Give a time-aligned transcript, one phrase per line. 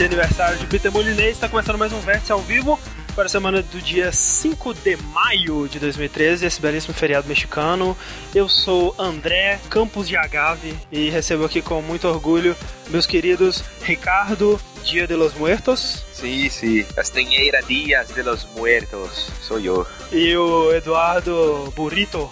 [0.00, 1.32] de aniversário de Peter Molinês.
[1.32, 2.80] Está começando mais um Vértice ao vivo
[3.14, 7.94] para a semana do dia 5 de maio de 2013, esse belíssimo feriado mexicano.
[8.34, 12.56] Eu sou André Campos de Agave e recebo aqui com muito orgulho
[12.88, 16.02] meus queridos Ricardo Dia de los Muertos.
[16.14, 19.86] Sí, sí, Castañeira Dias de los Muertos, sou eu.
[20.10, 22.30] E o Eduardo Burrito.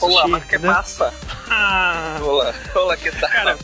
[0.00, 0.68] Olá, mas que né?
[0.72, 1.12] passa?
[1.50, 3.30] Ah, Olá, olá, que tal?
[3.30, 3.58] Cara,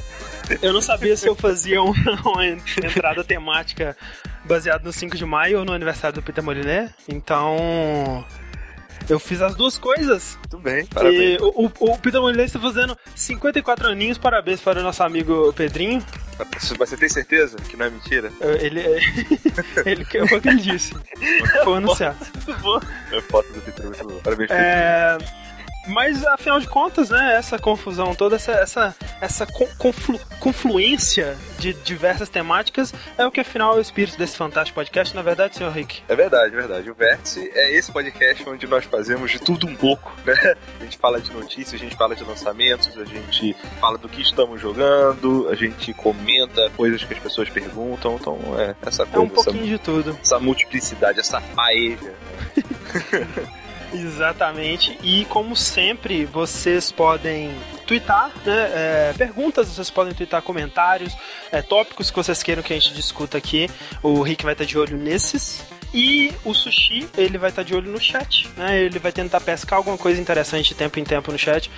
[0.63, 1.95] eu não sabia se eu fazia uma,
[2.25, 3.97] uma entrada temática
[4.45, 6.91] baseada no 5 de maio ou no aniversário do Peter Moliné.
[7.09, 8.25] Então.
[9.09, 10.39] Eu fiz as duas coisas.
[10.49, 11.39] Tudo bem, E parabéns.
[11.43, 14.17] o, o- o Peter Moliné está fazendo 54 aninhos.
[14.17, 16.03] Parabéns para o nosso amigo Pedrinho.
[16.39, 18.33] Mas Você tem certeza que não é mentira?
[18.41, 18.81] Eu- Ele.
[19.85, 20.95] ele foi o que ele disse.
[21.65, 22.17] Foi anunciado.
[23.13, 24.19] É foto do Peter muito bom.
[24.21, 24.65] Parabéns, Peter.
[24.65, 25.19] É,
[25.87, 31.73] mas afinal de contas, né, essa confusão toda, essa, essa, essa con- conflu- confluência de
[31.73, 35.73] diversas temáticas é o que afinal é o espírito desse fantástico podcast, na verdade, senhor
[35.73, 36.03] Rick.
[36.09, 36.91] É verdade, é verdade.
[36.91, 40.55] O Vértice é esse podcast onde nós fazemos de tudo um pouco, né?
[40.81, 44.21] A gente fala de notícias, a gente fala de lançamentos, a gente fala do que
[44.23, 49.21] estamos jogando, a gente comenta coisas que as pessoas perguntam, então é essa É coisa,
[49.21, 50.19] um essa, pouquinho de tudo.
[50.23, 52.15] essa multiplicidade, essa paella.
[53.95, 54.99] Exatamente.
[55.03, 57.51] E como sempre, vocês podem
[57.87, 58.71] twittar, né?
[58.75, 61.17] é, perguntas, vocês podem twittar comentários,
[61.53, 63.71] é, tópicos que vocês queiram que a gente discuta aqui.
[64.03, 65.65] O Rick vai estar de olho nesses.
[65.93, 68.81] E o Sushi, ele vai estar de olho no chat, né?
[68.81, 71.71] Ele vai tentar pescar alguma coisa interessante de tempo em tempo no chat.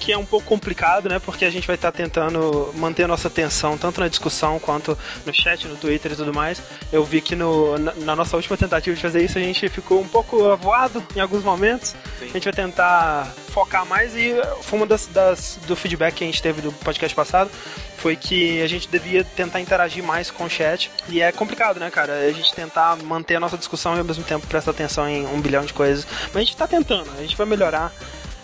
[0.00, 1.18] Que é um pouco complicado, né?
[1.18, 4.96] Porque a gente vai estar tentando manter a nossa atenção tanto na discussão quanto
[5.26, 6.60] no chat, no Twitter e tudo mais.
[6.90, 10.00] Eu vi que no, na, na nossa última tentativa de fazer isso a gente ficou
[10.00, 11.90] um pouco avoado em alguns momentos.
[12.18, 12.24] Sim.
[12.30, 16.26] A gente vai tentar focar mais e foi uma das, das- do feedback que a
[16.26, 17.50] gente teve do podcast passado
[17.98, 20.90] foi que a gente devia tentar interagir mais com o chat.
[21.10, 22.14] E é complicado, né, cara?
[22.14, 25.38] A gente tentar manter a nossa discussão e ao mesmo tempo prestar atenção em um
[25.38, 26.06] bilhão de coisas.
[26.28, 27.92] Mas a gente tá tentando, a gente vai melhorar.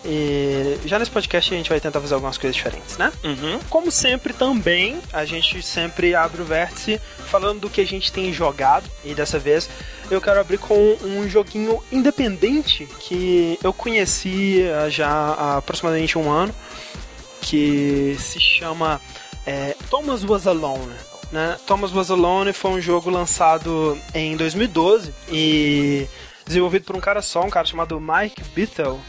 [0.09, 3.12] E já nesse podcast a gente vai tentar fazer algumas coisas diferentes, né?
[3.25, 3.59] Uhum.
[3.69, 8.33] Como sempre também, a gente sempre abre o vértice falando do que a gente tem
[8.33, 8.89] jogado.
[9.05, 9.69] E dessa vez
[10.09, 16.55] eu quero abrir com um joguinho independente que eu conheci já há aproximadamente um ano.
[17.41, 19.00] Que se chama
[19.45, 20.95] é, Thomas Was Alone.
[21.33, 21.56] Né?
[21.66, 26.06] Thomas Was Alone foi um jogo lançado em 2012 e
[26.47, 29.00] desenvolvido por um cara só, um cara chamado Mike Bithell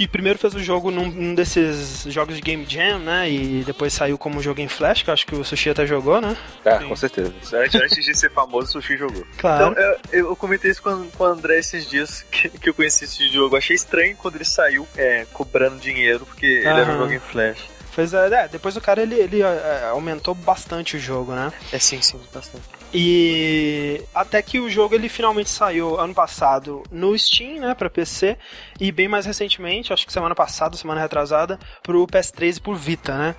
[0.00, 3.30] que primeiro fez o jogo num, num desses jogos de Game Jam, né?
[3.30, 6.22] E depois saiu como jogo em Flash, que eu acho que o Sushi até jogou,
[6.22, 6.34] né?
[6.64, 6.88] Ah, Sim.
[6.88, 7.34] com certeza.
[7.52, 9.22] Antes, antes de ser famoso, o Sushi jogou.
[9.36, 9.72] Claro.
[9.72, 13.04] Então, eu, eu comentei isso com, com o André esses dias que, que eu conheci
[13.04, 13.56] esse jogo.
[13.56, 16.94] Achei estranho quando ele saiu é, cobrando dinheiro, porque ele era Aham.
[16.94, 17.68] um jogo em flash.
[17.94, 21.52] Pois é, é, depois o cara ele, ele é, aumentou bastante o jogo, né?
[21.70, 22.79] É sim, sim, bastante.
[22.92, 28.36] E até que o jogo ele finalmente saiu ano passado no Steam, né, para PC,
[28.80, 33.16] e bem mais recentemente, acho que semana passada, semana retrasada, pro PS3 e por Vita,
[33.16, 33.34] né?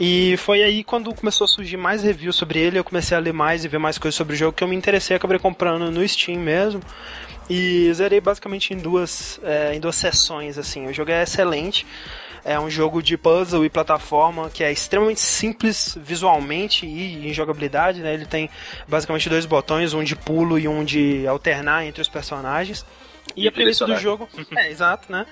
[0.00, 3.32] E foi aí quando começou a surgir mais reviews sobre ele, eu comecei a ler
[3.32, 6.06] mais e ver mais coisas sobre o jogo que eu me interessei, acabei comprando no
[6.08, 6.80] Steam mesmo.
[7.48, 10.88] E zerei basicamente em duas, é, em duas sessões, assim.
[10.88, 11.86] O jogo é excelente.
[12.46, 18.00] É um jogo de puzzle e plataforma que é extremamente simples visualmente e em jogabilidade,
[18.00, 18.14] né?
[18.14, 18.48] Ele tem
[18.86, 22.86] basicamente dois botões, um de pulo e um de alternar entre os personagens.
[23.34, 24.28] E, E a premissa do jogo...
[24.56, 25.26] é, exato, né?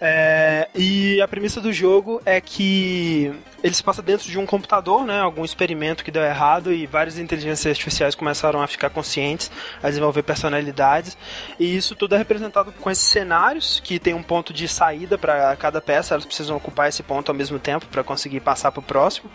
[0.00, 5.04] É, e a premissa do jogo é que ele se passa dentro de um computador,
[5.04, 5.20] né?
[5.20, 9.50] Algum experimento que deu errado e várias inteligências artificiais começaram a ficar conscientes,
[9.82, 11.18] a desenvolver personalidades.
[11.58, 15.54] E isso tudo é representado com esses cenários que tem um ponto de saída para
[15.56, 16.14] cada peça.
[16.14, 19.30] Elas precisam ocupar esse ponto ao mesmo tempo para conseguir passar para o próximo.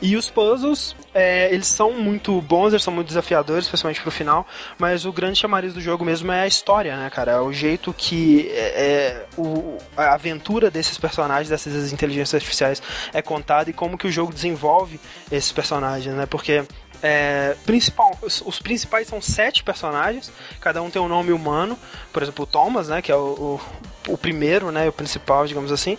[0.00, 4.46] E os puzzles, é, eles são muito bons, eles são muito desafiadores, especialmente pro final,
[4.78, 7.32] mas o grande chamariz do jogo mesmo é a história, né, cara?
[7.32, 13.20] É o jeito que é, é, o, a aventura desses personagens, dessas inteligências artificiais é
[13.20, 15.00] contada e como que o jogo desenvolve
[15.30, 16.26] esses personagens, né?
[16.26, 16.64] Porque
[17.02, 21.78] é, principal, os, principais são sete personagens, cada um tem um nome humano,
[22.12, 23.60] por exemplo, o Thomas, né, que é o,
[24.08, 25.96] o, o primeiro, né, o principal, digamos assim.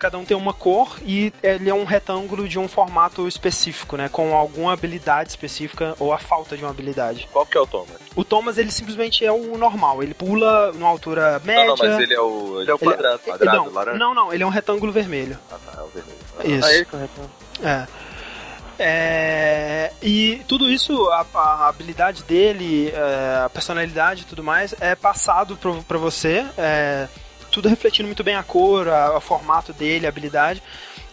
[0.00, 4.08] Cada um tem uma cor e ele é um retângulo de um formato específico, né,
[4.08, 7.28] com alguma habilidade específica ou a falta de uma habilidade.
[7.30, 7.96] Qual que é o Thomas?
[8.16, 11.66] O Thomas ele simplesmente é o normal, ele pula numa altura média.
[11.66, 12.60] Não, não, mas ele é o.
[12.62, 13.18] Ele é o quadrado.
[13.18, 13.98] quadrado, não, laranja.
[13.98, 15.38] não, não, ele é um retângulo vermelho.
[15.52, 16.58] Ah, tá, é o vermelho.
[16.58, 16.66] Isso.
[16.66, 17.20] Ah, ele correto.
[17.62, 17.86] É.
[18.82, 24.94] É, e tudo isso, a, a habilidade dele, é, a personalidade e tudo mais, é
[24.94, 27.06] passado pro- pra você, é,
[27.50, 30.62] tudo refletindo muito bem a cor, a- o formato dele, a habilidade.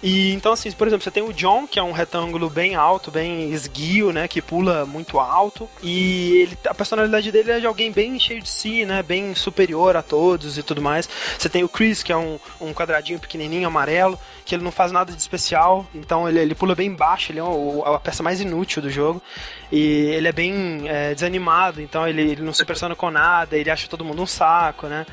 [0.04, 3.10] E então, assim, por exemplo, você tem o John, que é um retângulo bem alto,
[3.10, 4.28] bem esguio, né?
[4.28, 5.68] Que pula muito alto.
[5.82, 9.02] E ele, a personalidade dele é de alguém bem cheio de si, né?
[9.02, 11.10] Bem superior a todos e tudo mais.
[11.36, 14.92] Você tem o Chris, que é um, um quadradinho pequenininho, amarelo, que ele não faz
[14.92, 15.84] nada de especial.
[15.96, 19.20] Então ele, ele pula bem baixo, ele é o, a peça mais inútil do jogo.
[19.72, 23.72] E ele é bem é, desanimado, então ele, ele não se impressiona com nada, ele
[23.72, 25.08] acha todo mundo um saco, né?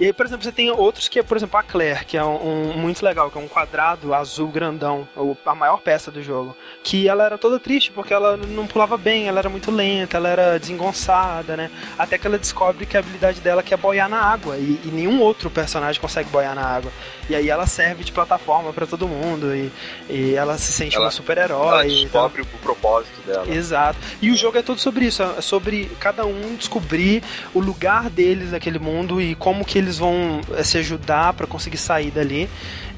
[0.00, 2.24] E aí, por exemplo, você tem outros que é, por exemplo, a Claire, que é
[2.24, 5.06] um, um muito legal, que é um quadrado azul grandão,
[5.44, 6.56] a maior peça do jogo.
[6.82, 10.30] Que ela era toda triste porque ela não pulava bem, ela era muito lenta, ela
[10.30, 11.70] era desengonçada, né?
[11.98, 15.20] Até que ela descobre que a habilidade dela é boiar na água e, e nenhum
[15.20, 16.90] outro personagem consegue boiar na água.
[17.28, 19.70] E aí ela serve de plataforma para todo mundo e,
[20.08, 21.68] e, ela se sente ela, uma super-herói.
[21.68, 22.58] Ela descobre então...
[22.58, 23.48] o propósito dela.
[23.48, 23.98] Exato.
[24.20, 27.22] E o jogo é todo sobre isso, é sobre cada um descobrir
[27.54, 31.46] o lugar deles naquele mundo e como que eles eles vão eh, se ajudar para
[31.46, 32.48] conseguir sair dali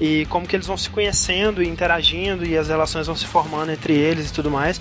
[0.01, 3.73] e como que eles vão se conhecendo e interagindo e as relações vão se formando
[3.73, 4.81] entre eles e tudo mais.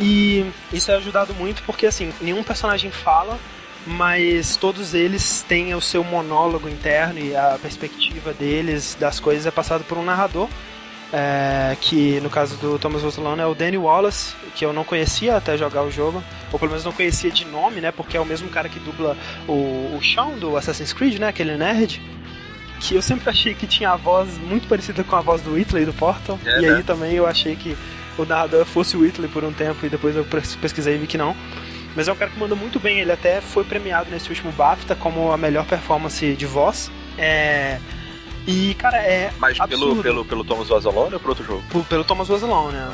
[0.00, 3.38] E isso é ajudado muito porque assim, nenhum personagem fala,
[3.84, 9.50] mas todos eles têm o seu monólogo interno e a perspectiva deles das coisas é
[9.50, 10.48] passado por um narrador.
[11.12, 15.36] É, que no caso do Thomas Rosolano é o Danny Wallace, que eu não conhecia
[15.36, 16.22] até jogar o jogo,
[16.52, 17.90] ou pelo menos não conhecia de nome, né?
[17.90, 19.16] Porque é o mesmo cara que dubla
[19.46, 21.28] o, o Shawn do Assassin's Creed, né?
[21.28, 22.02] Aquele nerd.
[22.80, 25.84] Que eu sempre achei que tinha a voz muito parecida com a voz do Whitley
[25.84, 26.38] do Portal.
[26.44, 26.76] É, e né?
[26.76, 27.76] aí também eu achei que
[28.16, 30.24] o narrador fosse o Whitley por um tempo e depois eu
[30.60, 31.34] pesquisei e vi que não.
[31.96, 34.94] Mas é um cara que manda muito bem, ele até foi premiado nesse último BAFTA
[34.94, 36.90] como a melhor performance de voz.
[37.16, 37.80] É,
[38.48, 39.30] e, cara, é.
[39.38, 41.62] Mas pelo, pelo, pelo Thomas Vazalone ou por outro jogo?
[41.70, 42.90] P pelo Thomas Vazalone, né?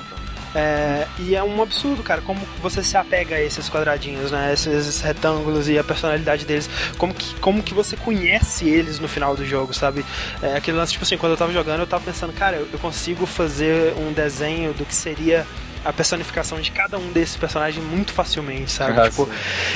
[0.52, 4.52] É, e é um absurdo, cara, como você se apega a esses quadradinhos, né?
[4.52, 6.68] Esses, esses, retângulos e a personalidade deles.
[6.98, 10.04] Como que, como que você conhece eles no final do jogo, sabe?
[10.42, 12.78] É, aquele lance, tipo assim, quando eu tava jogando, eu tava pensando, cara, eu, eu
[12.80, 15.46] consigo fazer um desenho do que seria
[15.84, 18.98] a personificação de cada um desses personagens muito facilmente, sabe?
[18.98, 19.28] Ah, tipo,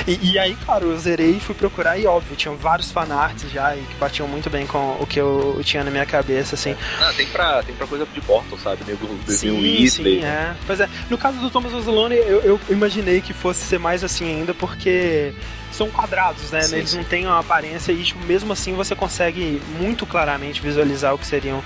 [0.07, 3.75] e, e, aí, claro, eu zerei e fui procurar e óbvio, tinham vários fanarts já
[3.75, 6.75] e que batiam muito bem com o que eu tinha na minha cabeça, assim.
[6.99, 8.83] Ah, tem pra, tem pra coisa de Portal, sabe?
[8.85, 10.55] Nego sim, sim, é.
[10.65, 14.27] Pois é, no caso do Thomas Ozolone, eu, eu imaginei que fosse ser mais assim
[14.27, 15.33] ainda, porque
[15.71, 16.61] são quadrados, né?
[16.61, 16.97] Sim, Eles sim.
[16.97, 21.25] não têm uma aparência e tipo, mesmo assim você consegue muito claramente visualizar o que
[21.25, 21.63] seriam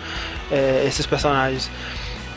[0.52, 1.70] é, esses personagens.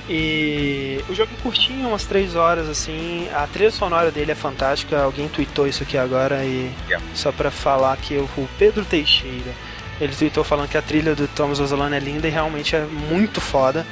[0.09, 3.29] E o jogo é curtinho, umas 3 horas assim.
[3.35, 5.03] A trilha sonora dele é fantástica.
[5.03, 7.05] Alguém tweetou isso aqui agora e yeah.
[7.15, 9.53] só para falar que o Pedro Teixeira,
[10.01, 13.41] ele tweetou falando que a trilha do Thomas Ozolano é linda e realmente é muito
[13.41, 13.85] foda.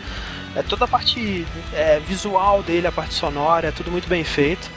[0.54, 4.70] É toda a parte é, visual dele, a parte sonora, é tudo muito bem feito.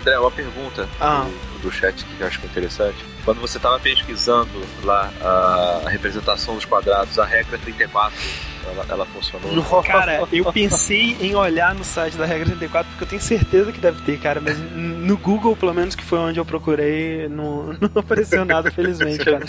[0.00, 1.24] André, uma pergunta ah.
[1.54, 3.04] do, do chat que eu acho interessante.
[3.24, 4.50] Quando você estava pesquisando
[4.82, 8.12] lá a, a representação dos quadrados, a regra 34
[8.66, 9.82] ela, ela funcionou.
[9.82, 13.80] Cara, eu pensei em olhar no site da regra 34 porque eu tenho certeza que
[13.80, 17.90] deve ter, cara, mas no Google, pelo menos que foi onde eu procurei, não, não
[17.94, 19.44] apareceu nada, felizmente, cara.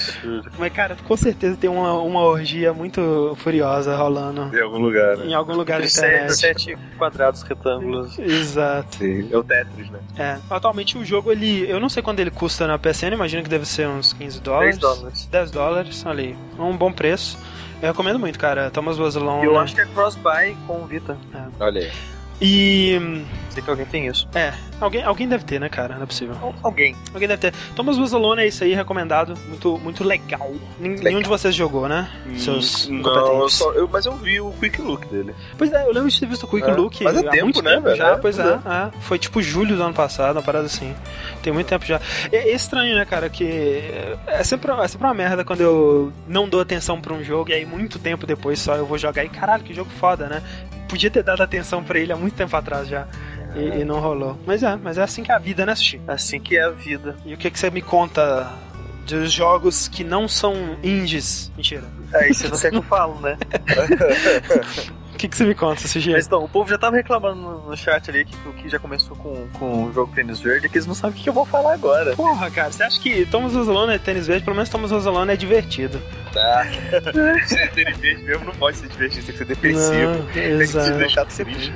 [0.58, 4.56] Mas, cara, com certeza tem uma, uma orgia muito furiosa rolando.
[4.56, 5.26] Em algum lugar, né?
[5.28, 6.36] Em algum lugar da internet.
[6.36, 8.18] Sete quadrados retângulos.
[8.20, 8.98] Exato.
[8.98, 10.00] Sim, é o Tetris, né?
[10.18, 10.38] É.
[10.50, 11.70] Atualmente o jogo, ele.
[11.70, 14.78] Eu não sei quando ele custa na PSN, imagino que deve ser uns 15 dólares.
[14.78, 15.30] 10 dólares.
[15.32, 16.38] 10 dólares, ali.
[16.58, 17.38] Um bom preço.
[17.82, 18.70] Eu recomendo muito, cara.
[18.70, 19.46] Thomas Was Alone.
[19.46, 21.18] Eu acho que é cross-buy com Vita.
[21.34, 21.64] É.
[21.64, 21.92] Olha aí.
[22.42, 23.00] E.
[23.52, 24.28] Sei que alguém tem isso.
[24.34, 25.96] É, alguém, alguém deve ter, né, cara?
[25.96, 26.36] Não é possível.
[26.64, 26.96] alguém.
[27.14, 27.54] Alguém deve ter.
[27.76, 29.34] Thomas Was Alone é isso aí, recomendado.
[29.48, 30.52] Muito, muito legal.
[30.80, 31.04] legal.
[31.04, 32.10] Nenhum de vocês jogou, né?
[32.26, 35.36] Hum, Seus não, só, eu, mas eu vi o Quick Look dele.
[35.58, 36.74] Pois é, eu lembro de ter visto o Quick é.
[36.74, 37.04] Look.
[37.04, 37.98] Mas é tempo, muito né, tempo velho?
[37.98, 38.12] já.
[38.12, 40.96] É, pois é, é, Foi tipo julho do ano passado, uma parada assim.
[41.44, 42.00] Tem muito tempo já.
[42.32, 43.44] É, é estranho, né, cara, que
[44.26, 47.54] é sempre, é sempre uma merda quando eu não dou atenção pra um jogo e
[47.54, 50.42] aí muito tempo depois só eu vou jogar e caralho, que jogo foda, né?
[50.92, 53.08] Podia ter dado atenção para ele há muito tempo atrás já.
[53.56, 54.38] E, e, não rolou.
[54.46, 56.02] Mas é, mas é assim que é a vida, né, Sushi?
[56.08, 57.16] É assim que é a vida.
[57.26, 58.50] E o que, que você me conta
[59.06, 61.52] dos jogos que não são indies?
[61.56, 61.84] Mentira.
[62.14, 63.38] É, isso você quer que eu falo, né?
[65.22, 66.10] O que, que você me conta, Sushi?
[66.14, 69.48] Mas então, o povo já tava reclamando no, chat ali que que já começou com,
[69.50, 71.74] com o jogo Tênis Verde, que eles não sabem o que, que eu vou falar
[71.74, 72.16] agora.
[72.16, 74.44] Porra, cara, você acha que Thomas Rosalone é tênis verde?
[74.44, 76.02] Pelo menos Thomas Rosalone é divertido.
[76.34, 76.66] Tá.
[77.46, 80.12] Se é tênis verde mesmo, não pode ser divertido, tem que ser depressivo.
[80.12, 80.86] Não, tem exato.
[80.86, 81.74] que se deixar triste.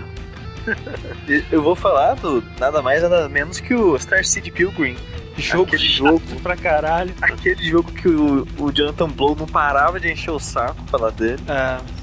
[1.52, 4.98] Eu vou falar do nada mais nada menos que o Star City Pilgrim.
[5.38, 7.14] Jogo aquele jogo pra caralho.
[7.22, 11.44] Aquele jogo que o, o Jonathan Blow não parava de encher o saco falar dele.
[11.48, 11.95] É.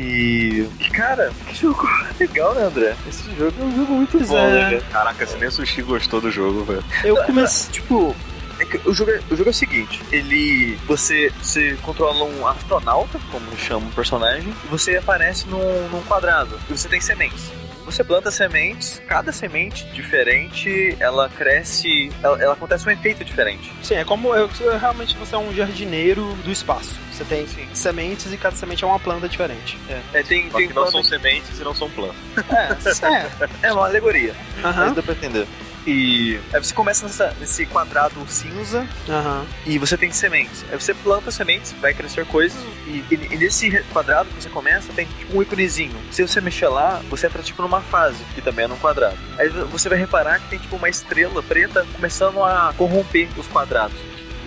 [0.00, 1.88] E, cara, que jogo
[2.20, 2.94] legal, né, André?
[3.08, 4.70] Esse jogo é um jogo muito pois bom, é.
[4.70, 4.82] né?
[4.92, 6.84] Caraca, se nem o Sushi gostou do jogo, velho.
[7.02, 8.14] Eu comecei, tipo,
[8.60, 10.78] É que o jogo é, o jogo é o seguinte, ele.
[10.86, 16.58] Você, você controla um astronauta, como chama um personagem, e você aparece num, num quadrado.
[16.70, 17.50] E você tem sementes.
[17.88, 23.72] Você planta sementes, cada semente diferente, ela cresce, ela, ela acontece um efeito diferente.
[23.82, 24.46] Sim, é como eu,
[24.78, 27.00] realmente você é um jardineiro do espaço.
[27.10, 27.66] Você tem Sim.
[27.72, 29.78] sementes e cada semente é uma planta diferente.
[30.12, 33.02] É, tem, Só tem que não são sementes e não são plantas.
[33.02, 33.26] É,
[33.62, 34.62] É uma alegoria, é.
[34.62, 35.46] mas dá pra entender.
[35.88, 39.44] E aí você começa nessa- nesse quadrado cinza aham.
[39.64, 40.62] e você tem sementes.
[40.70, 44.92] Aí você planta sementes, vai crescer coisas e, e- e nesse quadrado que você começa
[44.92, 45.94] tem tipo um íconezinho.
[46.10, 49.16] Se você mexer lá, você entra tipo numa fase, que também é num quadrado.
[49.38, 53.96] Aí você vai reparar que tem tipo uma estrela preta começando a corromper os quadrados.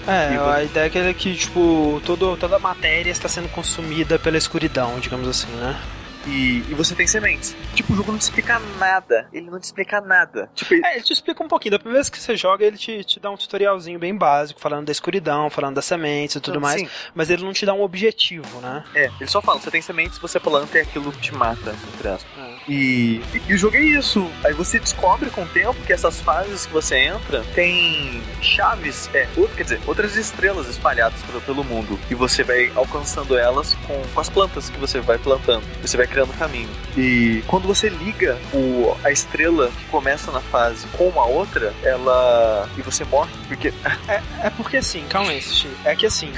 [0.07, 4.35] É, a ideia é que, que tipo, todo, toda a matéria está sendo consumida pela
[4.37, 5.79] escuridão, digamos assim, né?
[6.27, 7.55] E, e você tem sementes.
[7.73, 9.27] Tipo, o jogo não te explica nada.
[9.33, 10.49] Ele não te explica nada.
[10.53, 11.71] Tipo, ele- É, ele te explica um pouquinho.
[11.71, 14.85] Da primeira vez que você joga, ele te, te dá um tutorialzinho bem básico, falando
[14.85, 16.81] da escuridão, falando das sementes e tudo Não, mais.
[16.81, 16.87] sim.
[17.15, 18.83] Mas ele não te dá um objetivo, né?
[18.93, 22.31] É, ele só fala, você tem sementes, você planta e aquilo te mata, entre aspas.
[22.67, 22.71] É.
[22.71, 24.29] E, e, e o jogo é isso.
[24.43, 29.27] Aí você descobre com o tempo que essas fases que você entra tem chaves, é,
[29.37, 31.99] outro, quer dizer, outras estrelas espalhadas pelo, pelo mundo.
[32.09, 35.63] E você vai alcançando elas com, com as plantas que você vai plantando.
[35.81, 36.69] Você vai criando caminho.
[36.97, 42.69] E quando você liga o, a estrela que começa na fase com uma outra, ela.
[42.77, 43.73] E você morre, porque.
[44.41, 45.69] É porque assim, calma aí, Sushi.
[45.85, 46.33] É que assim,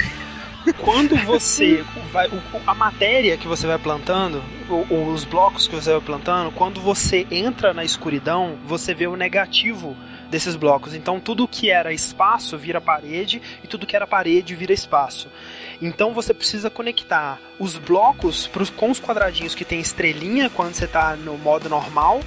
[0.71, 2.29] quando você vai.
[2.65, 7.27] a matéria que você vai plantando, o- os blocos que você vai plantando, quando você
[7.29, 9.97] entra na escuridão, você vê o negativo
[10.29, 10.93] desses blocos.
[10.95, 15.27] Então tudo que era espaço vira parede e tudo que era parede vira espaço.
[15.81, 20.85] Então você precisa conectar os blocos pros, com os quadradinhos que tem estrelinha quando você
[20.85, 22.21] está no modo normal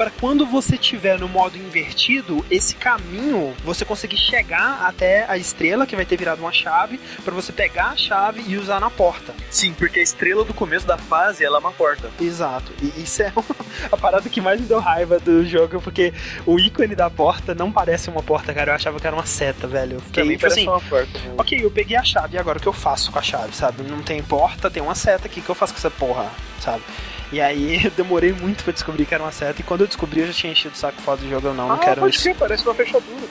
[0.00, 5.86] para quando você tiver no modo invertido, esse caminho você conseguir chegar até a estrela
[5.86, 9.34] que vai ter virado uma chave para você pegar a chave e usar na porta.
[9.50, 12.10] Sim, porque a estrela do começo da fase ela é uma porta.
[12.18, 12.72] Exato.
[12.80, 13.30] E isso é
[13.92, 16.14] a parada que mais me deu raiva do jogo, porque
[16.46, 18.70] o ícone da porta não parece uma porta, cara.
[18.70, 19.96] Eu achava que era uma seta, velho.
[19.96, 21.18] Eu fiquei Também tipo parece assim, uma porta.
[21.18, 21.34] né?
[21.36, 23.82] ok, eu peguei a chave, e agora o que eu faço com a chave, sabe?
[23.82, 26.82] Não tem porta, tem uma seta aqui, o que eu faço com essa porra, sabe?
[27.32, 30.20] E aí eu demorei muito pra descobrir que era uma seta, e quando eu descobri
[30.20, 32.14] eu já tinha enchido o saco foda do jogo, eu não, não ah, quero pode
[32.14, 32.24] isso.
[32.24, 33.26] ser, parece uma fechadura.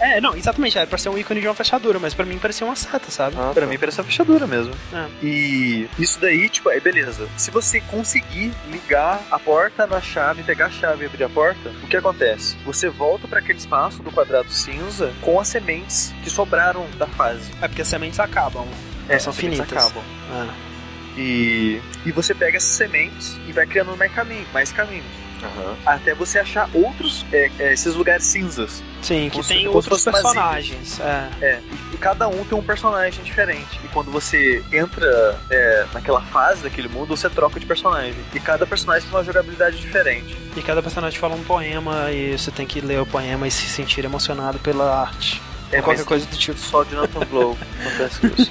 [0.00, 2.66] É, não, exatamente, era pra ser um ícone de uma fechadura, mas pra mim parecia
[2.66, 3.36] uma seta, sabe?
[3.38, 3.68] Ah, Pra tá.
[3.68, 4.74] mim parece uma fechadura mesmo.
[4.92, 5.06] É.
[5.22, 7.28] E isso daí, tipo, aí beleza.
[7.36, 11.70] Se você conseguir ligar a porta na chave, pegar a chave e abrir a porta,
[11.82, 12.56] o que acontece?
[12.66, 17.50] Você volta pra aquele espaço do quadrado cinza com as sementes que sobraram da fase.
[17.62, 18.66] É porque as sementes acabam.
[19.08, 19.70] Elas são finitas.
[19.72, 20.02] acabam.
[20.32, 20.73] É.
[21.16, 25.04] E, e você pega essas sementes e vai criando mais caminho, mais caminho.
[25.44, 25.76] Aham.
[25.84, 28.82] Até você achar outros, é, é, esses lugares cinzas.
[29.02, 30.98] Sim, que tem outros personagens.
[31.00, 31.28] É.
[31.40, 33.78] É, e, e cada um tem um personagem diferente.
[33.84, 38.14] E quando você entra é, naquela fase daquele mundo, você troca de personagem.
[38.32, 40.34] E cada personagem tem uma jogabilidade diferente.
[40.56, 43.66] E cada personagem fala um poema e você tem que ler o poema e se
[43.66, 45.42] sentir emocionado pela arte.
[45.76, 46.58] É, qualquer mas coisa do tipo.
[46.58, 48.50] só de Nathan Blow acontece isso.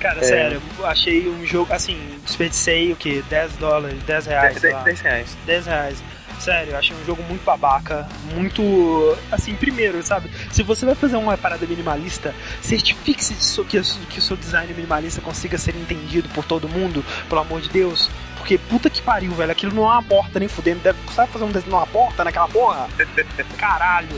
[0.00, 0.24] Cara, É.
[0.24, 3.22] sério, eu achei um jogo, assim, desperdicei o que?
[3.22, 4.82] 10 dólares, 10 reais, 10, sei lá.
[4.82, 5.36] 10 reais.
[5.46, 5.98] 10 reais.
[6.40, 9.16] Sério, eu achei um jogo muito babaca, muito.
[9.30, 10.28] Assim, primeiro, sabe?
[10.50, 14.72] Se você vai fazer uma parada minimalista, certifique-se disso- que, o- que o seu design
[14.74, 18.10] minimalista consiga ser entendido por todo mundo, pelo amor de Deus.
[18.38, 19.52] Porque puta que pariu, velho.
[19.52, 20.80] Aquilo não é uma porta nem fudendo.
[20.80, 22.88] Deve, sabe fazer um desenho numa porta naquela porra?
[23.56, 24.08] Caralho.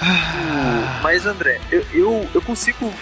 [0.00, 1.00] Ah.
[1.02, 2.92] Mas André, eu, eu, eu consigo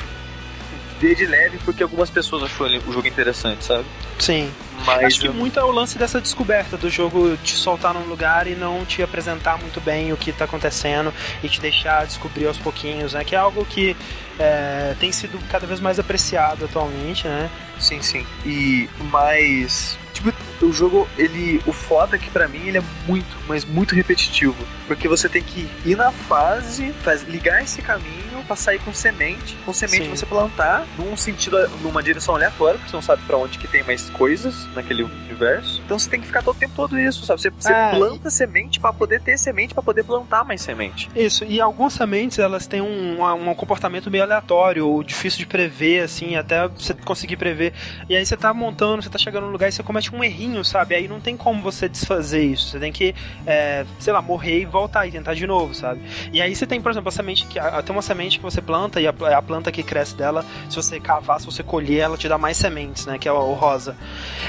[1.00, 3.84] ver de leve porque algumas pessoas achou o jogo interessante, sabe?
[4.20, 4.52] Sim.
[4.86, 8.04] Mas Acho que eu- muito é o lance dessa descoberta do jogo te soltar num
[8.06, 12.46] lugar e não te apresentar muito bem o que tá acontecendo e te deixar descobrir
[12.46, 13.24] aos pouquinhos, né?
[13.24, 13.96] Que é algo que
[14.38, 17.50] é, tem sido cada vez mais apreciado atualmente, né?
[17.80, 18.24] Sim, sim.
[18.46, 19.98] E mais.
[20.22, 21.60] Tipo, o jogo, ele.
[21.66, 24.56] O foda é que pra mim ele é muito, mas muito repetitivo.
[24.86, 29.56] Porque você tem que ir na fase, faz, ligar esse caminho pra sair com semente.
[29.64, 30.10] Com semente Sim.
[30.10, 33.82] você plantar num sentido, numa direção aleatória, porque você não sabe pra onde que tem
[33.82, 35.80] mais coisas naquele universo.
[35.84, 37.40] Então você tem que ficar todo o tempo todo isso, sabe?
[37.40, 41.08] Você, você Ah, planta semente pra poder ter semente, pra poder plantar mais semente.
[41.14, 46.02] Isso, e algumas sementes elas têm um, um comportamento meio aleatório, ou difícil de prever,
[46.02, 47.72] assim, até você conseguir prever.
[48.08, 50.64] E aí você tá montando, você tá chegando num lugar e você comete um errinho,
[50.64, 50.94] sabe?
[50.94, 52.68] Aí não tem como você desfazer isso.
[52.68, 53.14] Você tem que,
[53.46, 56.00] é, sei lá, morrer e voltar e tentar de novo, sabe?
[56.32, 57.58] E aí você tem, por exemplo, a semente que.
[57.60, 60.76] Tem uma semente semente que você planta e a, a, planta que cresce dela, se
[60.76, 63.18] você cavar, se você colher, ela te dá mais sementes, né?
[63.18, 63.96] Que é o, o rosa.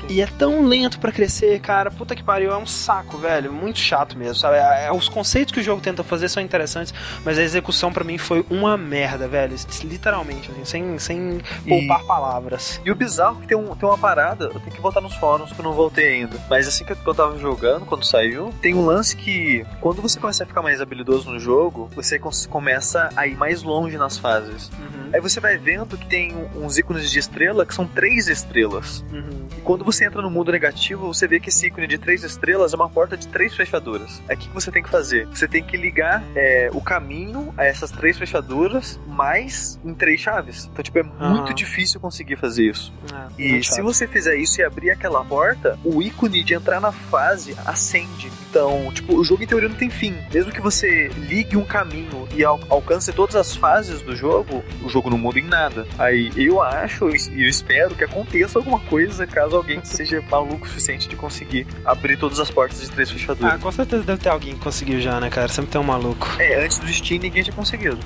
[0.09, 1.91] E é tão lento para crescer, cara.
[1.91, 3.51] Puta que pariu, é um saco, velho.
[3.51, 4.57] Muito chato mesmo, sabe?
[4.57, 6.93] É, é, os conceitos que o jogo tenta fazer são interessantes,
[7.25, 9.55] mas a execução para mim foi uma merda, velho.
[9.83, 12.07] Literalmente, assim, sem, sem poupar e...
[12.07, 12.81] palavras.
[12.85, 15.15] E o bizarro é que tem, um, tem uma parada, eu tenho que voltar nos
[15.15, 16.39] fóruns que eu não voltei ainda.
[16.49, 20.43] Mas assim que eu tava jogando, quando saiu, tem um lance que quando você começa
[20.43, 24.69] a ficar mais habilidoso no jogo, você começa a ir mais longe nas fases.
[24.69, 25.09] Uhum.
[25.13, 29.05] Aí você vai vendo que tem uns ícones de estrela que são três estrelas.
[29.11, 29.47] Uhum.
[29.57, 32.73] E quando você entra no mundo negativo, você vê que esse ícone de três estrelas
[32.73, 34.21] é uma porta de três fechaduras.
[34.27, 35.27] Aí o que você tem que fazer?
[35.27, 40.69] Você tem que ligar é, o caminho a essas três fechaduras mais em três chaves.
[40.71, 41.29] Então, tipo, é uhum.
[41.29, 42.93] muito difícil conseguir fazer isso.
[43.37, 46.91] É, e se você fizer isso e abrir aquela porta, o ícone de entrar na
[46.91, 48.31] fase acende.
[48.53, 50.15] Então, tipo, o jogo em teoria não tem fim.
[50.31, 54.89] Mesmo que você ligue um caminho e al alcance todas as fases do jogo, o
[54.89, 55.87] jogo não muda em nada.
[55.97, 60.67] Aí eu acho e eu espero que aconteça alguma coisa caso alguém seja maluco o
[60.67, 63.55] suficiente de conseguir abrir todas as portas de três fechaduras.
[63.55, 65.47] Ah, com certeza deve ter alguém que conseguiu já, né, cara?
[65.47, 66.27] Sempre tem um maluco.
[66.37, 67.97] É, antes do Steam ninguém tinha conseguido.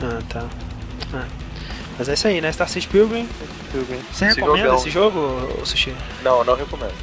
[0.00, 0.48] Ah, tá.
[1.12, 1.26] Ah.
[1.98, 2.50] Mas é isso aí, né?
[2.50, 3.28] Star City Pilgrim.
[3.70, 4.00] Pilgrim.
[4.10, 5.94] Você esse recomenda jogo é esse jogo, Sushi?
[6.22, 6.94] Não, não recomendo.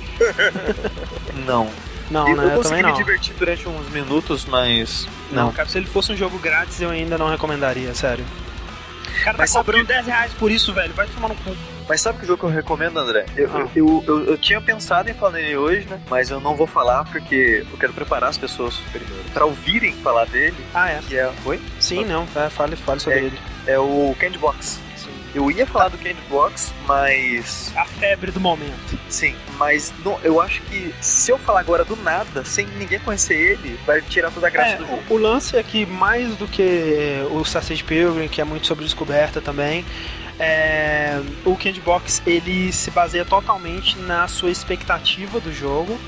[1.45, 1.69] não.
[2.09, 2.43] Não, eu, né?
[2.45, 5.07] Eu, eu consegui me divertir durante uns minutos, mas.
[5.31, 5.45] Não.
[5.45, 8.25] não, cara, se ele fosse um jogo grátis, eu ainda não recomendaria, sério.
[9.07, 9.93] O cara tá mas tá cobrando que...
[9.93, 10.93] 10 reais por isso, velho.
[10.93, 11.55] Vai tomar no cu.
[11.87, 13.25] Mas sabe que jogo que eu recomendo, André?
[13.35, 13.67] Eu, ah.
[13.75, 15.99] eu, eu, eu, tinha pensado em falar nele hoje, né?
[16.07, 20.25] Mas eu não vou falar porque eu quero preparar as pessoas primeiro pra ouvirem falar
[20.25, 20.55] dele.
[20.73, 20.99] Ah, é?
[21.07, 21.31] Que é...
[21.43, 21.59] Oi?
[21.79, 22.27] Sim, não.
[22.35, 23.39] É, fale, fale sobre é, ele.
[23.65, 24.79] É o Candy Box.
[25.33, 27.71] Eu ia falar do Candy Box, mas.
[27.75, 28.99] A febre do momento.
[29.07, 33.35] Sim, mas não, eu acho que se eu falar agora do nada, sem ninguém conhecer
[33.35, 35.03] ele, vai tirar toda a graça é, do jogo.
[35.09, 38.83] O, o, lance é que, mais do que o Sausage Pilgrim, que é muito sobre
[38.83, 39.85] descoberta também,
[40.39, 45.99] é, o Candy Box ele se baseia totalmente na sua expectativa do jogo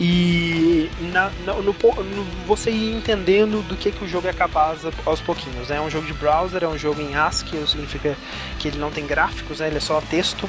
[0.00, 4.80] e na, na, no, no, você ir entendendo do que, que o jogo é capaz
[5.06, 5.68] aos pouquinhos.
[5.68, 5.76] Né?
[5.76, 8.16] É um jogo de browser, é um jogo em ASCII, significa
[8.58, 9.68] que ele não tem gráficos, né?
[9.68, 10.48] ele é só texto.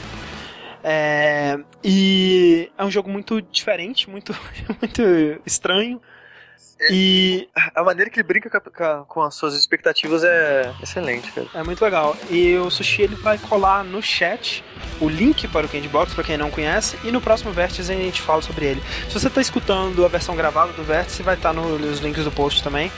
[0.84, 4.36] É, e é um jogo muito diferente, muito,
[4.82, 5.02] muito
[5.46, 6.02] estranho.
[6.92, 11.48] E a maneira que ele brinca com, com, as suas expectativas é excelente, cara.
[11.54, 12.16] É muito legal.
[12.30, 14.64] E o Sushi ele vai colar no chat
[15.00, 17.96] o link para o Candy Box, para quem não conhece, e no próximo Vértice a
[17.96, 18.84] gente fala sobre ele.
[19.08, 22.32] Se você está escutando a versão gravada do Vértice, vai estar tá nos links do
[22.32, 22.92] post também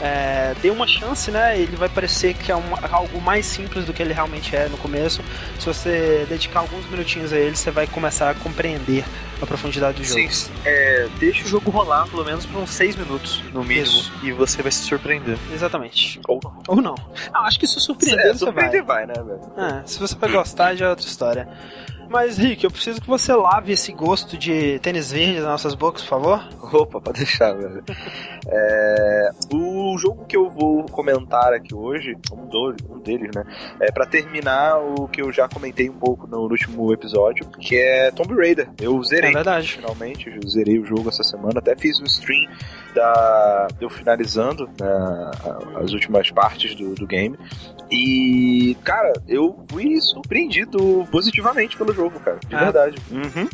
[0.00, 1.58] é, dê uma chance, né?
[1.58, 5.22] Ele vai parecer que é algo mais simples do que ele realmente é no começo.
[5.58, 9.04] Se você dedicar alguns minutinhos a ele, você vai começar a compreender
[9.40, 10.30] a profundidade do jogo.
[10.30, 14.12] Sim, é, deixa o jogo rolar pelo menos por uns 6 minutos, no mínimo, Isso.
[14.22, 15.38] e você vai se surpreender.
[15.52, 16.20] Exatamente.
[16.26, 16.94] Ou, Ou não.
[17.32, 17.44] não.
[17.44, 19.06] Acho que se surpreender, é, você surpreender vai.
[19.06, 19.40] vai, né, velho?
[19.56, 21.48] É, se você vai gostar, já é outra história.
[22.08, 26.02] Mas, Rick, eu preciso que você lave esse gosto de tênis verde nas nossas bocas,
[26.02, 26.48] por favor.
[26.72, 27.84] Opa, pode deixar, velho.
[28.46, 33.44] é, o jogo que eu vou comentar aqui hoje, um, do, um deles, né?
[33.80, 38.10] É para terminar o que eu já comentei um pouco no, último episódio, que é
[38.10, 38.70] Tomb Raider.
[38.80, 39.30] Eu zerei.
[39.30, 39.72] É verdade.
[39.72, 41.58] Finalmente, eu zerei o jogo essa semana.
[41.58, 42.48] Até fiz um stream
[42.94, 45.30] da, eu finalizando né,
[45.76, 47.38] as últimas partes do, do game.
[47.90, 52.38] E, cara, eu fui surpreendido positivamente pelo jogo, cara.
[52.46, 52.58] De é?
[52.58, 52.96] verdade.
[53.10, 53.48] Uhum.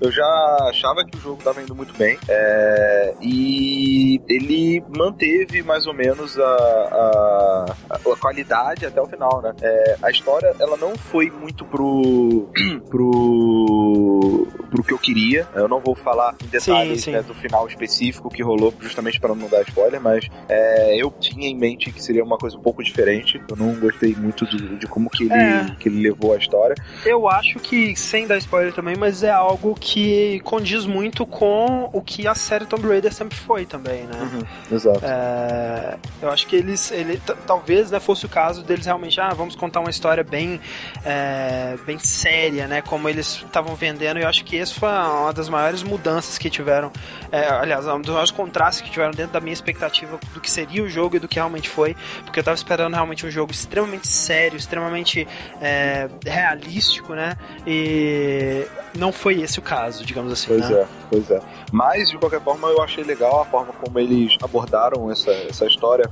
[0.00, 0.24] Eu já
[0.68, 2.18] achava que o jogo estava indo muito bem.
[2.28, 9.54] É, e ele manteve mais ou menos a, a, a qualidade até o final, né?
[9.62, 12.48] É, a história, ela não foi muito pro.
[12.88, 14.48] pro.
[14.70, 15.46] pro que eu queria.
[15.54, 17.12] Eu não vou falar em detalhes sim, sim.
[17.12, 21.48] Né, do final específico que rolou, justamente para não dar spoiler, mas é, eu tinha
[21.48, 23.40] em mente que seria uma coisa um pouco diferente.
[23.48, 25.76] Eu não gostei muito de, de como que ele, é.
[25.78, 26.74] que ele levou a história.
[27.04, 31.88] Eu acho que, sem dar spoiler também, mas é algo que que condiz muito com
[31.92, 34.18] o que a série Tomb Raider sempre foi também, né?
[34.20, 35.00] Uhum, exato.
[35.00, 39.54] É, eu acho que eles, ele, talvez né, fosse o caso deles realmente, ah, vamos
[39.54, 40.60] contar uma história bem,
[41.04, 42.82] é, bem séria, né?
[42.82, 44.18] Como eles estavam vendendo.
[44.18, 46.90] E eu acho que isso foi uma das maiores mudanças que tiveram,
[47.30, 50.82] é, aliás, um dos maiores contrastes que tiveram dentro da minha expectativa do que seria
[50.82, 51.94] o jogo e do que realmente foi,
[52.24, 55.28] porque eu tava esperando realmente um jogo extremamente sério, extremamente
[55.62, 57.36] é, realístico, né?
[57.64, 60.48] E não foi esse o caso caso, digamos assim.
[60.48, 60.80] Pois né?
[60.80, 61.40] é, pois é.
[61.70, 66.10] Mas, de qualquer forma, eu achei legal a forma como eles abordaram essa, essa história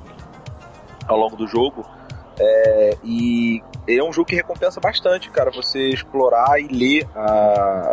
[1.06, 1.84] ao longo do jogo.
[2.38, 7.06] É, e é um jogo que recompensa bastante, cara, você explorar e ler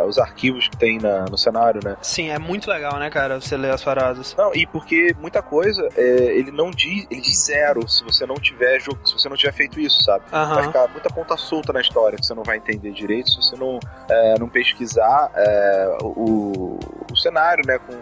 [0.06, 1.96] os arquivos que tem na, no cenário, né?
[2.02, 4.34] Sim, é muito legal, né, cara, você ler as paradas.
[4.36, 6.02] Não, e porque muita coisa, é,
[6.36, 9.52] ele não diz, ele diz zero se você não tiver jogo, se você não tiver
[9.52, 10.24] feito isso, sabe?
[10.32, 10.54] Aham.
[10.54, 13.56] Vai ficar muita ponta solta na história que você não vai entender direito se você
[13.56, 13.78] não,
[14.08, 16.78] é, não pesquisar é, o,
[17.10, 17.92] o cenário, né, com,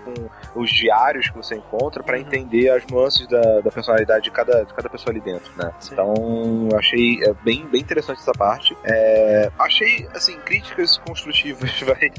[0.52, 2.22] com os diários que você encontra pra Uhum.
[2.22, 5.72] entender as nuances da, da personalidade de cada, de cada pessoa ali dentro, né?
[5.80, 5.92] Sim.
[5.92, 6.14] Então,
[6.70, 8.76] eu achei é, bem, bem interessante essa parte.
[8.84, 12.10] É, achei, assim, críticas construtivas, vai.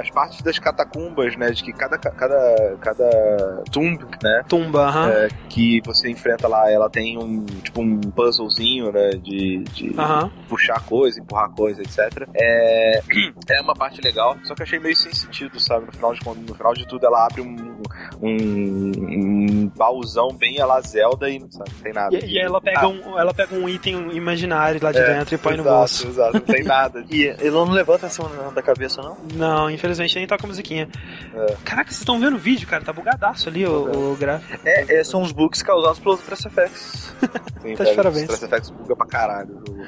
[0.00, 5.10] As partes das catacumbas, né, de que cada, cada, cada tomb, né, Tumba, aham.
[5.10, 10.30] é, que você enfrenta lá, ela tem um tipo um puzzlezinho, né, de, de Aham.
[10.48, 12.26] puxar coisa, empurrar coisa, etc.
[12.34, 13.00] É,
[13.50, 15.86] é uma parte legal, só que achei meio sem sentido, sabe?
[15.86, 17.82] No final de, no final de tudo, ela abre um,
[18.22, 22.16] um, um baúzão bem a la Zelda e sabe, não tem nada.
[22.16, 25.34] E, e ela, pega Ah, um, ela pega um item imaginário lá de é, dentro
[25.34, 26.06] e põe no exato, bolso.
[26.08, 27.04] Exato, não tem nada.
[27.10, 28.22] E ele não levanta assim
[28.54, 29.16] da cabeça, não?
[29.34, 30.88] Não, infelizmente nem toca a musiquinha.
[31.34, 31.56] É.
[31.64, 32.84] Caraca, vocês estão vendo o vídeo, cara?
[32.84, 34.58] Tá bugadaço ali o, o gráfico.
[34.64, 37.14] É, é, são os bugs causados pelos Press Effects.
[37.62, 38.22] Sim, Tá de parabéns.
[38.22, 39.50] Stress Effects buga pra caralho.
[39.50, 39.84] o jogo.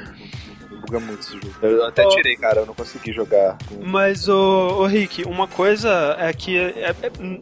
[0.86, 1.54] Buga muito esse jogo.
[1.62, 3.56] Eu até tirei, cara, eu não consegui jogar.
[3.68, 6.94] com- Mas, ô, ô Rick, uma coisa é que, é- é-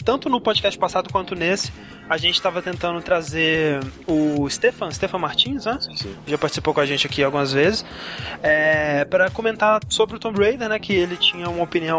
[0.04, 1.70] tanto no podcast passado quanto nesse,
[2.08, 5.78] a gente tava tentando trazer o Stefan, Stefan Martins, né?
[5.80, 6.16] Sim, sim.
[6.26, 7.84] já participou com a gente aqui algumas vezes,
[8.42, 11.98] é, para comentar sobre o Tomb Raider, né, que ele tinha uma opinião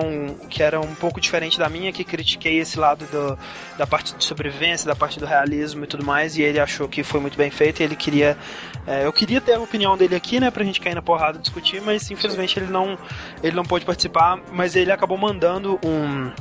[0.49, 3.37] que era um pouco diferente da minha, que critiquei esse lado do,
[3.77, 7.03] da parte de sobrevivência, da parte do realismo e tudo mais, e ele achou que
[7.03, 8.37] foi muito bem feito, e ele queria,
[8.85, 11.41] é, eu queria ter a opinião dele aqui, né, pra gente cair na porrada e
[11.41, 12.97] discutir, mas infelizmente ele não,
[13.41, 16.31] ele não pôde participar, mas ele acabou mandando um,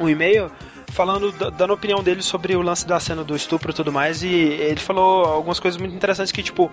[0.00, 0.50] um e-mail
[0.92, 4.22] falando, da- dando opinião dele sobre o lance da cena do estupro e tudo mais,
[4.22, 6.70] e ele falou algumas coisas muito interessantes que, tipo,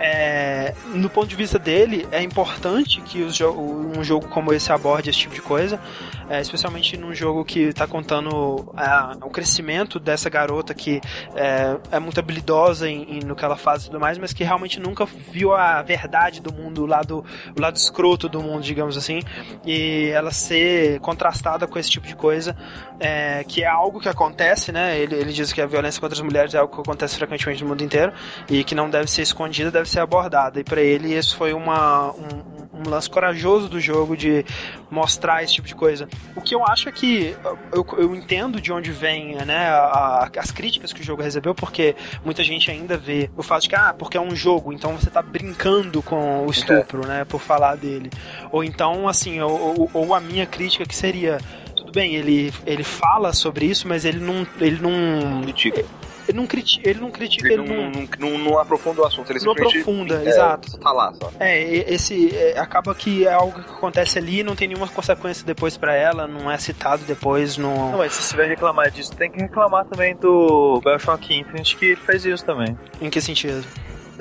[0.00, 5.10] é, no ponto de vista dele, é importante que jo- um jogo como esse aborde
[5.10, 5.80] esse tipo de coisa,
[6.28, 11.00] é, especialmente num jogo que está contando a- o crescimento dessa garota que
[11.36, 14.42] é, é muito habilidosa em, em- no que ela faz e tudo mais, mas que
[14.42, 17.24] realmente nunca viu a verdade do mundo, o lado,
[17.56, 19.20] o lado escroto do mundo, digamos assim,
[19.64, 22.56] e ela ser contrastada com esse tipo de coisa,
[22.98, 24.98] é, que é algo que acontece, né?
[24.98, 27.68] Ele, ele diz que a violência contra as mulheres é algo que acontece frequentemente no
[27.68, 28.10] mundo inteiro
[28.48, 30.58] e que não deve ser escondida, deve ser abordada.
[30.58, 34.42] E para ele isso foi uma, um, um lance corajoso do jogo de
[34.90, 36.08] mostrar esse tipo de coisa.
[36.34, 37.36] O que eu acho é que
[37.72, 41.94] eu, eu entendo de onde vem né, a- as críticas que o jogo recebeu, porque
[42.24, 45.10] muita gente ainda vê o fato de que, ah, porque é um jogo, então você
[45.10, 48.10] tá brincando com o estupro, né, por falar dele.
[48.50, 51.38] Ou então, assim, ou, ou- ou a minha crítica que seria.
[51.76, 54.46] Tudo bem, ele, ele fala sobre isso, mas ele não.
[54.60, 55.42] Ele não.
[55.42, 55.84] Critica.
[56.28, 56.88] Ele não critica.
[56.88, 57.52] Ele não critica.
[57.52, 60.78] Ele Ele não, não, não, não, não aprofunda o assunto, ele não aprofunda, é, exato.
[60.78, 61.32] Tá lá, só.
[61.40, 65.44] É, e- esse é, acaba que é algo que acontece ali, não tem nenhuma consequência
[65.44, 69.12] depois pra ela, não é citado depois Não, no mas se você vai reclamar disso,
[69.16, 72.78] tem que reclamar também do Bioshock Infinite, que ele fez isso também.
[73.00, 73.64] em que sentido?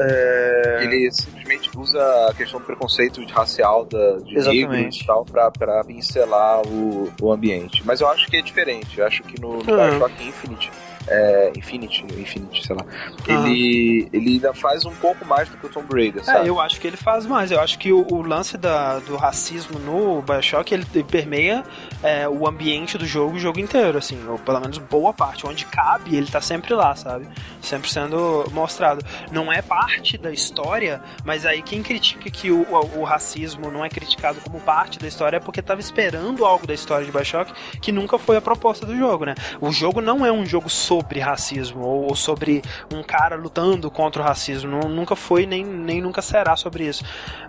[0.03, 0.79] É...
[0.83, 4.67] Ele simplesmente usa a questão do preconceito de racial da, de Exatamente.
[4.69, 7.81] negros e tal pra, pra pincelar o, o ambiente.
[7.85, 8.99] Mas eu acho que é diferente.
[8.99, 9.89] Eu acho que no, no Uhum.
[9.99, 10.71] Bioshock Infinite,
[11.07, 12.85] é, Infinity, Infinity, sei lá,
[13.27, 13.47] Uhum.
[13.47, 16.45] ele, ele ainda faz um pouco mais do que o Tomb Raider, sabe?
[16.45, 17.51] É, eu acho que ele faz mais.
[17.51, 21.63] Eu acho que o, o lance da, do racismo no Bioshock ele permeia
[22.03, 25.45] é, o ambiente do jogo o jogo inteiro, assim, ou pelo menos boa parte.
[25.45, 27.27] Onde cabe, ele tá sempre lá, sabe?
[27.61, 29.03] Sempre sendo mostrado.
[29.31, 33.85] Não é parte da história, mas aí quem critica que o, o, o racismo não
[33.85, 37.53] é criticado como parte da história é porque tava esperando algo da história de Bioshock
[37.81, 39.35] que nunca foi a proposta do jogo, né?
[39.59, 42.61] O jogo não é um jogo sobre racismo ou, ou sobre
[42.93, 44.69] um cara lutando contra o racismo.
[44.69, 47.01] Nu- nunca foi nem, nem nunca será sobre isso.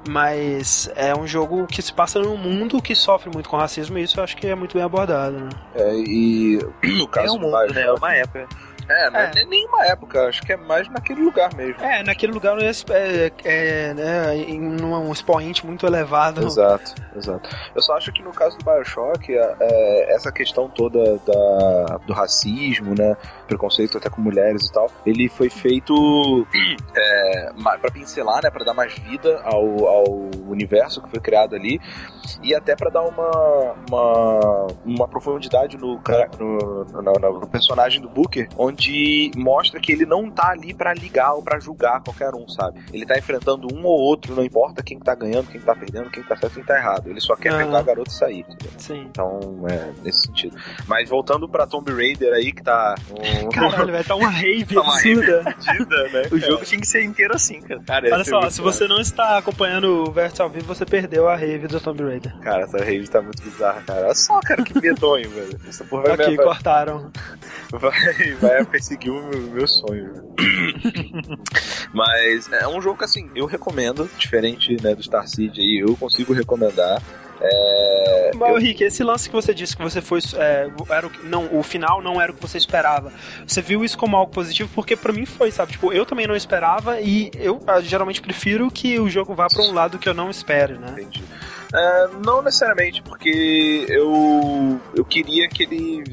[0.08, 4.02] Mas é um jogo que se passa num mundo que sofre muito com racismo e
[4.04, 5.48] isso eu acho que é muito bem abordado, né?
[5.74, 7.82] É, e no É caso um do mundo, né?
[7.82, 8.48] É uma época.
[8.88, 9.30] É, não é, É.
[9.34, 11.82] nem nenhuma época, acho que é mais naquele lugar mesmo.
[11.82, 16.44] É, naquele lugar é, é, é, né, em um expoente muito elevado.
[16.46, 17.48] Exato, exato.
[17.74, 22.94] Eu só acho que no caso do Bioshock, é, essa questão toda da, do racismo,
[22.98, 23.16] né,
[23.46, 26.46] preconceito até com mulheres e tal, ele foi feito
[26.96, 30.04] é, pra pincelar, né, pra dar mais vida ao, ao
[30.48, 31.80] universo que foi criado ali
[32.42, 36.00] e até pra dar uma, uma, uma profundidade no,
[36.38, 40.92] no, no- no personagem do Booker, onde onde mostra que ele não tá ali para
[40.94, 42.80] ligar ou para julgar qualquer um, sabe?
[42.92, 46.22] Ele tá enfrentando um ou outro, não importa quem tá ganhando, quem tá perdendo, quem
[46.22, 47.08] tá certo, quem tá errado.
[47.08, 47.64] Ele só quer Aham.
[47.64, 48.40] pegar a garota e sair.
[48.40, 48.70] entendeu?
[48.78, 49.06] Sim.
[49.10, 50.56] Então, é, nesse sentido.
[50.86, 52.94] Mas voltando pra Tomb Raider aí, que tá.
[53.10, 53.48] Um...
[53.50, 55.42] Caralho, vai tá uma rave Tá uma absurda.
[55.42, 56.22] né?
[56.30, 57.82] O jogo tinha que ser inteiro assim, cara.
[57.86, 61.36] Cara, Olha só, se você não está acompanhando o Vértice ao vivo, você perdeu a
[61.36, 62.34] rave do Tomb Raider.
[62.40, 64.04] Cara, essa rave tá muito bizarra, cara.
[64.06, 65.60] Olha só, cara, que medonho, velho.
[65.68, 67.10] Essa porra vai, Aqui, cortaram.
[67.72, 70.12] vai, vai perseguir o meu, meu sonho.
[71.92, 75.96] Mas é um jogo que, assim, eu recomendo, diferente né, do Star Seed aí, eu
[75.96, 77.02] consigo recomendar.
[77.44, 80.20] É, Mas, Rick, esse lance que você disse que você foi.
[80.36, 83.12] é, era o, não, o final não era o que você esperava.
[83.44, 84.70] Você viu isso como algo positivo?
[84.72, 85.72] Porque pra mim foi, sabe?
[85.72, 89.62] Tipo, eu também não esperava e eu ah, geralmente prefiro que o jogo vá pra
[89.62, 90.92] um lado que eu não espero, né?
[90.92, 91.24] Entendi.
[91.74, 96.04] É, não necessariamente, porque eu, eu queria que ele.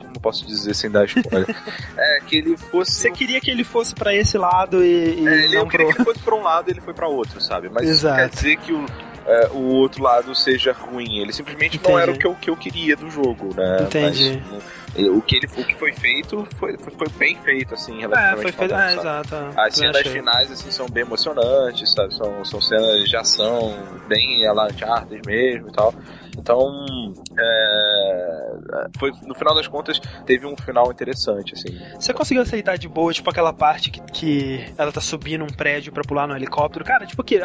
[0.00, 1.54] Como posso dizer sem dar spoiler?
[1.96, 2.92] é, que ele fosse.
[2.92, 5.86] Você queria que ele fosse pra esse lado e, e É, ele, não eu queria
[5.86, 5.94] pro.
[5.94, 7.68] que ele fosse pra um lado e ele foi pra outro, sabe?
[7.68, 8.16] Mas isso Exato.
[8.16, 8.86] quer dizer que o,
[9.26, 11.18] é, o outro lado seja ruim.
[11.18, 12.02] Ele simplesmente não Entendi.
[12.02, 13.78] era o que eu, que eu queria do jogo, né?
[13.82, 14.42] Entendi.
[14.50, 14.62] Mas,
[14.94, 18.52] o, que ele, o que foi feito foi, foi, bem feito, assim, É, relativamente foi
[18.52, 18.74] feito.
[18.74, 19.34] É, exato.
[19.34, 20.12] As Também cenas achei.
[20.12, 22.14] finais, assim, são bem emocionantes, sabe?
[22.14, 23.74] São, são cenas de ação
[24.08, 25.94] bem a la Uncharted mesmo e tal.
[26.36, 31.78] Então, é, foi, no final das contas, teve um final interessante, assim.
[31.98, 35.92] Você conseguiu aceitar de boa, tipo, aquela parte que, que ela tá subindo um prédio
[35.92, 36.84] pra pular no helicóptero?
[36.84, 37.38] Cara, tipo, que,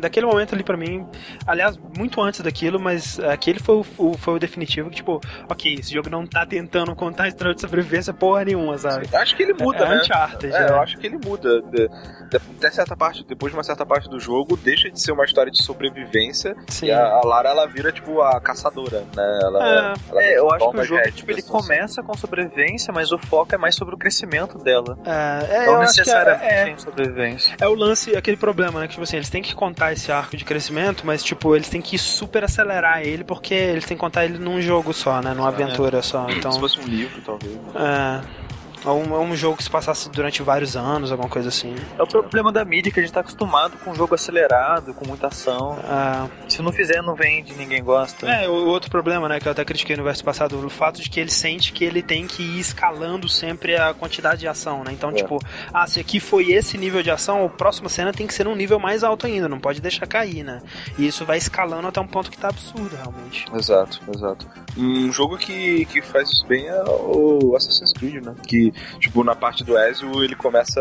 [0.00, 1.06] daquele momento ali pra mim,
[1.46, 5.74] aliás, muito antes daquilo, mas aquele foi o, o- foi o definitivo que, tipo, ok,
[5.74, 9.08] esse jogo não tá tentando contar a história de sobrevivência porra nenhuma, sabe?
[9.14, 10.00] Acho que ele muda, é né?
[10.00, 10.68] Uncharted, É, né?
[10.70, 11.60] eu acho que ele muda.
[11.62, 15.12] De- de- Até certa parte, depois de uma certa parte do jogo, deixa de ser
[15.12, 16.86] uma história de sobrevivência Sim.
[16.86, 19.38] e a, a Lara ela vira tipo a caçadora, né?
[19.42, 19.94] Ela, É.
[20.10, 21.60] ela É, eu acho que o jogo, tipo, ele situação.
[21.68, 24.98] começa com sobrevivência, mas o foco é mais sobre o crescimento dela.
[25.04, 27.56] É, é, Não é, necessariamente é, sobrevivência.
[27.60, 28.86] é o lance, aquele problema, né?
[28.86, 31.80] Que, tipo assim, eles têm que contar esse arco de crescimento, mas, tipo, eles têm
[31.80, 35.34] que super acelerar ele, porque eles têm que contar ele num jogo só, né?
[35.34, 36.26] Numa aventura só.
[36.30, 37.54] Então, Se fosse um livro, talvez.
[37.74, 38.51] É.
[38.84, 41.74] Ou um, ou um jogo que se passasse durante vários anos, alguma coisa assim.
[41.98, 45.06] É o problema da mídia, que a gente tá acostumado com um jogo acelerado, com
[45.06, 45.78] muita ação.
[45.78, 48.28] É, Se não fizer, não vende, ninguém gosta.
[48.28, 51.08] É, o outro problema, né, que eu até critiquei no verso passado, o fato de
[51.08, 54.92] que ele sente que ele tem que ir escalando sempre a quantidade de ação, né?
[54.92, 55.14] Então, É.
[55.14, 55.38] tipo,
[55.72, 58.54] ah, se aqui foi esse nível de ação, a próxima cena tem que ser num
[58.56, 60.60] nível mais alto ainda, não pode deixar cair, né?
[60.98, 63.46] E isso vai escalando até um ponto que tá absurdo, realmente.
[63.54, 64.46] Exato, exato.
[64.76, 68.34] Um jogo que, que faz isso bem é o Assassin's Creed, né?
[68.46, 70.80] Que, tipo, na parte do Ezio ele começa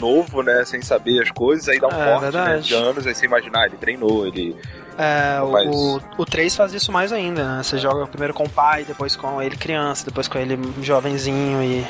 [0.00, 0.64] novo, né?
[0.64, 3.66] Sem saber as coisas, aí dá um É, corte né, de anos, aí você imaginar,
[3.66, 4.56] ele treinou, ele.
[4.98, 7.62] É, o, Mas- o, o 3 faz isso mais ainda, né?
[7.62, 11.86] Você joga primeiro com o pai, depois com ele criança, depois com ele jovenzinho e,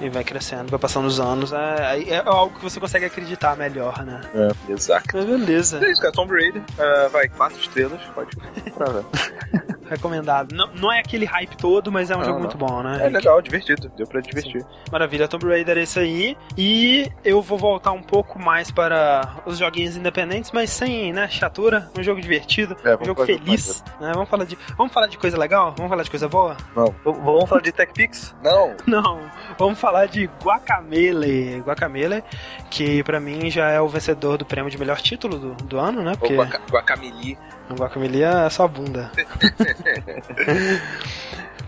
[0.00, 1.52] e vai crescendo, vai passando os anos.
[1.52, 4.20] É, é algo que você consegue acreditar melhor, né?
[4.34, 5.06] É, exato.
[5.14, 5.84] Mas beleza.
[5.84, 6.12] É isso, cara.
[6.12, 8.36] Tomb Raider, ah, vai, quatro estrelas, pode
[8.74, 9.04] pra ver.
[9.88, 10.54] Recomendado.
[10.54, 12.44] Não, não é aquele hype todo, mas é um Não, jogo não.
[12.46, 13.00] muito bom, né?
[13.06, 14.64] É legal, divertido, deu pra divertir.
[14.90, 16.36] Maravilha, Tomb Raider é isso aí.
[16.56, 21.90] E eu vou voltar um pouco mais para os joguinhos independentes, mas sem, né, chatura.
[21.98, 23.84] Um jogo divertido, É, um jogo feliz.
[24.00, 24.10] Né?
[24.14, 25.74] Vamos, falar de, vamos falar de coisa legal?
[25.76, 26.56] Vamos falar de coisa boa?
[26.74, 26.86] Não.
[26.86, 28.34] V- Vamos falar de TechPix?
[28.42, 29.20] Não, Não,
[29.58, 31.60] vamos falar de Guacamele.
[31.60, 32.22] Guacamele,
[32.70, 36.02] que pra mim já é o vencedor do prêmio de melhor título do, do ano,
[36.02, 36.14] né?
[36.18, 37.38] Porque Guaca- Guacameli.
[37.70, 39.10] o Guacamele é só bunda.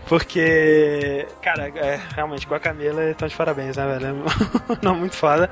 [0.07, 4.23] Porque, cara, é, realmente, Guacamele estão de parabéns, né, velho?
[4.81, 5.49] Não, muito foda.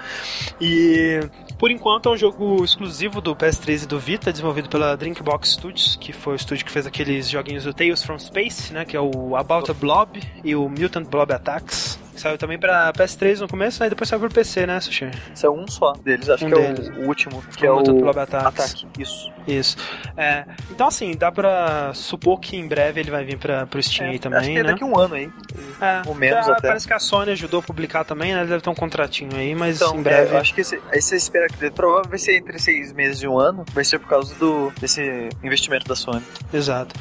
[0.61, 1.19] E,
[1.59, 5.97] por enquanto, é um jogo exclusivo do PS3 e do Vita, desenvolvido pela Drinkbox Studios,
[5.99, 9.01] que foi o estúdio que fez aqueles joguinhos do Tales from Space, né, que é
[9.01, 11.99] o About a Blob e o Mutant Blob Attacks.
[12.15, 15.09] Saiu também pra PS3 no começo, aí depois saiu pro PC, né, Sushi?
[15.43, 16.87] É um só deles, acho Um que deles.
[16.87, 18.47] é o, o último, que é O o Mutant Blob Attacks.
[18.47, 18.87] Ataque.
[18.97, 19.31] Isso.
[19.47, 19.77] Isso.
[20.17, 24.09] É, então, assim, dá pra supor que em breve ele vai vir pra, pro Steam
[24.09, 24.71] aí também, acho que é né?
[24.71, 25.29] daqui a um ano aí.
[25.81, 26.67] É, ou menos já até.
[26.69, 28.45] Parece que a Sony ajudou a publicar também, né?
[28.45, 30.31] Deve ter um contratinho aí, mas Então, em breve.
[30.31, 33.21] é, eu acho que esse, aí você espera que provavelmente vai ser entre seis meses
[33.21, 36.23] e um ano, vai ser por causa do, desse investimento da Sony.
[36.53, 36.95] Exato.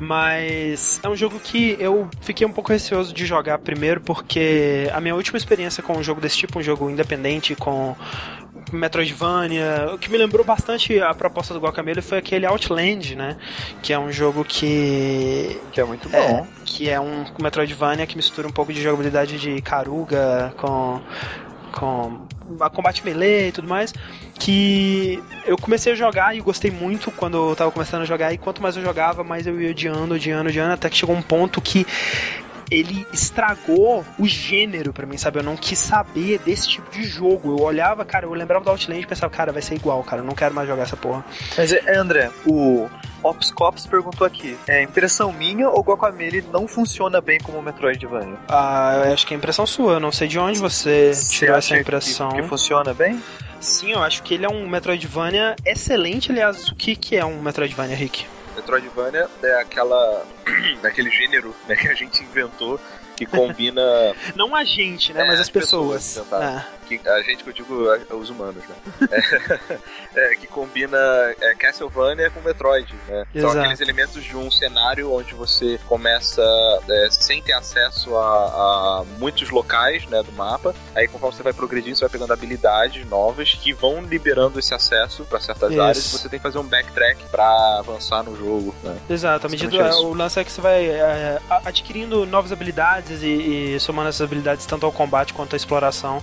[0.00, 5.00] Mas é um jogo que eu fiquei um pouco receoso de jogar primeiro, porque a
[5.00, 7.94] minha última experiência com um jogo desse tipo, um jogo independente com
[8.72, 13.36] Metroidvania, o que me lembrou bastante a proposta do Guacamele foi aquele Outland, né?
[13.82, 16.46] Que é um jogo que Que é muito É, bom.
[16.64, 21.00] que é um Metroidvania que mistura um pouco de jogabilidade de Karuga com
[21.72, 22.26] com
[22.58, 23.92] a combate melee e tudo mais,
[24.38, 28.38] que eu comecei a jogar e gostei muito quando eu tava começando a jogar e
[28.38, 31.60] quanto mais eu jogava, mais eu ia odiando, odiando, odiando, até que chegou um ponto
[31.60, 31.86] que
[32.70, 35.38] ele estragou o gênero pra mim, sabe?
[35.38, 37.58] Eu não quis saber desse tipo de jogo.
[37.58, 40.26] Eu olhava, cara, eu lembrava do Outland e pensava, cara, vai ser igual, cara, eu
[40.26, 41.24] não quero mais jogar essa porra.
[41.56, 42.88] Mas, é, André, o
[43.22, 48.36] Ops Cops perguntou aqui: é impressão minha ou Guacamele não funciona bem como Metroidvania?
[48.48, 51.56] Ah, eu acho que é impressão sua, eu não sei de onde você Você tirou
[51.56, 52.30] essa impressão.
[52.30, 53.20] Que, que funciona bem?
[53.60, 56.68] Sim, eu acho que ele é um Metroidvania excelente, aliás.
[56.68, 58.26] O que, que é um Metroidvania, Rick?
[58.60, 60.24] Metroidvania é aquela.
[60.82, 62.80] daquele gênero né, que a gente inventou
[63.16, 63.82] que combina.
[64.34, 65.22] Não a gente, né?
[65.22, 66.64] É, mas as as pessoas, pessoas.
[66.98, 68.76] Que, a gente que eu digo é, os humanos, né?
[70.14, 70.98] É, é, que combina
[71.40, 73.24] é, Castlevania com Metroid, né?
[73.32, 73.58] São Exato.
[73.58, 76.42] aqueles elementos de um cenário onde você começa
[76.88, 80.74] é, sem ter acesso a, a muitos locais né, do mapa.
[80.94, 85.24] Aí conforme você vai progredindo, você vai pegando habilidades novas que vão liberando esse acesso
[85.24, 85.80] para certas Isso.
[85.80, 88.96] áreas e você tem que fazer um backtrack para avançar no jogo, né?
[89.08, 90.06] Exato, à medida Basicamente isso.
[90.06, 94.66] o lance é que você vai é, adquirindo novas habilidades e, e somando essas habilidades
[94.66, 96.22] tanto ao combate quanto à exploração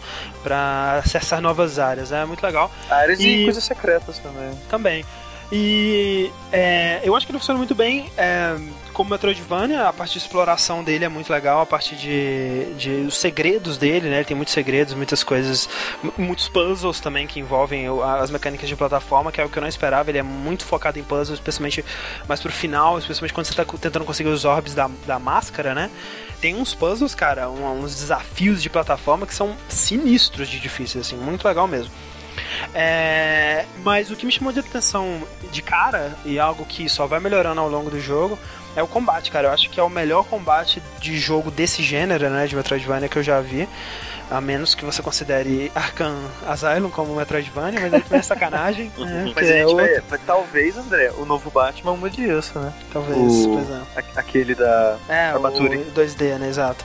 [0.57, 2.11] pra acessar novas áreas.
[2.11, 4.51] É muito legal Áreas e, E- coisas secretas também.
[4.69, 5.05] também.
[5.49, 8.53] E é, eu acho que ele funciona muito bem é,
[8.91, 13.15] como Metroidvania, a parte de exploração dele é muito legal, a parte de, de os
[13.15, 14.17] segredos dele, né?
[14.17, 15.69] Ele tem muitos segredos, muitas coisas,
[16.03, 17.85] mu- muitos puzzles também que envolvem
[18.19, 20.09] as mecânicas de plataforma, que é o que eu não esperava.
[20.11, 21.85] Ele é muito focado em puzzles, especialmente
[22.27, 25.89] mais pro final, especialmente quando você tá tentando conseguir os orbes da, da máscara, né?
[26.41, 31.47] Tem uns puzzles, cara, uns desafios de plataforma que são sinistros de difíceis, assim, muito
[31.47, 31.91] legal mesmo.
[32.73, 35.21] É, mas o que me chamou de atenção
[35.51, 38.37] de cara, e algo que só vai melhorando ao longo do jogo,
[38.75, 39.47] é o combate, cara.
[39.47, 43.17] Eu acho que é o melhor combate de jogo desse gênero, né, de Metroidvania que
[43.17, 43.67] eu já vi.
[44.29, 46.13] A menos que você considere Arkham
[46.45, 48.91] Asylum como Metroidvania, mas aí também é sacanagem.
[48.99, 52.59] né, Mas que a é outro, vai, vai- Talvez, André, o novo Batman mude isso,
[52.59, 52.73] né?
[52.91, 53.17] talvez.
[53.17, 53.81] o- Pois é.
[54.15, 54.97] A- Aquele da.
[55.07, 55.77] É, Armature.
[55.77, 56.49] o 2D, né?
[56.49, 56.83] Exato.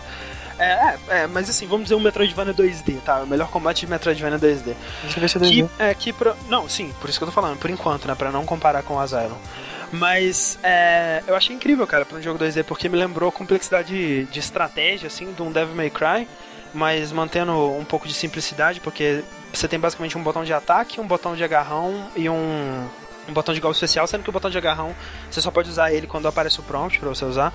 [0.58, 3.20] É, é, é, mas assim, vamos dizer um Metroidvania 2D, tá?
[3.22, 4.74] O melhor combate de Metroidvania 2D.
[5.02, 5.68] Deixa eu ver se é Que, 2D.
[5.80, 6.36] é, que pro...
[6.48, 8.14] Não, sim, por isso que eu tô falando, por enquanto, né?
[8.14, 9.34] Pra não comparar com o Asylum.
[9.90, 13.88] Mas é, eu achei incrível, cara, pra um jogo 2D, porque me lembrou a complexidade
[13.88, 16.28] de, de estratégia, assim, de um Devil May Cry,
[16.74, 21.06] mas mantendo um pouco de simplicidade, porque você tem basicamente um botão de ataque, um
[21.06, 22.88] botão de agarrão e um,
[23.28, 24.94] um botão de golpe especial, sendo que o botão de agarrão
[25.30, 27.52] você só pode usar ele quando aparece o prompt pra você usar.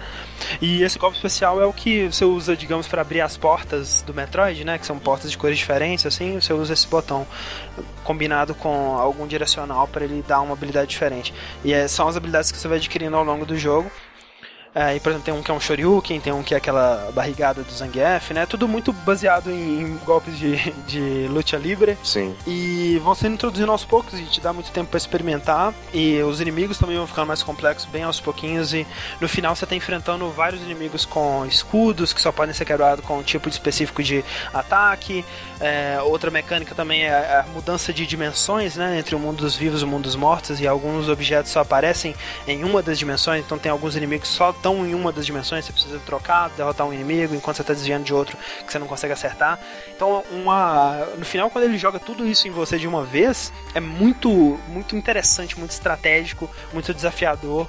[0.61, 4.13] E esse golpe especial é o que você usa, digamos, pra abrir as portas do
[4.13, 4.77] Metroid, né?
[4.77, 7.27] Que são portas de cores diferentes, assim, você usa esse botão
[8.03, 11.33] combinado com algum direcional para ele dar uma habilidade diferente.
[11.63, 13.91] E é, são as habilidades que você vai adquirindo ao longo do jogo.
[14.77, 17.11] É, e, por exemplo, tem um que é um Shoryuken, tem um que é aquela
[17.11, 18.45] barrigada do Zangief, né?
[18.45, 21.97] Tudo muito baseado em, em golpes de, de luta livre.
[22.03, 22.35] Sim.
[22.45, 25.73] E vão sendo introduzindo aos poucos e te dá muito tempo para experimentar.
[25.91, 28.71] E os inimigos também vão ficando mais complexos, bem aos pouquinhos.
[28.71, 28.85] E
[29.19, 33.17] no final você tá enfrentando vários inimigos com escudos que só podem ser quebrados com
[33.17, 35.25] um tipo específico de ataque.
[35.59, 38.99] É, outra mecânica também é a mudança de dimensões, né?
[38.99, 40.61] Entre o mundo dos vivos e o mundo dos mortos.
[40.61, 42.13] E alguns objetos só aparecem
[42.47, 43.43] em uma das dimensões.
[43.43, 45.65] Então tem alguns inimigos só estão em uma das dimensões.
[45.65, 48.87] Você precisa trocar, derrotar um inimigo enquanto você tá desviando de outro que você não
[48.87, 49.59] consegue acertar.
[49.95, 53.79] Então, uma, no final, quando ele joga tudo isso em você de uma vez, é
[53.79, 57.67] muito, muito interessante, muito estratégico, muito desafiador.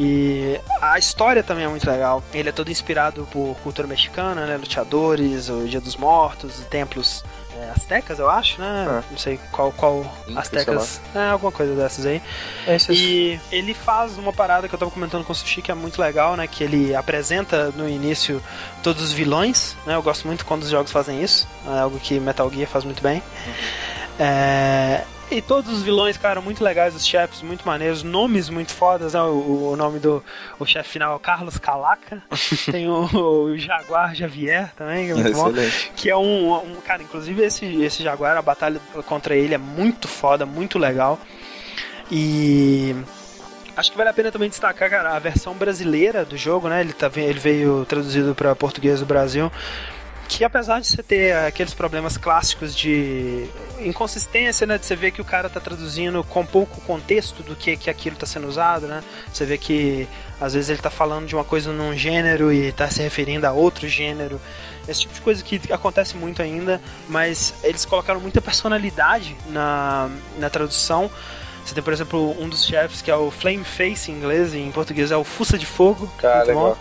[0.00, 2.22] E a história também é muito legal.
[2.32, 4.56] Ele é todo inspirado por cultura mexicana, né?
[4.56, 7.24] Luteadores, o Dia dos Mortos, templos
[7.56, 9.02] é, astecas, eu acho, né?
[9.10, 11.00] Não sei qual, qual Inca, astecas.
[11.12, 12.22] É, alguma coisa dessas aí.
[12.64, 12.96] É isso aí.
[12.96, 16.00] E ele faz uma parada que eu tava comentando com o Sushi que é muito
[16.00, 16.46] legal, né?
[16.46, 18.40] Que ele apresenta no início
[18.84, 19.96] todos os vilões, né?
[19.96, 21.48] Eu gosto muito quando os jogos fazem isso.
[21.66, 23.20] É algo que Metal Gear faz muito bem.
[24.20, 29.12] É, E todos os vilões, cara, muito legais, os chefes muito maneiros, nomes muito fodas,
[29.12, 29.20] né?
[29.20, 30.24] O, o nome do
[30.58, 32.22] o chefe final é o Carlos Calaca.
[32.70, 33.04] Tem o,
[33.44, 35.52] o Jaguar Javier também, que é muito bom.
[35.94, 40.08] Que é um, um- Cara, inclusive esse, esse Jaguar, a batalha contra ele é muito
[40.08, 41.18] foda, muito legal.
[42.10, 42.96] E.
[43.76, 46.80] Acho que vale a pena também destacar, cara, a versão brasileira do jogo, né?
[46.80, 49.52] Ele, tá, ele veio traduzido para português do Brasil.
[50.28, 53.48] Que apesar de você ter aqueles problemas clássicos de
[53.80, 54.76] inconsistência, né?
[54.76, 58.14] De você ver que o cara tá traduzindo com pouco contexto do que, que aquilo
[58.14, 59.02] tá sendo usado, né?
[59.32, 60.06] Você vê que
[60.40, 63.52] às vezes ele tá falando de uma coisa num gênero e tá se referindo a
[63.52, 64.40] outro gênero.
[64.86, 70.48] Esse tipo de coisa que acontece muito ainda, mas eles colocaram muita personalidade na, na
[70.50, 71.10] tradução.
[71.64, 74.58] Você tem, por exemplo, um dos chefes que é o Flame Face em inglês, e
[74.58, 76.10] em português é o Fuça de Fogo.
[76.18, 76.76] Cara, muito bom.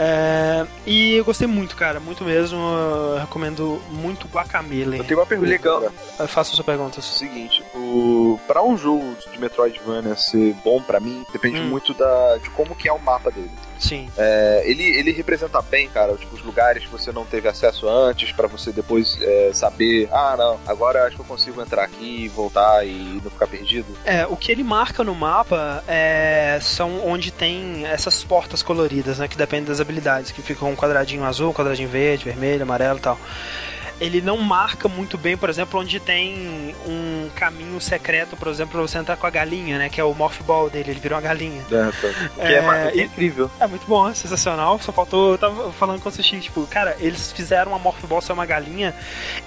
[0.00, 2.56] É, e eu gostei muito, cara, muito mesmo.
[2.56, 4.98] Eu recomendo muito Guacamele.
[4.98, 5.50] Eu tenho uma pergunta.
[5.50, 5.92] Legal.
[6.28, 6.98] Faça a sua pergunta.
[6.98, 8.38] É o seguinte, o.
[8.46, 11.68] Pra um jogo de Metroidvania ser bom pra mim, depende Hum.
[11.68, 12.36] muito da...
[12.36, 13.50] de como que é o mapa dele.
[13.78, 14.08] Sim.
[14.16, 18.32] É, ele, ele representa bem, cara, tipo, os lugares que você não teve acesso antes,
[18.32, 22.84] pra você depois é, saber, ah, não, agora acho que eu consigo entrar aqui, voltar
[22.86, 23.86] e não ficar perdido.
[24.04, 29.28] É, o que ele marca no mapa é, são onde tem essas portas coloridas, né?
[29.28, 33.02] Que dependem das habilidades, que ficam um quadradinho azul, um quadradinho verde, vermelho, amarelo e
[33.02, 33.18] tal.
[34.00, 38.80] Ele não marca muito bem, por exemplo, onde tem um caminho secreto, por exemplo, pra
[38.82, 39.88] você entrar com a galinha, né?
[39.88, 41.62] Que é o Morph Ball dele, ele virou uma galinha.
[41.70, 41.90] É,
[42.36, 43.50] Que é, É, é incrível.
[43.58, 44.78] É muito bom, é sensacional.
[44.80, 45.32] Só faltou.
[45.32, 48.46] Eu tava falando com o Sushi, tipo, cara, eles fizeram a Morph Ball ser uma
[48.46, 48.94] galinha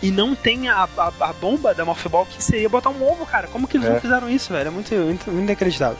[0.01, 3.25] e não tem a, a, a bomba da Morph Ball que seria botar um ovo,
[3.25, 3.47] cara.
[3.47, 3.93] Como que eles É.
[3.93, 4.67] não fizeram isso, velho?
[4.67, 5.97] É muito, muito, muito inacreditável.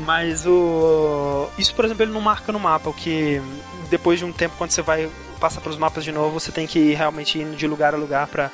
[0.00, 1.48] Mas o.
[1.58, 3.42] Isso, por exemplo, ele não marca no mapa, o que
[3.90, 5.08] depois de um tempo, quando você vai.
[5.38, 8.26] Passa pelos mapas de novo, você tem que ir realmente indo de lugar a lugar
[8.26, 8.50] pra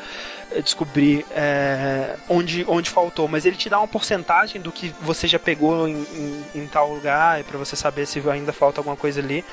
[0.52, 3.26] eh, descobrir é, onde, onde faltou.
[3.26, 6.92] Mas ele te dá uma porcentagem do que você já pegou em, em, em tal
[6.92, 9.44] lugar, para você saber se ainda falta alguma coisa ali.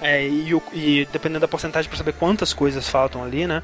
[0.00, 3.62] É, e, e dependendo da porcentagem para saber quantas coisas faltam ali, né?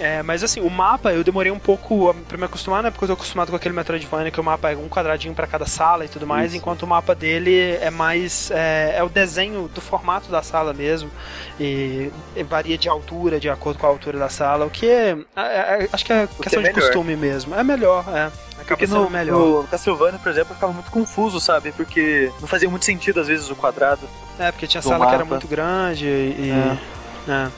[0.00, 2.90] É, mas assim, o mapa eu demorei um pouco pra me acostumar, né?
[2.90, 5.66] Porque eu tô acostumado com aquele Metroidvania que o mapa é um quadradinho pra cada
[5.66, 6.56] sala e tudo mais, Isso.
[6.56, 8.50] enquanto o mapa dele é mais.
[8.50, 11.10] É, é o desenho do formato da sala mesmo.
[11.60, 15.16] E, e varia de altura, de acordo com a altura da sala, o que é.
[15.36, 17.54] é- é- acho que é questão é de costume mesmo.
[17.54, 18.30] É melhor, é.
[18.60, 19.38] Acaba Porque no, melhor.
[19.38, 21.72] no Castlevania, por exemplo, eu ficava muito confuso, sabe?
[21.72, 24.08] Porque não fazia muito sentido, às vezes, o quadrado.
[24.38, 25.34] É, porque tinha sala que era mapa.
[25.34, 26.50] muito grande e.
[27.28, 27.50] é.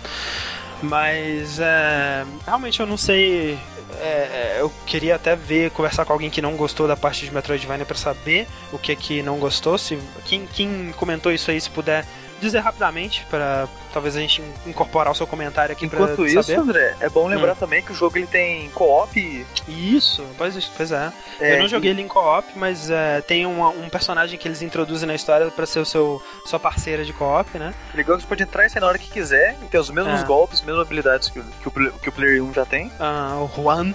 [0.83, 3.59] Mas é, realmente eu não sei.
[4.01, 7.33] é, é, eu queria até ver, conversar com alguém que não gostou da parte de
[7.33, 9.79] Metroidvania pra saber o que que não gostou.
[9.79, 12.05] Se, quem, quem comentou isso aí, se puder
[12.43, 16.59] dizer rapidamente, para talvez a gente incorporar o seu comentário aqui Enquanto pra isso, saber.
[16.59, 16.63] Hum.
[16.63, 19.47] André, é bom lembrar também que o jogo ele tem co-op.
[19.69, 21.13] Isso, pois, pois é.
[21.41, 24.63] é, eu não joguei ele em co-op, mas é, tem uma- um personagem que eles
[24.63, 27.73] introduzem na história pra ser o seu sua parceira de co-op, né?
[27.93, 29.91] e Legal que você pode entrar e sair na hora que quiser e ter os
[29.91, 30.25] mesmos É.
[30.25, 32.91] golpes, as mesmas habilidades que, o- que, o, que o Player 1 já tem.
[32.99, 33.95] Ah, o Juan.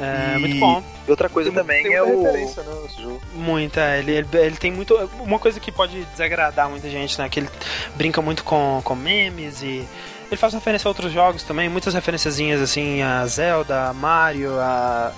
[0.00, 0.82] É, E- muito bom.
[1.06, 2.22] E outra coisa também tem é muita o.
[2.24, 3.20] referência, né, nesse jogo.
[3.34, 4.94] Muita, ele, ele, ele tem muito.
[5.20, 7.28] Uma coisa que pode desagradar muita gente, né?
[7.28, 7.48] Que ele
[7.96, 9.86] brinca muito com, com memes e.
[10.30, 15.12] Ele faz referência a outros jogos também, muitas referenciazinhas assim, a Zelda, a Mario, a.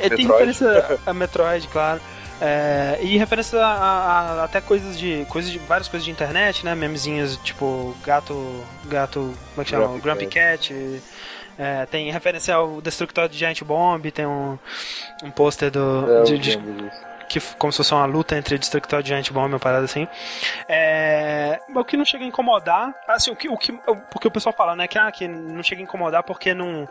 [0.00, 0.46] Ele tem Metroid.
[0.46, 2.00] referência a Metroid, claro.
[2.40, 5.26] É, e referência a, a- a até coisas de.
[5.28, 5.58] coisas de.
[5.58, 6.74] várias coisas de internet, né?
[6.74, 8.64] Memezinhos tipo gato.
[8.86, 9.34] gato.
[9.54, 9.86] como é que chama?
[9.86, 11.02] Grumpy Grumpy Cat.
[11.58, 14.58] É, tem referência ao Destructor de Giant Bomb, tem um,
[15.22, 16.20] um pôster do.
[16.20, 16.58] É, de- de-
[17.26, 20.06] que como se fosse uma luta entre Destructor e Giant Bomb, uma parada assim.
[20.68, 23.72] É, o que não chega a incomodar, assim, o que, o que
[24.10, 26.86] porque o pessoal fala, né, que, ah, que não chega a incomodar porque não,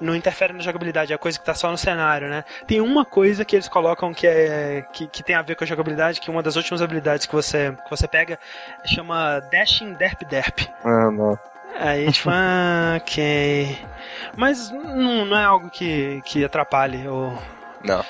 [0.00, 2.44] não interfere na jogabilidade, é coisa que tá só no cenário, né?
[2.66, 5.66] Tem uma coisa que eles colocam que é que, que tem a ver com a
[5.66, 8.38] jogabilidade, que uma das últimas habilidades que você que você pega
[8.86, 10.60] chama Dashing Derp Derp.
[10.82, 11.38] Ah, não.
[11.78, 13.78] Aí, tipo, ah, ok.
[14.36, 17.36] Mas não, não é algo que, que atrapalhe ou
[17.82, 18.04] Não.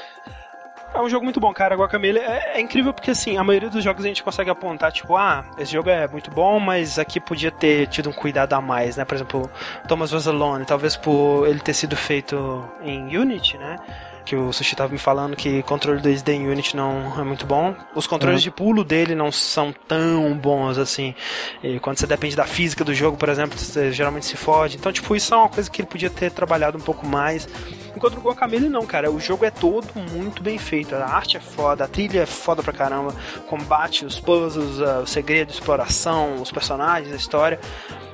[0.95, 1.77] é um jogo muito bom, cara.
[1.77, 5.17] Guacamelee é, é incrível porque, assim, a maioria dos jogos a gente consegue apontar, tipo,
[5.17, 8.97] ah, esse jogo é muito bom, mas aqui podia ter tido um cuidado a mais,
[8.97, 9.05] né?
[9.05, 9.51] Por exemplo,
[9.89, 13.77] Thomas Was Alone, talvez por ele ter sido feito em Unity, né?
[14.25, 17.75] Que o Sushi tava me falando que controle 2D em Unity não é muito bom.
[17.95, 21.15] Os controles de pulo dele não são tão bons assim.
[21.63, 24.77] E quando você depende da física do jogo, por exemplo, você geralmente se fode.
[24.77, 27.47] Então, tipo, isso é uma coisa que ele podia ter trabalhado um pouco mais.
[27.95, 29.11] Enquanto o Guacamele não, cara.
[29.11, 30.95] O jogo é todo muito bem feito.
[30.95, 33.15] A arte é foda, a trilha é foda pra caramba.
[33.47, 37.61] Combate, os puzzles, ah, o segredo, a exploração, os personagens, a história.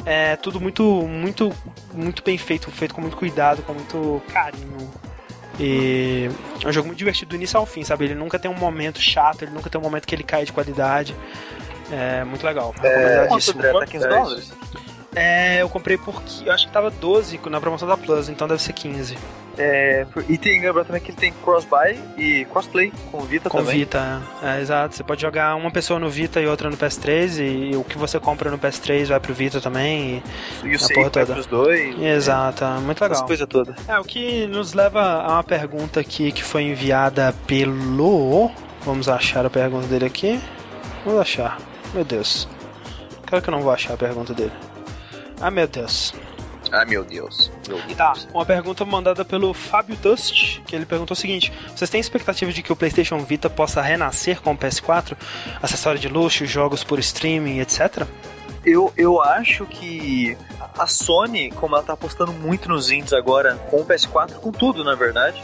[0.04, 1.52] É tudo muito, muito,
[1.92, 4.90] muito bem feito, feito com muito cuidado, com muito carinho.
[5.62, 6.30] E
[6.64, 8.06] é um jogo muito divertido do início ao fim, sabe?
[8.06, 10.52] Ele nunca tem um momento chato, ele nunca tem um momento que ele cai de
[10.52, 11.14] qualidade.
[11.92, 12.72] É muito legal.
[12.72, 13.58] Quanto, Recomendadíssimo.
[13.60, 13.72] André?
[13.72, 14.52] Tá 15 É dólares?
[15.14, 16.22] É, eu comprei por.
[16.44, 19.16] Eu acho que tava 12 na promoção da Plus, então deve ser 15.
[19.58, 23.58] É, e tem lembrar também que ele tem cross-buy e crossplay com o Vita Com
[23.58, 23.80] também.
[23.80, 24.94] Vita, é, é, exato.
[24.94, 28.18] Você pode jogar uma pessoa no Vita e outra no PS3, e, o que você
[28.18, 30.22] compra no PS3 vai pro Vita também.
[30.64, 31.94] E o A save vai pros dois.
[31.98, 33.26] E, exato, é muito Essa legal.
[33.26, 33.74] coisa toda.
[33.86, 38.50] É, o que nos leva a uma pergunta aqui que foi enviada pelo.
[38.82, 40.40] Vamos achar a pergunta dele aqui.
[41.04, 41.58] Vamos achar.
[41.92, 42.48] Meu Deus.
[43.26, 44.52] Claro que eu não vou achar a pergunta dele.
[45.40, 46.14] Ah, meu Deus.
[46.72, 47.50] Ah, meu Deus.
[47.66, 47.94] Meu Deus.
[47.96, 52.52] Tá, uma pergunta mandada pelo Fábio Dust, que ele perguntou o seguinte: Vocês têm expectativa
[52.52, 55.16] de que o PlayStation Vita possa renascer com o PS4?
[55.62, 58.06] Acessório de luxo, jogos por streaming, etc?
[58.64, 60.36] Eu, eu acho que
[60.78, 64.84] a Sony, como ela tá apostando muito nos indies agora, com o PS4, com tudo,
[64.84, 65.42] na verdade,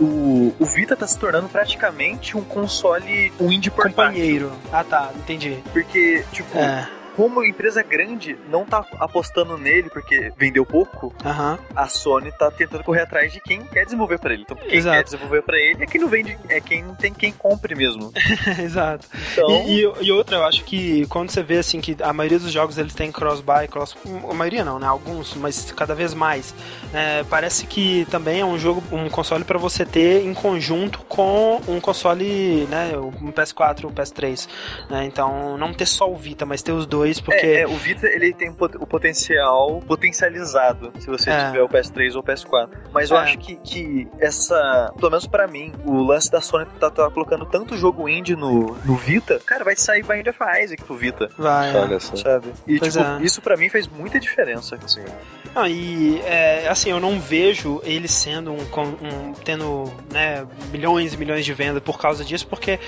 [0.00, 0.06] Uhum.
[0.08, 3.94] o, o Vita tá se tornando praticamente um console, um indie portátil.
[4.04, 4.52] Companheiro.
[4.72, 5.62] Ah tá, entendi.
[5.72, 6.88] Porque, tipo, É.
[7.16, 11.58] como empresa grande não tá apostando nele porque vendeu pouco, Aham.
[11.74, 14.42] a Sony tá tentando correr atrás de quem quer desenvolver pra ele.
[14.42, 14.96] Então, quem Exato.
[14.96, 18.12] quer desenvolver pra ele é quem não vende, é quem não tem quem compre mesmo.
[18.62, 19.08] Exato.
[19.32, 22.38] Então, E, e, e outra, eu acho que quando você vê assim que a maioria
[22.38, 23.96] dos jogos eles têm cross-buy, cross,
[24.30, 24.86] a maioria não, né?
[24.86, 26.54] Alguns, mas cada vez mais.
[26.92, 31.60] É, parece que também é um jogo, um console para você ter em conjunto com
[31.68, 32.92] um console, né?
[32.98, 34.48] Um PS4, um PS3.
[34.90, 35.04] né?
[35.06, 38.06] Então não ter só o Vita, mas ter os dois, porque é, é, o Vita
[38.06, 41.46] ele tem pot- o potencial potencializado se você É.
[41.46, 42.68] tiver o PS3 ou o PS4.
[42.92, 43.20] Mas eu É.
[43.20, 47.44] acho que, que essa, pelo menos pra mim, o lance da Sony tá, tá colocando
[47.46, 51.28] tanto jogo indie no, no Vita, cara, vai sair Bind of Isaac pro Vita.
[51.38, 51.74] vai.
[51.74, 51.80] é.
[51.80, 52.16] Olha só.
[52.16, 52.52] Sabe?
[52.66, 53.22] E Pois tipo, é.
[53.22, 54.78] isso pra mim fez muita diferença.
[54.86, 55.04] Sim.
[55.54, 61.16] Ah, e é, assim, eu não vejo ele sendo um, um- tendo né, milhões e
[61.16, 62.78] milhões de vendas por causa disso, porque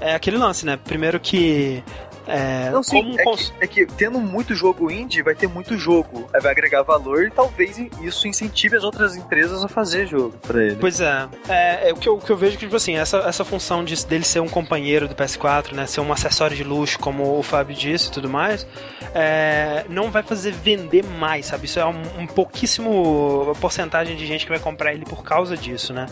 [0.00, 0.76] é aquele lance, né?
[0.82, 1.82] Primeiro que
[2.28, 5.76] é, Não, sim, é, cons- que, é que tendo muito jogo indie, vai ter muito
[5.78, 6.28] jogo.
[6.32, 10.62] Aí vai agregar valor e talvez isso incentive as outras empresas a fazer jogo pra
[10.62, 10.76] ele.
[10.76, 13.18] Pois é, é, é o, que eu, o que eu vejo que, tipo assim, essa,
[13.18, 16.98] essa função de, dele ser um companheiro do PS4, né, ser um acessório de luxo,
[16.98, 18.66] como o Fábio disse e tudo mais,
[19.14, 21.64] é, não vai fazer vender mais, sabe?
[21.66, 25.92] Isso é um, um pouquíssimo porcentagem de gente que vai comprar ele por causa disso,
[25.92, 26.06] né?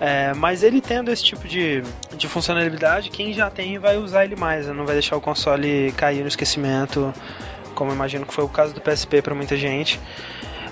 [0.00, 1.82] É, mas ele tendo esse tipo de,
[2.16, 4.72] de funcionalidade, quem já tem vai usar ele mais, né?
[4.72, 5.43] não vai deixar o console
[5.96, 7.12] cair no esquecimento,
[7.74, 10.00] como imagino que foi o caso do PSP para muita gente.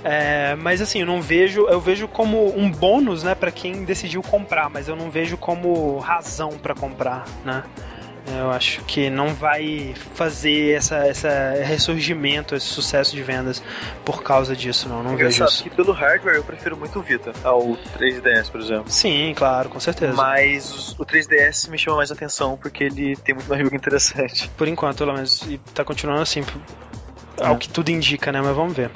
[0.05, 4.21] É, mas assim, eu não vejo, eu vejo como um bônus, né, para quem decidiu
[4.23, 7.63] comprar, mas eu não vejo como razão para comprar, né?
[8.25, 11.29] Eu acho que não vai fazer essa, essa
[11.65, 13.63] ressurgimento, esse sucesso de vendas
[14.05, 15.03] por causa disso, não.
[15.03, 15.63] Não vejo isso.
[15.65, 18.85] que pelo hardware eu prefiro muito o Vita ao 3DS, por exemplo.
[18.89, 20.15] Sim, claro, com certeza.
[20.15, 24.49] Mas o 3DS me chama mais atenção porque ele tem muito mais jogo interessante.
[24.57, 25.43] Por enquanto, pelo menos.
[25.43, 26.45] E tá continuando assim,
[27.41, 27.59] ao É.
[27.59, 28.41] que tudo indica, né?
[28.41, 28.91] Mas vamos ver.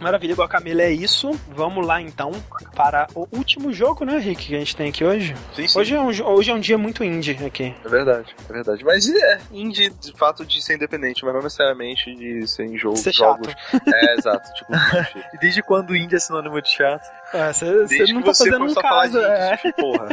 [0.00, 1.30] Maravilha, igual a Camila é isso.
[1.48, 2.32] Vamos lá então
[2.74, 5.34] para o último jogo, né, Rick, que a gente tem aqui hoje.
[5.54, 5.78] Sim, sim.
[5.78, 7.74] Hoje é um, hoje é um dia muito indie aqui.
[7.84, 8.84] É verdade, é verdade.
[8.84, 12.96] Mas é indie de fato de ser independente, mas não necessariamente de ser em jogo,
[12.96, 13.48] Ser jogos.
[13.94, 14.52] É, exato.
[14.54, 14.72] Tipo,
[15.34, 17.08] E desde quando o indie é sinônimo de chato?
[17.32, 19.18] É, você desde não que tá você fazendo um caso.
[19.18, 20.08] É, indie, porra.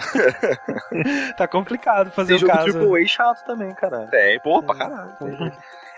[1.38, 2.94] tá complicado fazer Tem o jogo caso.
[2.96, 4.08] AAA chato também, caralho.
[4.10, 5.12] Tem, porra, pra caralho.
[5.20, 5.52] tem.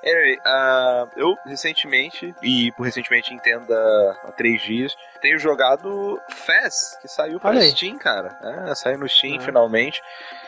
[0.04, 3.76] Anyway, ah, eu recentemente, e por recentemente entenda
[4.24, 7.60] há três dias, tenho jogado Fez, que saiu para.
[7.62, 8.38] Steam, cara.
[8.70, 9.42] É, saiu no Steam Ah.
[9.42, 10.02] finalmente.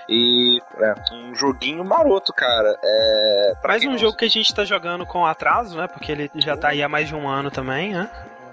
[0.08, 2.76] E é um joguinho maroto, cara.
[2.84, 5.88] É, Mais um não jogo que a gente tá jogando com atraso, né?
[5.88, 8.10] Porque ele já tá aí há mais de um ano também, né?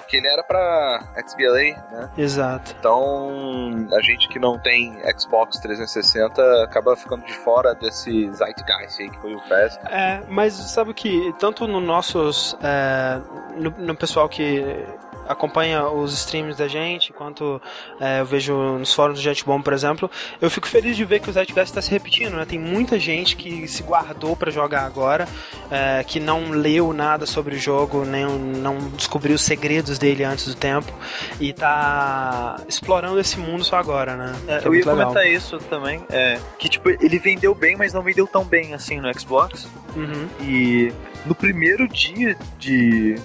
[0.06, 2.10] Que ele era pra XBLA, né?
[2.16, 2.74] Exato.
[2.78, 9.10] Então, a gente que não tem Xbox 360 acaba ficando de fora desse zeitgeist aí
[9.10, 9.78] que foi o PES.
[9.86, 12.56] É, mas sabe que tanto no nossos.
[12.62, 13.20] é,
[13.56, 14.84] no, no pessoal que
[15.28, 17.60] acompanha os streams da gente, quanto
[18.00, 20.10] é, eu vejo nos fóruns do Jetbomb, por exemplo,
[20.40, 22.44] eu fico feliz de ver que o Zeitgeist está se repetindo, né?
[22.44, 25.28] Tem muita gente que se guardou para jogar agora,
[25.70, 30.46] é, que não leu nada sobre o jogo, nem não descobriu os segredos dele antes
[30.46, 30.92] do tempo
[31.40, 34.34] e tá explorando esse mundo só agora, né?
[34.46, 34.96] É, é eu ia legal.
[34.96, 36.04] comentar isso também.
[36.10, 39.68] É, que tipo, ele vendeu bem, mas não vendeu tão bem assim no Xbox.
[39.94, 40.28] Uhum.
[40.42, 40.92] E
[41.24, 43.16] no primeiro dia de.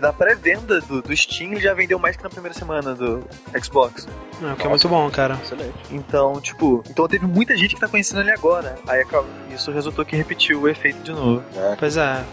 [0.00, 3.24] Da pré-venda do, do Steam, ele já vendeu mais que na primeira semana do
[3.62, 4.06] Xbox.
[4.42, 5.38] É, o que é muito bom, cara.
[5.42, 5.74] Excelente.
[5.90, 8.76] Então, tipo, então teve muita gente que tá conhecendo ele agora.
[8.86, 9.04] Aí
[9.52, 11.42] isso resultou que repetiu o efeito de novo.
[11.78, 12.24] Pois é.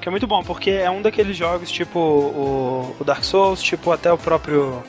[0.00, 3.90] Que é muito bom, porque é um daqueles jogos tipo o, o Dark Souls, tipo
[3.90, 4.82] até o próprio.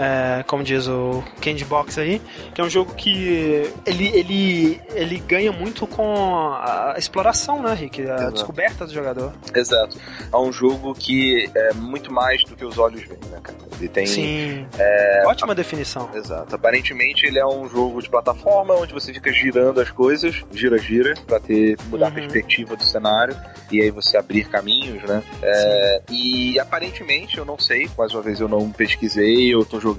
[0.00, 2.20] É, como diz o Candy Box aí,
[2.54, 8.00] que é um jogo que ele, ele, ele ganha muito com a exploração, né, Rick?
[8.02, 8.32] A Exato.
[8.32, 9.32] descoberta do jogador.
[9.54, 9.98] Exato.
[10.32, 13.58] É um jogo que é muito mais do que os olhos veem, né, cara?
[13.78, 14.06] Ele tem.
[14.06, 14.66] Sim.
[14.78, 16.08] É, Ótima definição.
[16.14, 16.54] Exato.
[16.54, 21.14] Aparentemente ele é um jogo de plataforma onde você fica girando as coisas, gira, gira,
[21.26, 22.14] pra ter mudar a Uhum.
[22.14, 23.36] perspectiva do cenário
[23.70, 25.22] e aí você abrir caminhos, né?
[25.42, 29.89] É, e aparentemente, eu não sei, mais uma vez eu não pesquisei, eu tô jogando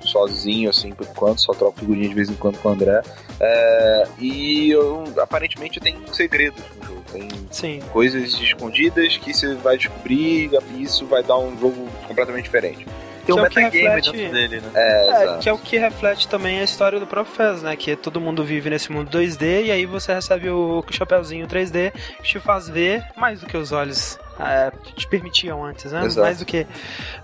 [0.00, 3.00] sozinho, assim, por enquanto, só troco figurinha de vez em quando com o André.
[3.40, 7.80] É, e eu, aparentemente tem segredos no jogo, tem Sim.
[7.92, 12.86] coisas escondidas que você vai descobrir e isso vai dar um jogo completamente diferente.
[13.26, 14.70] Tem um Que é o que metagame reflete- dentro dele, né?
[14.74, 17.76] É, É, que é o que reflete também a história do próprio Fez, né?
[17.76, 22.22] Que todo mundo vive nesse mundo 2D e aí você recebe o chapéuzinho 3D que
[22.22, 26.04] te faz ver mais do que os olhos é, te permitiam antes, né?
[26.04, 26.20] Exato.
[26.24, 26.66] Mais do que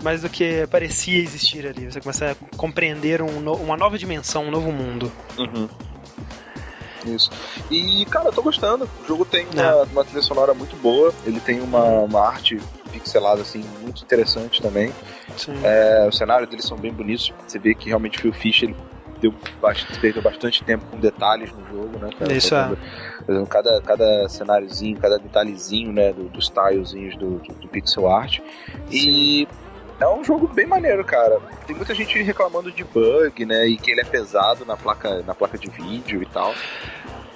[0.03, 1.91] mais do que parecia existir ali.
[1.91, 5.11] Você começa a compreender um no- uma nova dimensão, um novo mundo.
[5.39, 5.69] Uhum.
[7.07, 7.31] Isso.
[7.71, 8.89] E, cara, eu tô gostando.
[9.05, 9.83] O jogo tem uma, É.
[9.85, 11.15] uma trilha sonora muito boa.
[11.25, 12.59] Ele tem uma, uma arte
[12.91, 14.93] pixelada, assim, muito interessante também.
[15.37, 15.55] Sim.
[15.63, 17.33] É, os cenários deles são bem bonitos.
[17.47, 18.77] Você vê que realmente o Phil Fisher ele
[19.21, 22.11] deu bastante, perdeu bastante tempo com detalhes no jogo, né?
[22.19, 22.33] cara?
[22.33, 22.77] Isso é.
[23.27, 26.13] Fazendo cada, cada cenáriozinho, cada detalhezinho, né?
[26.13, 28.39] do- dos tilezinhos do, do, do pixel art.
[28.91, 29.49] E
[29.99, 31.41] é um jogo bem maneiro, cara.
[31.67, 33.67] Tem muita gente reclamando de bug, né?
[33.67, 36.55] E que ele é pesado na placa, na placa de vídeo e tal.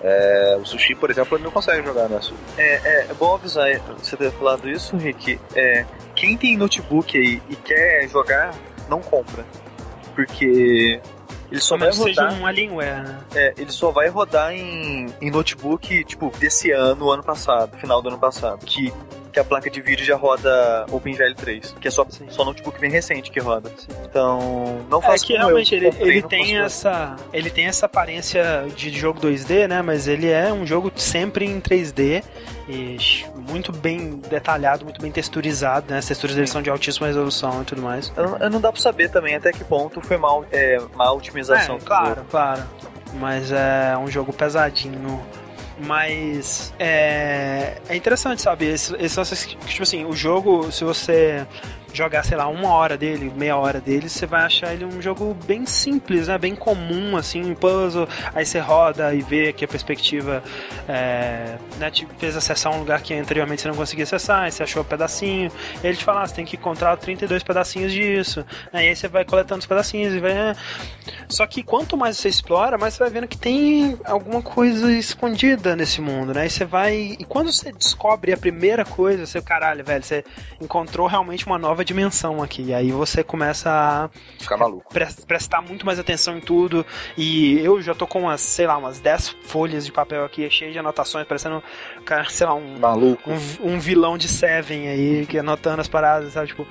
[0.02, 2.20] É, o Sushi, por exemplo, ele não consegue jogar, né?
[2.22, 2.34] Su?
[2.56, 3.66] É, é bom avisar
[3.98, 5.38] você ter falado isso, Rick.
[5.54, 5.84] É,
[6.14, 8.54] quem tem notebook aí e quer jogar,
[8.88, 9.44] não compra.
[10.14, 11.00] Porque
[11.50, 12.40] ele só vai menos seja rodar.
[12.40, 13.20] um Alienware, né?
[13.34, 18.08] É, ele só vai rodar em, em notebook, tipo, desse ano, ano passado, final do
[18.08, 18.64] ano passado.
[18.64, 18.92] Que,
[19.32, 21.76] que a placa de vídeo já roda OpenGL 3.
[21.80, 22.26] Que é só, Sim.
[22.28, 23.70] só notebook bem recente que roda.
[24.04, 27.86] Então, não É faça que realmente eu, ele, comprei, ele tem essa ele tem essa
[27.86, 29.82] aparência de jogo 2D, né?
[29.82, 32.22] Mas ele é um jogo sempre em 3D
[32.68, 32.96] e
[33.48, 35.98] muito bem detalhado, muito bem texturizado, né?
[35.98, 38.12] As texturas dele são de altíssima resolução e tudo mais.
[38.16, 41.76] Eu, eu não dá pra saber também até que ponto foi mal, é, má otimização.
[41.76, 42.26] É, claro, jogo.
[42.30, 42.62] claro.
[43.14, 45.20] Mas é um jogo pesadinho.
[45.86, 48.66] Mas é, é interessante, sabe?
[48.66, 51.46] Esse, esse, tipo assim, o jogo, se você
[51.92, 55.36] jogar, sei lá, uma hora dele, meia hora dele, você vai achar ele um jogo
[55.46, 56.38] bem simples, né?
[56.38, 58.08] Bem comum, assim, um puzzle.
[58.34, 60.42] Aí você roda e vê que a perspectiva
[60.88, 64.62] é, né, te fez acessar um lugar que anteriormente você não conseguia acessar, aí você
[64.62, 65.50] achou um pedacinho.
[65.82, 68.44] Ele te fala, ah, você tem que encontrar 32 pedacinhos disso.
[68.72, 70.34] Aí você vai coletando os pedacinhos e vai.
[70.34, 70.56] né?
[71.28, 75.76] Só que quanto mais você explora, mais você vai vendo que tem alguma coisa escondida
[75.76, 76.46] nesse mundo, né?
[76.46, 77.16] E você vai.
[77.18, 80.24] E quando você descobre a primeira coisa, você, caralho, velho, você
[80.60, 82.62] encontrou realmente uma nova dimensão aqui.
[82.62, 84.92] E aí você começa a Ficar maluco.
[84.92, 86.84] pres- prestar muito mais atenção em tudo.
[87.16, 90.72] E eu já tô com umas, sei lá, umas 10 folhas de papel aqui, cheio
[90.72, 91.62] de anotações, parecendo,
[92.04, 93.30] cara, sei lá, um, Maluco.
[93.30, 96.48] um, um vilão de Seven aí, que anotando as paradas, sabe?
[96.48, 96.66] Tipo,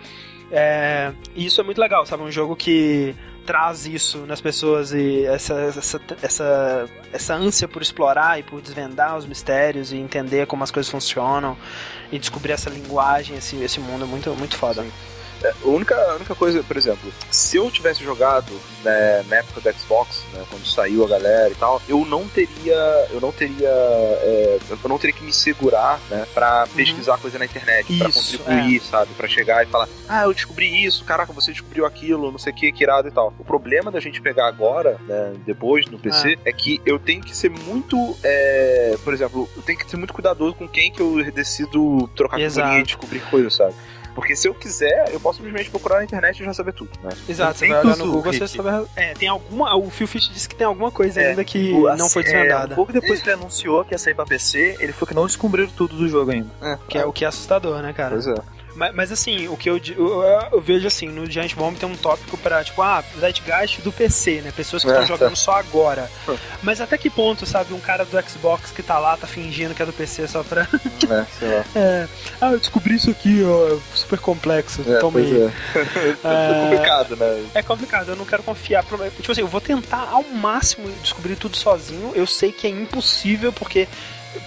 [0.51, 2.23] é, e isso é muito legal, sabe?
[2.23, 8.39] Um jogo que traz isso nas pessoas e essa, essa, essa, essa ânsia por explorar
[8.39, 11.57] e por desvendar os mistérios e entender como as coisas funcionam
[12.11, 14.85] e descobrir essa linguagem, esse, esse mundo é muito, muito foda.
[15.43, 18.51] A única, a única coisa, por exemplo, se eu tivesse jogado
[18.83, 23.07] né, na época do Xbox, né, quando saiu a galera e tal, eu não teria,
[23.11, 27.45] eu não teria, é, eu não teria que me segurar, né, para pesquisar coisa na
[27.45, 28.09] internet, pra Uhum.
[28.09, 28.37] Isso, é.
[28.39, 32.39] contribuir, sabe, Pra chegar e falar, ah, eu descobri isso, caraca, você descobriu aquilo, não
[32.39, 33.33] sei o que, que irado e tal.
[33.39, 37.35] O problema da gente pegar agora, né, depois no PC, é que eu tenho que
[37.35, 41.23] ser muito, é, por exemplo, eu tenho que ser muito cuidadoso com quem que eu
[41.31, 42.77] decido trocar Exato.
[42.77, 43.73] e descobrir coisas, sabe?
[44.19, 47.09] Porque se eu quiser, eu posso simplesmente procurar na internet e já saber tudo, né?
[47.27, 48.47] Exato, você Tem vai olhar tudo, no Google, Rick.
[48.47, 48.87] você sabe.
[48.95, 49.75] É, tem alguma.
[49.77, 52.31] O Phil Fish disse que tem alguma coisa É, ainda que O- não foi assim,
[52.33, 52.73] é, desvendada.
[52.73, 55.25] um pouco depois que ele anunciou que ia sair pra PC, ele falou que não
[55.25, 56.49] descobriram tudo do jogo ainda.
[56.87, 58.11] Que é o que é assustador, né, cara?
[58.11, 58.35] Pois é.
[58.79, 60.23] Mas, mas, assim, o que eu, eu,
[60.53, 64.39] eu vejo assim, no Giant Bomb tem um tópico pra, tipo, ah, Zeitgeist do PC,
[64.41, 64.53] né?
[64.55, 65.13] Pessoas que É, estão tá.
[65.13, 66.09] jogando só agora.
[66.29, 66.37] Hum.
[66.63, 69.81] Mas até que ponto, sabe, um cara do Xbox que tá lá, tá fingindo que
[69.83, 70.61] é do PC só pra.
[70.63, 71.65] É, sei lá.
[71.75, 72.07] É,
[72.39, 74.81] ah, eu descobri isso aqui, ó, é super complexo.
[74.87, 75.41] É, Toma aí.
[75.41, 75.51] é.
[76.23, 76.49] É.
[76.49, 77.45] É complicado, né?
[77.55, 78.83] É complicado, eu não quero confiar.
[78.83, 82.11] Tipo assim, eu vou tentar ao máximo descobrir tudo sozinho.
[82.15, 83.87] Eu sei que é impossível, porque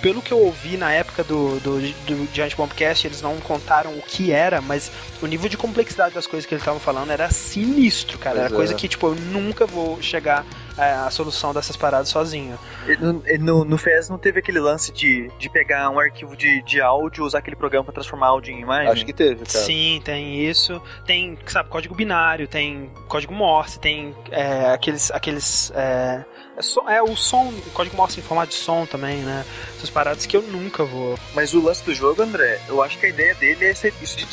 [0.00, 4.02] pelo que eu ouvi na época do, do, do Giant Bombcast, eles não contaram o
[4.02, 8.18] que era, mas o nível de complexidade das coisas que eles estavam falando era sinistro,
[8.18, 8.36] cara.
[8.36, 8.56] Pois era é.
[8.56, 10.44] coisa que, tipo, eu nunca vou chegar
[10.78, 12.58] é, à solução dessas paradas sozinho.
[13.00, 16.80] No- no, no FES não teve aquele lance de, de pegar um arquivo de, de
[16.80, 18.90] áudio, usar aquele programa pra transformar áudio em imagem?
[18.92, 19.64] Acho que teve, cara.
[19.64, 20.80] Sim, tem isso.
[21.06, 25.10] Tem, sabe, código binário, tem código Morse, tem é, aqueles.
[25.10, 26.24] aqueles é,
[26.56, 29.44] é, só- é o som, código Morse em formato de som também, né?
[29.76, 31.18] Essas paradas que eu nunca vou.
[31.34, 34.16] Mas o lance do jogo, André, eu acho que a ideia dele é ser isso
[34.16, 34.24] de,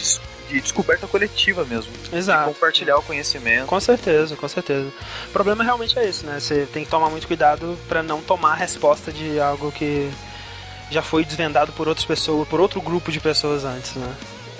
[0.49, 1.91] de descoberta coletiva mesmo.
[2.09, 2.45] De Exato.
[2.45, 3.67] compartilhar o conhecimento.
[3.67, 4.89] Com certeza, com certeza.
[5.27, 6.39] O problema realmente é isso, né?
[6.39, 10.09] Você tem que tomar muito cuidado pra não tomar a resposta de algo que
[10.91, 14.15] já foi desvendado por outras pessoas, por outro grupo de pessoas antes, né?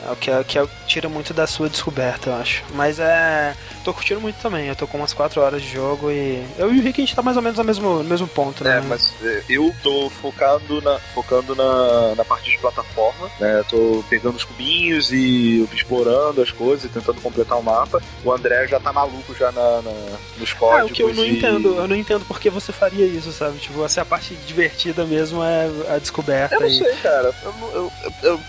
[0.07, 2.63] É o que, é, que é o que tira muito da sua descoberta, eu acho.
[2.73, 3.55] Mas é.
[3.89, 4.67] Tô curtindo muito também.
[4.67, 6.45] Eu tô com umas 4 horas de jogo e.
[6.59, 8.63] Eu e o Rick a gente tá mais ou menos no mesmo, no mesmo ponto,
[8.63, 8.77] né?
[8.77, 13.63] É, mas é, eu tô focando na, focando na, na parte de plataforma, né?
[13.67, 17.99] Tô pegando os cubinhos e explorando as coisas e tentando completar o mapa.
[18.23, 20.91] O André já tá maluco já na, na- nos Ah, códigos.
[20.91, 23.57] o que eu não e- entendo, eu não entendo porque você faria isso, sabe?
[23.57, 27.33] Tipo, essa é a parte divertida mesmo é a descoberta Eu não e- sei, cara.
[27.43, 28.39] Eu, eu, eu- eu-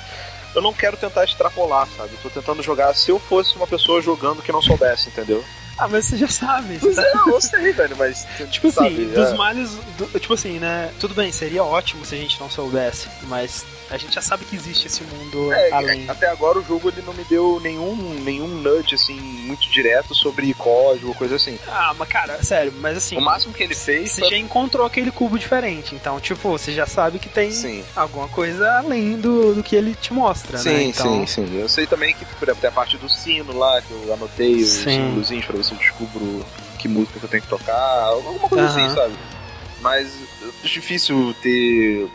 [0.54, 2.10] eu não quero tentar extrapolar, sabe?
[2.14, 5.44] Eu tô tentando jogar se eu fosse uma pessoa jogando que não soubesse, entendeu?
[5.78, 6.78] Ah, mas você já sabe.
[6.78, 8.26] Pois é, eu sei, velho, mas.
[8.50, 9.34] Tipo assim, sabe, dos é.
[9.34, 9.70] males.
[9.96, 10.90] do- tipo assim, né?
[11.00, 14.54] Tudo bem, seria ótimo se a gente não soubesse, mas a gente já sabe que
[14.54, 16.08] existe esse mundo É, além.
[16.08, 20.52] até agora o jogo ele não me deu nenhum, nenhum nudge assim muito direto sobre
[20.54, 21.58] código, coisa assim.
[21.66, 23.16] Ah, mas cara, sério, mas assim.
[23.16, 24.30] O máximo que ele fez Você foi...
[24.30, 27.82] já encontrou aquele cubo diferente, então, tipo, você já sabe que tem Sim.
[27.96, 30.62] alguma coisa além do, do que ele te mostra, né?
[30.62, 31.58] Sim, Então, sim, sim.
[31.60, 34.56] Eu sei também que, por exemplo, tem a parte do sino lá, que eu anotei
[34.62, 34.90] os Sim.
[34.90, 36.44] símbolozinhos pra se eu descubro
[36.78, 38.86] que música que eu tenho que tocar, alguma coisa Aham.
[38.86, 39.14] assim, sabe?
[39.80, 40.22] Mas
[40.64, 42.08] é difícil ter.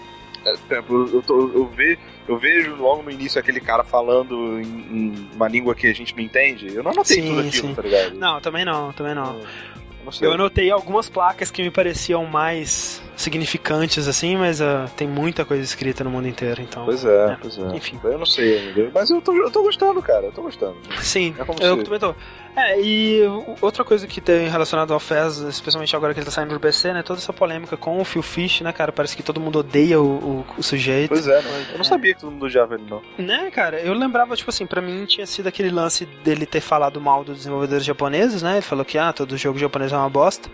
[0.45, 1.97] é, Por exemplo, eu, tô- eu, ve-
[2.27, 6.15] eu vejo logo no início aquele cara falando em, em uma língua que a gente
[6.15, 6.73] não entende.
[6.73, 7.73] Eu não anotei Sim, tudo aquilo, sim.
[7.75, 8.13] tá ligado?
[8.15, 9.35] Não, também não, também não.
[9.39, 10.11] Eu não.
[10.21, 15.63] Eu anotei algumas placas que me pareciam mais significantes, assim, mas ah, tem muita coisa
[15.63, 16.85] escrita no mundo inteiro, então.
[16.85, 17.75] Pois é, É, pois é.
[17.75, 17.99] enfim.
[18.03, 18.91] Eu não sei ainda.
[18.93, 20.25] Mas eu tô, eu tô gostando, cara.
[20.25, 20.75] Eu tô gostando.
[21.01, 22.13] Sim, É como eu também tô.
[22.57, 23.19] É, e
[23.61, 26.93] outra coisa que tem relacionado ao Fez, especialmente agora que ele tá saindo pro PC,
[26.93, 27.03] né?
[27.03, 28.93] Toda essa polêmica com o Phil Fish, né, cara?
[28.93, 31.09] Parece que todo mundo odeia o, o- o sujeito.
[31.09, 33.01] Pois é, não- eu não sabia que todo mundo odiava ele, não.
[33.17, 33.81] Né, cara?
[33.81, 37.37] Eu lembrava, tipo assim, pra mim tinha sido aquele lance dele ter falado mal dos
[37.39, 38.53] desenvolvedores japoneses, né?
[38.53, 40.49] Ele falou que, ah, todo jogo japonês é uma bosta.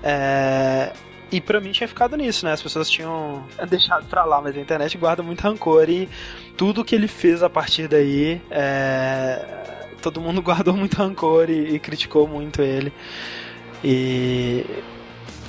[0.00, 0.92] É...
[1.32, 2.52] E pra mim tinha ficado nisso, né?
[2.52, 6.08] As pessoas tinham deixado pra lá, mas a internet guarda muito rancor e
[6.56, 9.42] tudo que ele fez a partir daí, é...
[10.02, 12.92] todo mundo guardou muito rancor e, e criticou muito ele.
[13.82, 14.64] E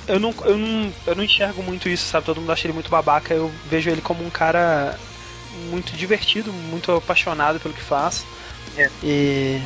[0.08, 2.26] eu não, eu, não, eu não enxergo muito isso, sabe?
[2.26, 3.32] Todo mundo acha ele muito babaca.
[3.32, 4.98] Eu vejo ele como um cara
[5.70, 8.24] muito divertido, muito apaixonado pelo que faz.
[8.76, 8.90] É.
[9.02, 9.62] E.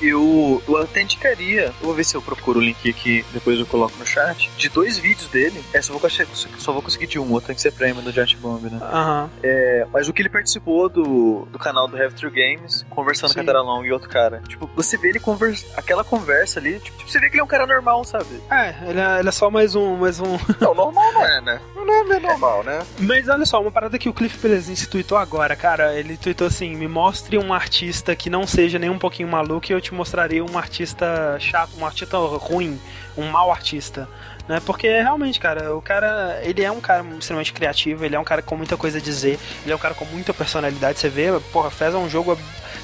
[0.00, 3.66] Eu, eu até indicaria, eu vou ver se eu procuro o link aqui, depois eu
[3.66, 5.62] coloco no chat, de dois vídeos dele.
[5.72, 6.28] É, só vou, conseguir-
[6.58, 8.78] só vou conseguir de um, outro tem que ser prêmio do Giant Bomb, né?
[8.82, 9.30] Aham.
[9.42, 13.34] É, mas o que ele participou do, do canal do Have True Games, conversando Sim.
[13.36, 14.42] com a Tara Long e outro cara.
[14.48, 17.48] Tipo, você vê ele conversa, aquela conversa ali, tipo, você vê que ele é um
[17.48, 18.40] cara normal, sabe?
[18.50, 20.38] É, ele é, ele é só mais um, mais um.
[20.60, 21.60] Não, normal não é, né?
[21.90, 22.78] Não é bem normal, né?
[23.00, 25.98] Mas olha só, uma parada que o Cliff Pelezinski tweetou agora, cara.
[25.98, 29.72] Ele tweetou assim: me mostre um artista que não seja nem um pouquinho maluco e
[29.72, 32.80] eu te mostrarei um artista chato, um artista ruim,
[33.16, 34.08] um mau artista.
[34.48, 34.60] Né?
[34.64, 38.42] Porque realmente, cara, o cara, ele é um cara extremamente criativo, ele é um cara
[38.42, 40.98] com muita coisa a dizer, ele é um cara com muita personalidade.
[40.98, 42.36] Você vê, porra, Fez é um jogo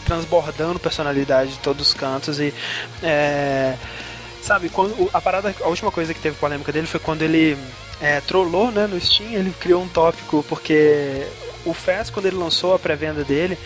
[0.05, 2.55] transbordando personalidade de todos os cantos e.
[3.03, 3.75] É,
[4.43, 7.59] sabe, quando a parada, a última coisa que teve polêmica dele foi quando ele
[8.01, 11.27] é, trollou, né, no Steam, ele criou um tópico porque
[11.65, 13.59] o Fez quando ele lançou a pré-venda dele,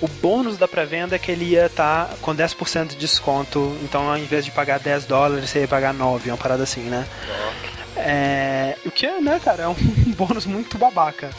[0.00, 4.16] o bônus da pré-venda é que ele ia estar com 10% de desconto, então ao
[4.16, 7.06] invés de pagar 10 dólares, você ia pagar 9, uma parada assim, né?
[7.96, 9.74] É, o que é, né, cara, é um
[10.16, 11.30] bônus muito babaca.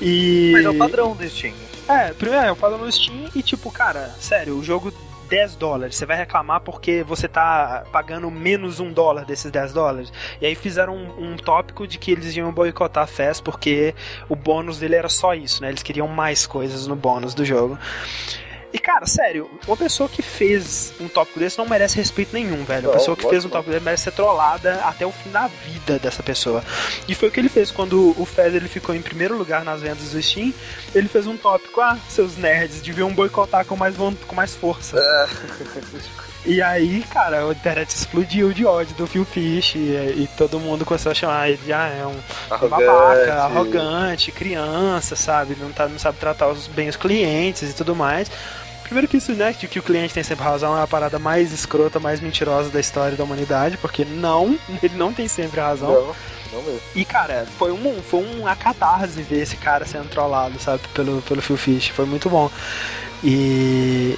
[0.00, 1.54] E Mas é o padrão do Steam.
[1.88, 4.92] é, primeiro é o padrão no Steam e tipo, cara, sério, o jogo
[5.28, 10.12] 10 dólares, você vai reclamar porque você tá pagando menos um dólar desses 10 dólares.
[10.40, 13.94] E aí fizeram um, um tópico de que eles iam boicotar a FES porque
[14.28, 15.68] o bônus dele era só isso, né?
[15.68, 17.78] Eles queriam mais coisas no bônus do jogo.
[18.76, 22.88] E cara, sério, uma pessoa que fez um tópico desse não merece respeito nenhum, velho.
[22.88, 25.46] Não, A pessoa que fez um tópico desse merece ser trollada até o fim da
[25.46, 26.62] vida dessa pessoa.
[27.08, 29.80] E foi o que ele fez quando o Fez ele ficou em primeiro lugar nas
[29.80, 30.52] vendas do Steam.
[30.94, 34.98] Ele fez um tópico, ah, seus nerds deviam boicotar com mais, com mais força.
[36.44, 40.84] E aí, cara, a internet explodiu de ódio do Phil Fish e, e todo mundo
[40.84, 45.56] começou a chamar ele de ah, é um babaca, arrogante, criança, sabe?
[45.58, 48.30] Não, tá, não sabe tratar os, bem os clientes e tudo mais.
[48.86, 51.52] Primeiro que isso, né, de que o cliente tem sempre razão é a parada mais
[51.52, 55.90] escrota, mais mentirosa da história da humanidade, porque não, ele não tem sempre razão.
[55.90, 56.14] Não.
[56.94, 61.42] E, cara, foi um, foi um catarse ver esse cara sendo trollado, sabe, pelo, pelo
[61.42, 61.88] Phil Fish.
[61.88, 62.50] Foi muito bom.
[63.22, 64.16] E.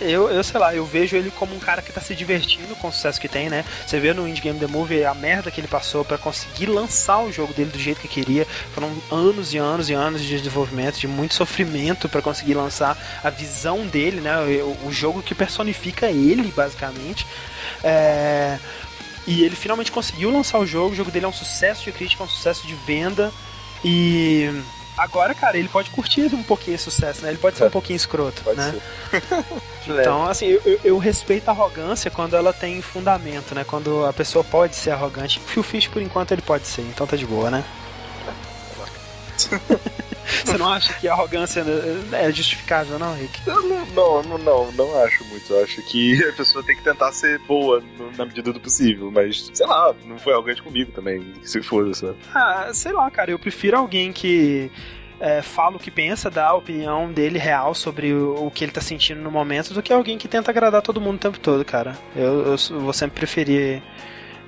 [0.00, 2.88] Eu, eu sei lá, eu vejo ele como um cara que tá se divertindo com
[2.88, 3.64] o sucesso que tem, né?
[3.86, 7.18] Você vê no Indie Game The Movie a merda que ele passou pra conseguir lançar
[7.20, 8.46] o jogo dele do jeito que queria.
[8.74, 13.30] Foram anos e anos e anos de desenvolvimento, de muito sofrimento pra conseguir lançar a
[13.30, 14.40] visão dele, né?
[14.40, 17.26] O, o jogo que personifica ele, basicamente.
[17.84, 18.58] É.
[19.26, 20.92] E ele finalmente conseguiu lançar o jogo.
[20.92, 23.30] O jogo dele é um sucesso de crítica, é um sucesso de venda.
[23.84, 24.50] E
[24.96, 27.30] agora, cara, ele pode curtir um pouquinho esse sucesso, né?
[27.30, 27.66] Ele pode ser É.
[27.66, 28.74] um pouquinho escroto, Pode né?
[29.88, 33.64] Então, assim, eu, eu- eu respeito a arrogância quando ela tem fundamento, né?
[33.64, 35.38] Quando a pessoa pode ser arrogante.
[35.38, 37.64] O Phil Fish, por enquanto, ele pode ser, então tá de boa, né?
[40.44, 41.64] Você não acha que a arrogância
[42.12, 43.40] é justificável, não, Rick?
[43.46, 45.52] Não, não, não, não, não acho muito.
[45.52, 49.10] Eu acho que a pessoa tem que tentar ser boa no- na medida do possível.
[49.10, 51.34] Mas, sei lá, não foi arrogante comigo também.
[51.42, 52.16] Se foda, sabe?
[52.34, 54.70] Ah, sei lá, cara, eu prefiro alguém que
[55.18, 58.72] é, fala o que pensa, dá a opinião dele real sobre o, o, que ele
[58.72, 61.64] tá sentindo no momento, do que alguém que tenta agradar todo mundo o tempo todo,
[61.64, 61.96] cara.
[62.16, 63.82] Eu, eu vou sempre preferir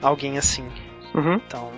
[0.00, 0.66] alguém assim.
[1.14, 1.34] Uhum.
[1.34, 1.70] Então,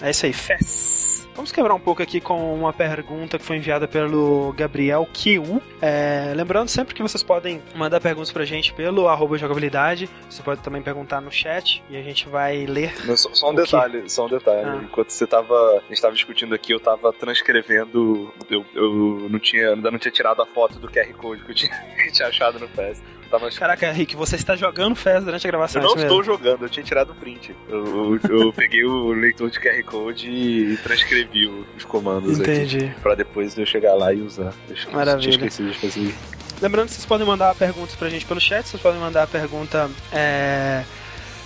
[0.00, 0.32] é isso aí.
[0.32, 1.28] Fess.
[1.38, 5.62] Vamos quebrar um pouco aqui com uma pergunta que foi enviada pelo Gabriel QU.
[5.80, 10.10] É, lembrando sempre que vocês podem mandar perguntas pra gente pelo arroba jogabilidade.
[10.28, 12.92] Você pode também perguntar no chat e a gente vai ler.
[13.16, 14.08] só, só, um detalhe, que...
[14.12, 14.68] só um detalhe.
[14.68, 14.80] Ah.
[14.82, 15.54] Enquanto você tava.
[15.54, 18.34] A gente tava discutindo aqui, eu tava transcrevendo.
[18.50, 21.54] Eu, eu não tinha, ainda não tinha tirado a foto do QR Code que eu
[21.54, 23.00] tinha, que eu tinha achado no PES.
[23.30, 23.50] Tava...
[23.50, 25.82] Caraca, Rick, você está jogando FES durante a gravação.
[25.82, 27.54] Eu não estou jogando, eu tinha tirado o print.
[27.68, 32.86] Eu, eu, eu peguei o leitor de QR Code e transcrevi os comandos Entendi.
[32.86, 33.00] aqui.
[33.02, 34.52] Pra depois eu chegar lá e usar.
[34.68, 35.32] Eu Maravilha.
[35.32, 36.14] Tinha esquecido de fazer
[36.60, 39.88] Lembrando que vocês podem mandar perguntas pra gente pelo chat, vocês podem mandar a pergunta
[40.12, 40.82] é,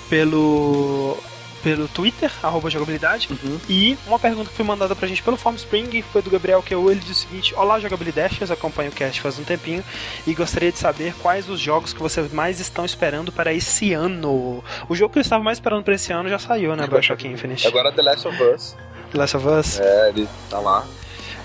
[0.08, 1.18] pelo
[1.62, 3.28] pelo Twitter, arroba jogabilidade.
[3.30, 3.58] Uhum.
[3.68, 7.00] E uma pergunta que foi mandada pra gente pelo Formspring foi do Gabriel que ele
[7.00, 9.84] diz o seguinte: Olá, jogabilidades, acompanho o cast faz um tempinho
[10.26, 14.62] e gostaria de saber quais os jogos que vocês mais estão esperando para esse ano.
[14.88, 17.66] O jogo que eu estava mais esperando para esse ano já saiu, né, Bioshock Infinite?
[17.66, 18.76] Agora The Last of Us.
[19.12, 19.80] The Last of Us?
[19.80, 20.86] É, ele tá lá.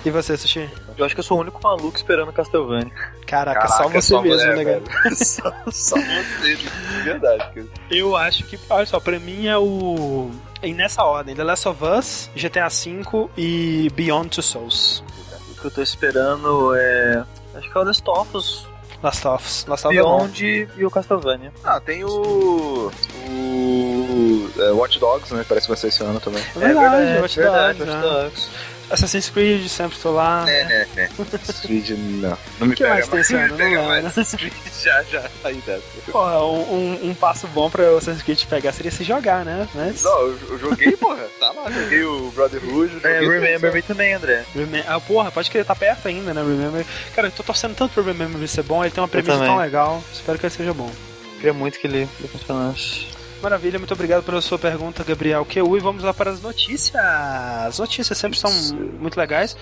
[0.05, 0.70] E você, Sushi?
[0.97, 2.91] Eu acho que eu sou o único maluco esperando Castlevania.
[3.28, 5.16] Caraca, Caraca só você só mesmo, né, cara?
[5.16, 6.70] só, só você, de
[7.04, 7.70] verdade.
[7.92, 10.32] Eu acho que, olha só, pra mim é o.
[10.64, 15.04] E nessa ordem: The Last of Us, GTA V e Beyond Two Souls.
[15.52, 17.24] O que eu tô esperando é.
[17.54, 18.68] Acho que é o Last of Us.
[19.04, 19.66] Last of Us.
[19.68, 21.52] Last of Beyond e o Castlevania.
[21.66, 22.92] Ah, tem o.
[23.30, 24.50] O.
[24.58, 25.46] É, Watch Dogs, né?
[25.48, 26.42] Parece que vai ser esse ano também.
[26.56, 27.78] É verdade, é verdade Watch Dogs.
[27.78, 28.77] Verdade, Watch né?
[28.90, 30.46] Assassin's Creed, sempre tô lá.
[30.48, 31.10] É, né, né.
[31.20, 32.38] Assassin's Creed, não.
[32.60, 33.08] Não me que pega mais.
[33.08, 34.06] Tem esse ano, não mais.
[34.06, 35.84] Assassin's Creed já, já saí dessa.
[36.12, 39.68] Porra, um, um, passo bom pra o Assassin's Creed pegar seria se jogar, né?
[39.76, 40.04] Mas...
[40.04, 41.28] Não, eu, eu joguei, porra.
[41.40, 43.00] Tá lá, joguei o Brotherhood.
[43.04, 44.46] É, Remember Me também, André.
[44.56, 46.42] Rem ah, porra, pode querer tá perto ainda, né?
[46.42, 46.86] Remember.
[47.16, 49.58] Cara, eu tô torcendo tanto pro Remember Me ser bom, ele tem uma premissa tão
[49.58, 50.04] legal.
[50.14, 50.90] Espero que ele seja bom.
[51.36, 53.16] Queria muito que ele, ele funcionasse.
[53.42, 55.78] Maravilha, muito obrigado pela sua pergunta, Gabriel QU.
[55.78, 56.96] E vamos lá para as notícias.
[56.96, 58.52] As notícias sempre são
[59.00, 59.56] muito legais.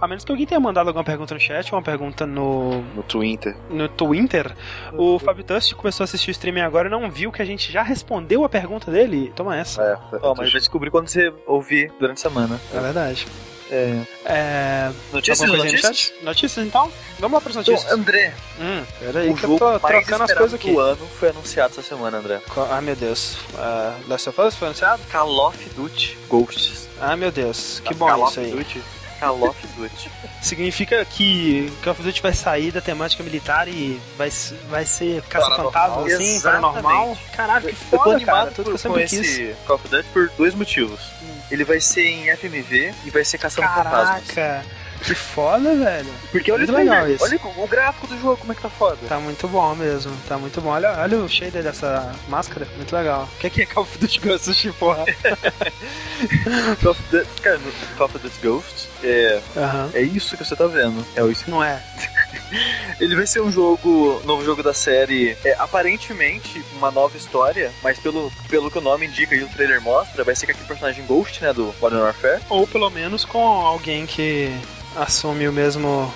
[0.00, 2.82] A menos que alguém tenha mandado alguma pergunta no chat, uma pergunta no.
[2.94, 3.56] No Twitter.
[3.68, 4.54] No Twitter.
[4.92, 7.72] O Fábio Tust começou a assistir o streaming agora e não viu que a gente
[7.72, 9.32] já respondeu a pergunta dele.
[9.34, 9.82] Toma essa.
[9.82, 12.60] É, oh, mas vai descobrir quando você ouvir durante a semana.
[12.72, 13.26] É verdade.
[13.70, 14.00] É.
[14.24, 14.92] é...
[15.12, 16.12] Notícias, notícias?
[16.22, 16.90] Notícias, então?
[17.18, 17.84] Vamos lá para as notícias.
[17.84, 18.34] Então, André.
[18.60, 20.70] Hum, peraí, que eu tô trocando as coisas aqui.
[20.70, 22.40] O ano foi anunciado essa semana, André.
[22.70, 23.36] Ah, meu Deus.
[23.54, 25.02] Uh, Last of Us foi anunciado?
[25.10, 26.88] Call of Duty Ghosts.
[27.00, 27.80] Ah, meu Deus.
[27.84, 28.50] Que bom Call isso aí.
[28.50, 28.82] Duty.
[29.18, 30.10] Call of Duty.
[30.42, 34.30] Significa que Call of Duty vai sair da temática militar e vai,
[34.68, 37.16] vai ser caça-fantasma assim, paranormal.
[37.34, 38.50] Caralho, que foda, eu tô animado cara.
[38.52, 39.56] Tudo por, que eu com esse quis.
[39.66, 41.00] Call of Duty por dois motivos.
[41.50, 43.90] Ele vai ser em FMV e vai ser caçando Caraca.
[43.90, 44.66] fantasmas.
[45.02, 46.12] Que foda, velho.
[46.32, 47.24] Porque olha muito legal isso.
[47.24, 48.98] Olha o gráfico do jogo, como é que tá foda.
[49.08, 50.70] Tá muito bom mesmo, tá muito bom.
[50.70, 53.28] Olha, olha o shader dessa máscara, muito legal.
[53.36, 55.04] O que é, que é Call of Duty Ghosts, porra?
[56.82, 57.60] Call of Duty, cara,
[57.96, 59.90] Call of Duty Ghosts é, uhum.
[59.94, 61.04] é isso que você tá vendo.
[61.14, 61.44] É isso.
[61.48, 61.82] Não é.
[63.00, 67.98] Ele vai ser um jogo, novo jogo da série, é, aparentemente uma nova história, mas
[67.98, 71.04] pelo, pelo que o nome indica e o trailer mostra, vai ser com aquele personagem
[71.06, 72.42] Ghost, né, do Modern Warfare.
[72.48, 74.50] Ou pelo menos com alguém que
[74.96, 76.12] assume o mesmo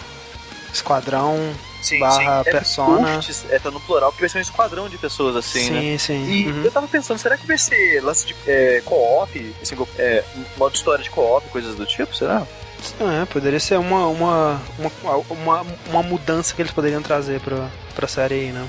[0.72, 1.36] esquadrão
[1.82, 2.48] sim, barra sim.
[2.48, 3.14] É, persona.
[3.14, 5.98] Ghosts, é, tá no plural, porque vai ser um esquadrão de pessoas assim, sim, né?
[5.98, 6.64] Sim, E uhum.
[6.64, 10.24] eu tava pensando, será que vai ser lance de é, co-op, assim, é,
[10.56, 12.46] modo história de co-op, coisas do tipo, será?
[13.00, 18.08] É, poderia ser uma, uma, uma, uma, uma mudança que eles poderiam trazer pra, pra
[18.08, 18.68] série aí, né?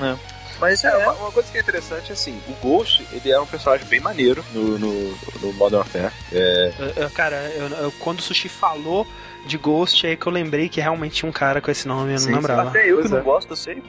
[0.00, 0.40] É.
[0.60, 3.86] Mas é, uma, uma, coisa que é interessante, assim, o Ghost, ele é um personagem
[3.86, 6.12] bem maneiro no, no, no Modern Warfare.
[6.30, 6.72] É...
[6.78, 7.36] Eu, eu, cara,
[7.80, 9.06] eu, quando o Sushi falou
[9.46, 12.12] de Ghost, é aí que eu lembrei que realmente tinha um cara com esse nome,
[12.12, 12.68] eu Sim, não lembrava.
[12.68, 13.10] Até eu que é.
[13.10, 13.82] não gosto, eu sei,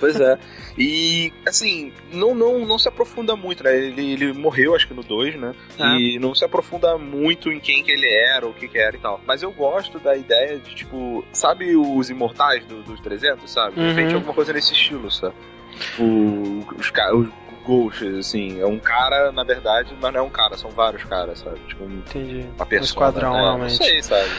[0.00, 0.38] Pois é.
[0.76, 3.76] E, assim, não, não, não se aprofunda muito, né?
[3.76, 5.54] Ele, ele morreu, acho que no 2, né?
[5.78, 5.96] Ah.
[5.96, 8.98] E não se aprofunda muito em quem que ele era, o que que era e
[8.98, 9.20] tal.
[9.26, 13.74] Mas eu gosto da ideia de, tipo, sabe os imortais do, dos 300, sabe?
[13.74, 13.88] De uhum.
[13.88, 15.34] repente alguma coisa nesse estilo, sabe?
[15.78, 17.26] Tipo, os caras.
[17.64, 21.38] Ghosts, assim, é um cara, na verdade, mas não é um cara, são vários caras,
[21.38, 21.58] sabe?
[21.66, 22.46] Tipo, um, Entendi.
[22.56, 22.82] uma pessoa.
[22.82, 23.40] Um esquadrão, né?
[23.40, 23.78] realmente.
[23.78, 24.30] Não sei, sabe?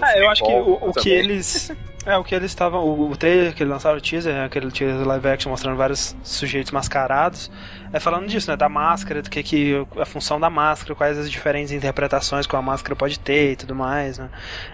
[0.00, 1.72] Ah, eu acho que o, o que eles.
[2.06, 2.84] É, o que eles estavam.
[2.84, 6.16] O, o trailer que eles lançaram o teaser, né, aquele teaser live action mostrando vários
[6.22, 7.50] sujeitos mascarados,
[7.92, 8.56] é falando disso, né?
[8.56, 12.62] Da máscara, do que, que a função da máscara, quais as diferentes interpretações que a
[12.62, 14.30] máscara pode ter e tudo mais, né?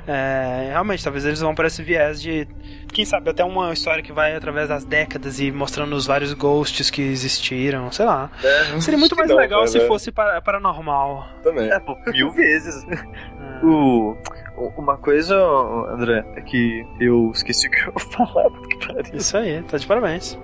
[0.07, 2.47] É, realmente, talvez eles vão para esse viés de.
[2.93, 6.91] Quem sabe até uma história que vai através das décadas e mostrando os vários ghosts
[6.91, 8.31] que existiram, sei lá.
[8.45, 11.27] É, Seria muito mais não, legal se fosse para, paranormal.
[11.43, 11.71] Também.
[11.71, 12.85] É, pô, mil vezes.
[13.63, 13.65] É.
[13.65, 14.17] O
[14.57, 17.93] Uma coisa, André, é que eu esqueci o que eu
[18.87, 19.17] pariu.
[19.17, 20.39] Isso aí, tá de parabéns.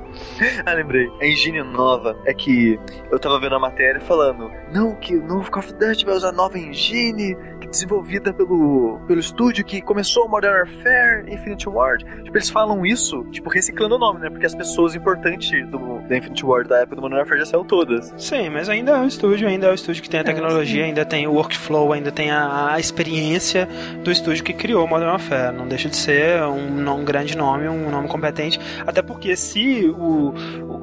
[0.65, 1.11] ah, lembrei.
[1.21, 2.79] A engine nova é que
[3.11, 6.33] eu tava vendo a matéria falando, não, que o novo Call of Duty vai usar
[6.33, 7.37] nova engine,
[7.71, 12.05] desenvolvida pelo, pelo estúdio que começou o Modern Warfare, Infinity Ward.
[12.25, 14.31] Tipo, eles falam isso, tipo, reciclando o nome, né?
[14.31, 17.65] Porque as pessoas importantes do, da Infinity Ward da época do Modern Warfare já saiu
[17.65, 18.13] todas.
[18.17, 20.87] Sim, mas ainda é o estúdio, ainda é o estúdio que tem a tecnologia, é,
[20.87, 23.69] ainda tem o workflow, ainda tem a, a, experiência
[24.03, 25.57] do estúdio que criou o Modern Warfare.
[25.57, 28.59] Não deixa de ser um, um grande nome, um nome competente.
[28.87, 30.35] Até porque se o,
[30.69, 30.78] o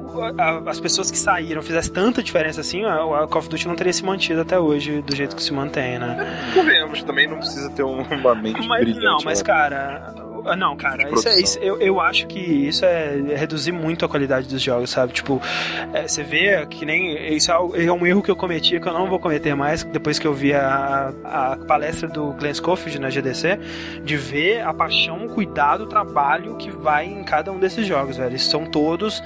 [0.66, 4.04] as pessoas que saíram fizessem tanta diferença assim, a, Call of Duty não teria se
[4.04, 6.52] mantido até hoje do jeito que se mantém, né?
[6.54, 9.04] Convenhamos, também não precisa ter uma mente mas, brilhante.
[9.04, 9.44] Não, mas né?
[9.44, 10.14] cara,
[10.46, 14.08] ah, não, cara, isso é, isso, eu, eu acho que isso é reduzir muito a
[14.08, 15.12] qualidade dos jogos, sabe?
[15.12, 15.42] Tipo,
[15.92, 17.34] é, você vê que nem.
[17.34, 20.18] Isso é, é um erro que eu cometi, que eu não vou cometer mais, depois
[20.18, 23.58] que eu vi a, a palestra do Glenn Schofield na GDC,
[24.04, 28.16] de ver a paixão, o cuidado, o trabalho que vai em cada um desses jogos,
[28.16, 28.30] velho.
[28.30, 29.22] Eles são todos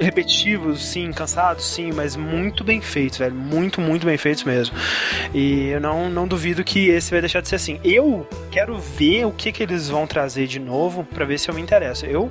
[0.00, 3.34] repetitivos, sim, cansados, sim, mas muito bem feitos, velho.
[3.34, 4.74] Muito, muito bem feitos mesmo.
[5.34, 7.78] E eu não, não duvido que esse vai deixar de ser assim.
[7.84, 11.54] Eu quero ver o que, que eles vão trazer de novo para ver se eu
[11.54, 12.06] me interesso.
[12.06, 12.30] Eu,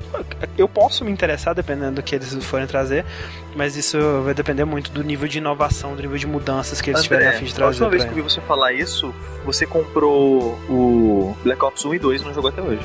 [0.58, 3.06] eu posso me interessar dependendo do que eles forem trazer,
[3.56, 7.02] mas isso vai depender muito do nível de inovação, do nível de mudanças que eles
[7.02, 7.84] André, tiverem a fim de trazer.
[7.84, 9.14] A última vez que eu vi você falar isso,
[9.46, 12.84] você comprou o Black Ops 1 e 2 e não jogou até hoje.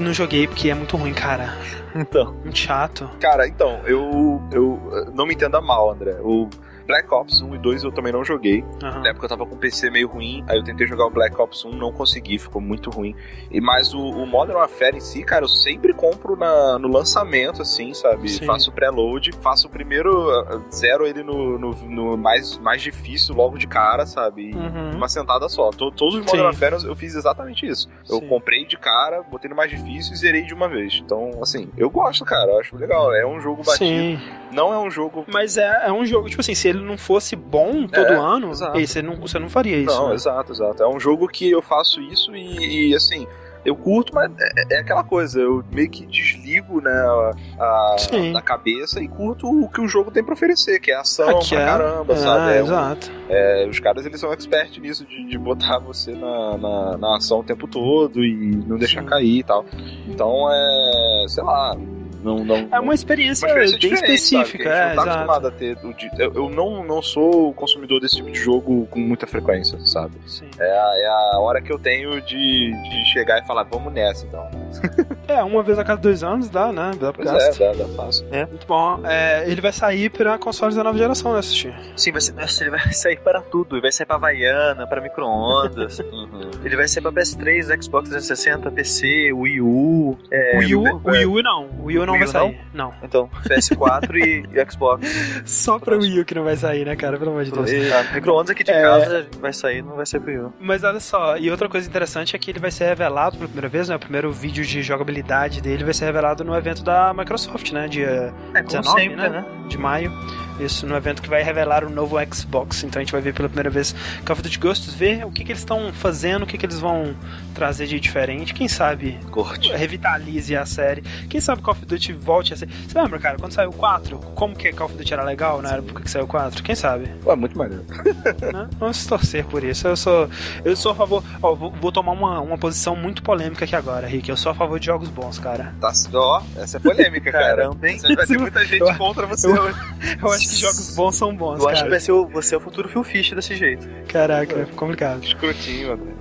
[0.00, 1.54] Não joguei porque é muito ruim, cara.
[1.94, 2.32] Então.
[2.42, 3.10] Muito chato.
[3.20, 4.42] Cara, então, eu.
[4.50, 6.16] eu não me entenda mal, André.
[6.22, 6.48] O
[6.86, 8.62] Black Ops 1 e 2 eu também não joguei.
[8.82, 9.00] Uhum.
[9.02, 11.40] Na época eu tava com o PC meio ruim, aí eu tentei jogar o Black
[11.40, 13.14] Ops 1, não consegui, ficou muito ruim.
[13.50, 17.62] E Mas o, o Modern Warfare em si, cara, eu sempre compro na, no lançamento,
[17.62, 18.28] assim, sabe?
[18.28, 18.46] Sim.
[18.46, 23.58] Faço pré-load, faço o primeiro, uh, zero ele no, no, no, mais, mais difícil logo
[23.58, 24.52] de cara, sabe?
[24.54, 24.96] Uhum.
[24.96, 25.70] Uma sentada só.
[25.70, 27.88] Todos os Modern Warfare eu fiz exatamente isso.
[28.08, 28.28] Eu Sim.
[28.28, 31.00] comprei de cara, botei no mais difícil e zerei de uma vez.
[31.04, 33.12] Então, assim, eu gosto, cara, eu acho legal.
[33.14, 33.84] É um jogo batido.
[33.84, 34.18] Sim.
[34.52, 35.24] Não é um jogo.
[35.28, 38.48] Mas é, é um jogo, tipo assim, se ele não fosse bom todo é, ano,
[38.48, 39.94] você não, você não faria isso.
[39.94, 40.14] Não, né?
[40.14, 40.82] exato, exato.
[40.82, 43.26] É um jogo que eu faço isso e, e assim,
[43.64, 48.40] eu curto, mas é, é, aquela coisa, eu meio que desligo, né, a, a da
[48.40, 51.60] cabeça e curto o que o jogo tem pra oferecer, que é ação Aqui pra
[51.60, 51.66] é.
[51.66, 52.52] caramba, é, sabe?
[52.52, 53.10] É, exato.
[53.10, 57.16] Um, é, os caras, eles são expert nisso, de, de botar você na, na, na,
[57.16, 59.06] ação o tempo todo e não deixar Sim.
[59.06, 59.64] cair e tal.
[60.08, 61.76] Então, é, sei lá,
[62.22, 64.68] não, não, é uma experiência, uma experiência bem específica.
[64.68, 65.78] É, não tá acostumado a ter.
[66.18, 70.14] Eu, eu não, não sou consumidor desse tipo de jogo com muita frequência, sabe?
[70.26, 70.48] Sim.
[70.58, 74.26] É, a, é a hora que eu tenho de, de chegar e falar, vamos nessa
[74.26, 74.48] então.
[75.28, 76.92] é, uma vez a cada dois anos dá, né?
[77.00, 78.26] Dá pois é, dá, dá fácil.
[78.30, 78.46] É.
[78.46, 79.00] Muito bom.
[79.04, 81.74] É, ele vai sair para consoles da nova geração, né, assistir?
[81.96, 83.76] Sim, vai ser, nossa, ele vai sair para tudo.
[83.76, 85.98] Ele vai sair para Havaiana, para micro-ondas.
[86.12, 86.50] uhum.
[86.64, 90.18] Ele vai sair para PS3, Xbox 360, PC, Wii U.
[90.30, 91.68] É, Wii U, Wii U não.
[91.82, 92.60] Wii U não Wii vai sair.
[92.72, 92.90] Não?
[92.90, 92.94] não.
[93.02, 95.06] Então, PS4 e, e, Xbox.
[95.44, 97.18] Só pra Wii U que não vai sair, né, cara?
[97.18, 97.70] Pelo amor de Deus.
[97.92, 98.82] Ah, micro-ondas aqui de é...
[98.82, 100.52] casa vai sair, não vai ser pro Wii U.
[100.60, 103.68] Mas olha só, e outra coisa interessante é que ele vai ser revelado pela primeira
[103.68, 103.96] vez, né?
[103.96, 107.88] O primeiro vídeo de jogabilidade dele vai ser revelado no evento da Microsoft, né?
[107.88, 109.28] Dia é, 19 sempre, né?
[109.28, 109.44] né?
[109.68, 110.12] de maio.
[110.60, 112.84] Isso no evento que vai revelar o novo Xbox.
[112.84, 113.94] Então a gente vai ver pela primeira vez
[114.24, 116.78] Call of Duty Ghosts, ver o que, que eles estão fazendo, o que, que eles
[116.78, 117.14] vão
[117.54, 118.54] trazer de diferente.
[118.54, 119.72] Quem sabe Corte.
[119.72, 121.02] revitalize a série.
[121.28, 122.68] Quem sabe Call of Duty volte a ser.
[122.68, 124.18] Você lembra, cara, quando saiu o 4?
[124.34, 126.62] Como que Call of Duty era legal na época que saiu o 4?
[126.62, 127.10] Quem sabe?
[127.24, 127.84] Ué, muito maneiro.
[128.40, 128.68] Né?
[128.78, 129.86] Vamos torcer por isso.
[129.86, 130.28] Eu sou,
[130.64, 131.22] eu sou a favor.
[131.42, 134.28] Ó, vou, vou, tomar uma, uma posição muito polêmica aqui agora, Rick.
[134.28, 135.74] Eu sou a favor de jogos bons, cara.
[135.80, 137.56] Tá, ó, essa é polêmica, cara.
[137.56, 137.98] Caramba, hein?
[138.14, 141.58] Vai ter muita gente eu, contra você eu, eu acho que jogos bons são bons.
[141.58, 141.72] Eu cara.
[141.72, 143.88] acho que vai ser o, você é o futuro Phil Fish desse jeito.
[144.08, 145.22] Caraca, é complicado.
[145.22, 146.12] Escrotinho, André.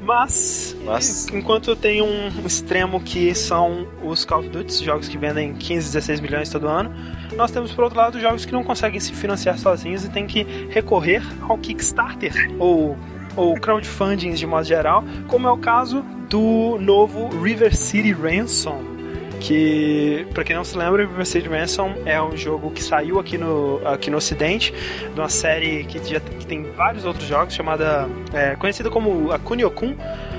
[0.00, 5.18] Mas, Mas, enquanto eu tenho um extremo que são os Call of Duty, jogos que
[5.18, 6.94] vendem 15, 16 milhões todo ano,
[7.36, 10.44] nós temos por outro lado jogos que não conseguem se financiar sozinhos e tem que
[10.70, 12.96] recorrer ao Kickstarter ou
[13.36, 18.97] ou crowdfunding de modo geral, como é o caso do novo River City Ransom,
[19.40, 23.80] que, para quem não se lembra, City Ransom é um jogo que saiu aqui no,
[23.86, 24.72] aqui no ocidente,
[25.14, 29.38] de uma série que, já, que tem vários outros jogos, chamada, é, conhecida como a
[29.38, 29.96] Kunio-kun,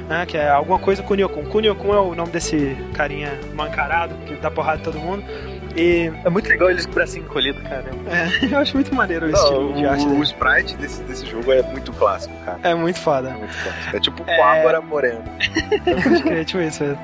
[0.07, 1.45] né, que é alguma coisa Kunio-kun.
[1.45, 5.23] Kunio-kun é o nome desse carinha mancarado, que dá porrada em todo mundo.
[5.79, 7.85] E é muito legal eles com o bracinho encolhido, cara.
[8.07, 10.05] É, eu acho muito maneiro o estilo de arte.
[10.05, 12.59] O, o sprite desse, desse jogo é muito clássico, cara.
[12.63, 13.29] É muito foda.
[13.29, 13.95] É muito clássico.
[13.95, 14.41] É tipo é...
[14.41, 15.23] Ágora Moreno.
[16.29, 16.99] é tipo isso mesmo.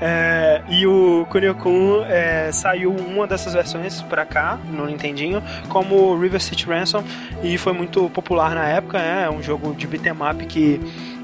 [0.00, 6.40] É, e o Kunio-kun é, saiu uma dessas versões pra cá, no Nintendinho, como River
[6.40, 7.04] City Ransom,
[7.42, 9.26] e foi muito popular na época, né?
[9.26, 10.80] É um jogo de beat'em up que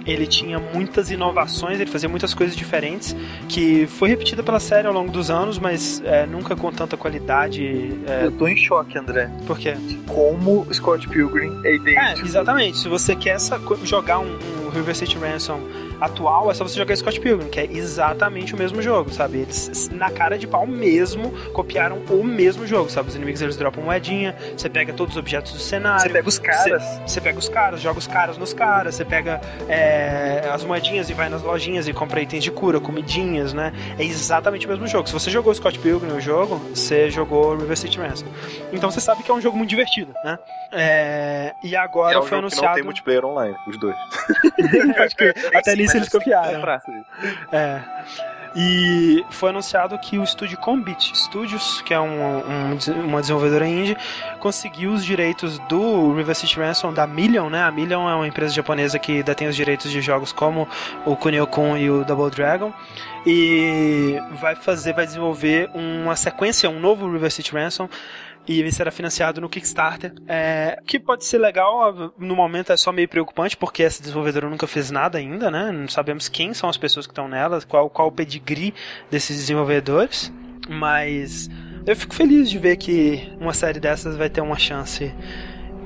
[0.06, 3.16] ele tinha muitas inovações, ele fazia muitas coisas diferentes,
[3.48, 7.92] que foi repetida pela série ao longo dos anos, mas é, nunca com tanta qualidade.
[8.06, 8.26] É...
[8.26, 9.30] Eu tô em choque, André.
[9.46, 9.74] Por quê?
[10.06, 12.20] Como Scott Pilgrim é idêntico.
[12.20, 12.78] É, exatamente.
[12.78, 15.60] Se você quer essa, jogar um, um River City Ransom
[16.04, 19.38] atual, é só você jogar Scott Pilgrim, que é exatamente o mesmo jogo, sabe?
[19.38, 23.08] Eles, na cara de pau mesmo, copiaram o mesmo jogo, sabe?
[23.08, 26.02] Os inimigos eles dropam moedinha, você pega todos os objetos do cenário.
[26.02, 27.00] Você pega os caras.
[27.06, 31.14] Você pega os caras, joga os caras nos caras, você pega é, as moedinhas e
[31.14, 33.72] vai nas lojinhas e compra itens de cura, comidinhas, né?
[33.98, 35.06] É exatamente o mesmo jogo.
[35.06, 38.26] Se você jogou Scott Pilgrim no jogo, você jogou River City Ransom.
[38.72, 40.38] Então você sabe que é um jogo muito divertido, né?
[40.72, 42.62] É, e agora é um foi jogo anunciado.
[42.62, 43.96] Que não tem multiplayer online, os dois.
[44.98, 46.60] Acho que até nisso eles copiaram.
[47.52, 47.82] É.
[48.56, 53.96] E foi anunciado que o estúdio Combit Studios, que é um, um, uma desenvolvedora indie,
[54.38, 57.64] conseguiu os direitos do River City Ransom da Million, né?
[57.64, 60.68] A Million é uma empresa japonesa que detém os direitos de jogos como
[61.04, 62.72] o Kunio-kun e o Double Dragon
[63.26, 67.88] e vai fazer, vai desenvolver uma sequência, um novo River City Ransom
[68.46, 70.12] e ele será financiado no Kickstarter.
[70.26, 74.66] É, que pode ser legal, no momento é só meio preocupante, porque essa desenvolvedora nunca
[74.66, 75.72] fez nada ainda, né?
[75.72, 78.74] Não sabemos quem são as pessoas que estão nela, qual, qual o pedigree
[79.10, 80.32] desses desenvolvedores,
[80.68, 81.48] mas
[81.86, 85.12] eu fico feliz de ver que uma série dessas vai ter uma chance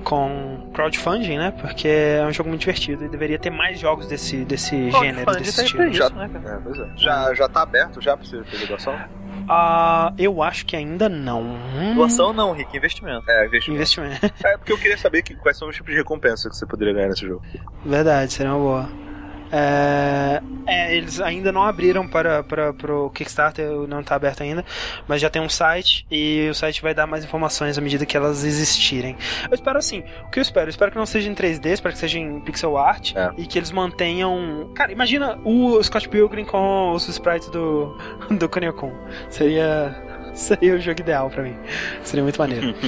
[0.05, 1.51] com crowdfunding, né?
[1.51, 5.57] Porque é um jogo muito divertido e deveria ter mais jogos desse, desse gênero, desse
[5.57, 5.93] tá estilo.
[5.93, 6.91] Já, né, é, pois é.
[6.97, 8.99] já, já tá aberto já pra você fazer doação?
[9.45, 11.57] Uh, eu acho que ainda não.
[11.95, 13.31] Doação não, Rick, investimento.
[13.31, 13.77] É, investimento.
[13.77, 14.35] Investimento.
[14.45, 16.95] É, porque eu queria saber que, quais são os tipos de recompensa que você poderia
[16.95, 17.43] ganhar nesse jogo.
[17.85, 19.08] Verdade, seria uma boa.
[19.51, 24.65] É, é, eles ainda não abriram para, para, para o Kickstarter, não está aberto ainda,
[25.07, 28.17] mas já tem um site e o site vai dar mais informações à medida que
[28.17, 29.17] elas existirem.
[29.49, 30.67] Eu espero assim, o que eu espero?
[30.67, 33.31] Eu espero que não seja em 3D, espero que seja em pixel art É.
[33.39, 34.71] e que eles mantenham.
[34.75, 37.97] Cara, imagina o Scott Pilgrim com os sprites do,
[38.31, 38.93] do Kunio-kun.
[39.31, 39.95] Seria,
[40.35, 41.57] seria o jogo ideal para mim.
[42.03, 42.75] Seria muito maneiro.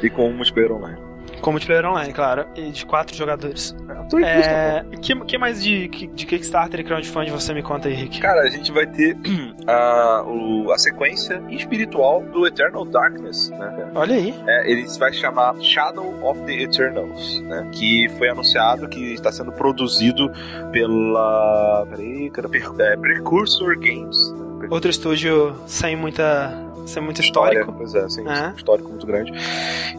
[0.00, 1.07] E com um multiplayer online.
[1.40, 3.74] Com multiplayer online, claro, e de quatro jogadores.
[4.10, 8.20] Busca, É, que, que mais de, de Kickstarter e crowdfunding você me conta aí, Rick?
[8.20, 9.16] Cara, a gente vai ter
[9.66, 13.90] a, o- a sequência espiritual do Eternal Darkness, né?
[13.94, 14.34] Olha aí.
[14.46, 17.68] É, ele vai chamar Shadow of the Eternals, né?
[17.72, 20.30] Que foi anunciado que está sendo produzido
[20.72, 21.86] pela.
[21.90, 24.32] Peraí, cara, per, é, Precursor Games.
[24.32, 24.68] né?
[24.70, 26.50] Outro estúdio sem muita.
[26.88, 27.72] Sem muito histórico.
[27.72, 28.48] pois é, sim, É.
[28.48, 29.32] um histórico muito grande.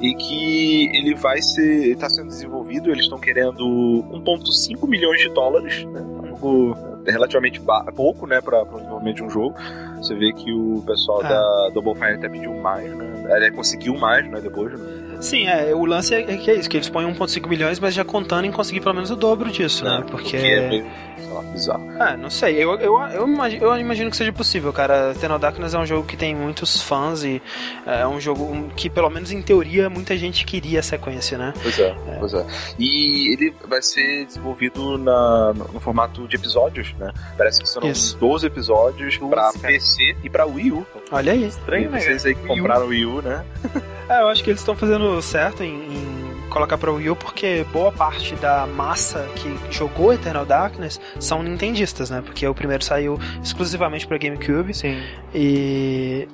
[0.01, 1.91] E que ele vai ser.
[1.91, 3.63] está sendo desenvolvido, eles estão querendo
[4.11, 6.01] 1,5 milhões de dólares, né?
[6.29, 6.75] Algo
[7.07, 9.55] relativamente ba- pouco, né, para o desenvolvimento de um jogo.
[9.97, 11.29] Você vê que o pessoal É.
[11.29, 13.05] da Double Fine até pediu mais, né?
[13.35, 15.17] Ele conseguiu mais, né, depois, né?
[15.21, 18.05] Sim, é, o lance é que é isso, que eles põem 1.5 milhões, mas já
[18.05, 20.01] contando em conseguir pelo menos o dobro disso, né?
[20.09, 20.37] Porque.
[20.37, 20.85] é meio,
[21.19, 21.89] sei lá, bizarro.
[21.99, 22.55] Ah, não sei.
[22.55, 25.11] Eu, eu, eu, imagino, eu imagino que seja possível, cara.
[25.11, 27.41] Eternal Darkness é um jogo que tem muitos fãs e
[27.85, 31.53] é um jogo que, pelo menos em teoria, muita gente queria a sequência, né?
[31.61, 32.45] Pois é, pois é.
[32.77, 37.11] E ele vai ser desenvolvido na, no, formato de episódios, né?
[37.37, 38.17] Parece que serão Isso.
[38.17, 39.59] 12 episódios pra cara.
[39.59, 40.87] PC e pra Wii U.
[41.11, 41.45] Olha aí.
[41.45, 41.99] Estranho, né?
[41.99, 43.45] Vocês aí que compraram o Wii U, né?
[44.09, 46.18] É, eu acho que eles estão fazendo certo em, em
[46.49, 52.09] colocar pra Wii U, porque boa parte da massa que jogou Eternal Darkness são nintendistas,
[52.09, 52.21] né?
[52.25, 54.73] Porque o primeiro saiu exclusivamente pra GameCube.
[54.73, 54.99] Sim.
[55.33, 56.27] E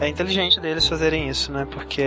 [0.00, 1.66] é inteligente deles fazerem isso, né?
[1.70, 2.04] Porque,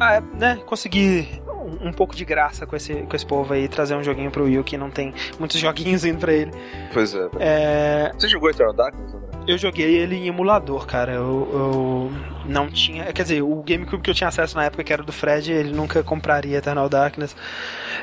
[0.00, 3.68] ah, é, né, conseguir um, um pouco de graça com esse, com esse povo aí,
[3.68, 6.50] trazer um joguinho pro Wii U que não tem muitos joguinhos indo pra ele.
[6.92, 7.28] Pois é.
[7.38, 9.26] É, Você jogou Eternal Darkness, André?
[9.46, 11.12] eu joguei ele em emulador, cara.
[11.12, 12.12] Eu, eu
[12.48, 13.04] não tinha.
[13.12, 15.72] Quer dizer, o GameCube que eu tinha acesso na época, que era do Fred, ele
[15.72, 17.36] nunca compraria Eternal Darkness.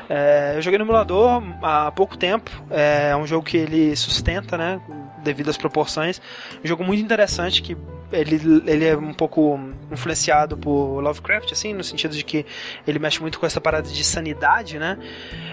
[0.08, 2.50] É, eu joguei no emulador há pouco tempo.
[2.70, 4.80] É um jogo que ele sustenta, né?
[5.22, 6.20] Devido às proporções.
[6.62, 7.76] Um jogo muito interessante que
[8.12, 9.58] ele, ele é um pouco
[9.90, 12.46] influenciado por Lovecraft, assim, no sentido de que
[12.86, 14.98] ele mexe muito com essa parada de sanidade, né?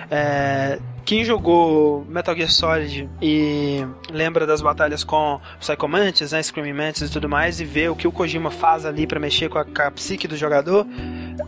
[0.09, 6.73] É, quem jogou Metal Gear Solid e lembra das batalhas com Psycho Mantis, né, Screaming
[6.73, 9.57] Mantis e tudo mais, e vê o que o Kojima faz ali pra mexer com
[9.57, 10.85] a, com a psique do jogador,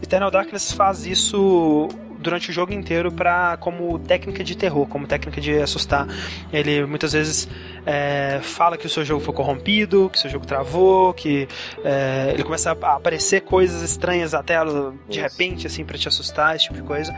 [0.01, 1.89] Eternal Darkness faz isso
[2.23, 6.07] durante o jogo inteiro para como técnica de terror, como técnica de assustar.
[6.51, 7.47] Ele muitas vezes
[7.85, 11.47] é, fala que o seu jogo foi corrompido, que o seu jogo travou, que
[11.84, 15.30] é, ele começa a aparecer coisas estranhas na tela de Isso.
[15.30, 17.13] repente, assim, para te assustar, esse tipo de coisa.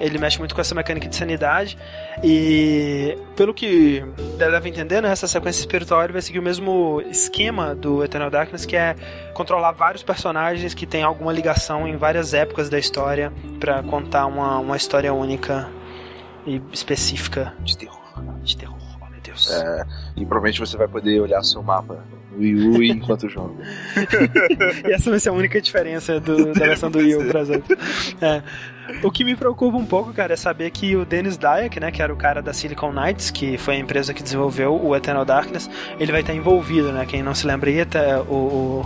[0.00, 1.76] Ele mexe muito com essa mecânica de sanidade
[2.24, 4.02] e pelo que
[4.38, 8.64] deve entender, né, essa sequência espiritual ele vai seguir o mesmo esquema do Eternal Darkness,
[8.64, 8.96] que é
[9.34, 14.58] controlar vários personagens que têm alguma ligação em várias épocas da história para contar uma,
[14.58, 15.68] uma história única.
[16.46, 18.00] e específica De terror.
[18.42, 18.78] de terror.
[19.02, 19.50] Oh, meu Deus.
[19.52, 19.84] É,
[20.16, 22.02] e provavelmente você vai poder olhar seu mapa
[22.38, 23.62] Wii U enquanto joga.
[24.88, 27.50] E essa vai ser a única diferença do- da versão do Wii U para as
[27.50, 27.78] outras.
[28.22, 28.42] É.
[29.02, 32.02] O que me preocupa um pouco, cara, é saber que o Dennis Dyack, né, que
[32.02, 35.70] era o cara da Silicon Knights, que foi a empresa que desenvolveu o Eternal Darkness,
[35.98, 37.06] ele vai estar envolvido, né?
[37.06, 38.84] Quem não se lembra tá, o,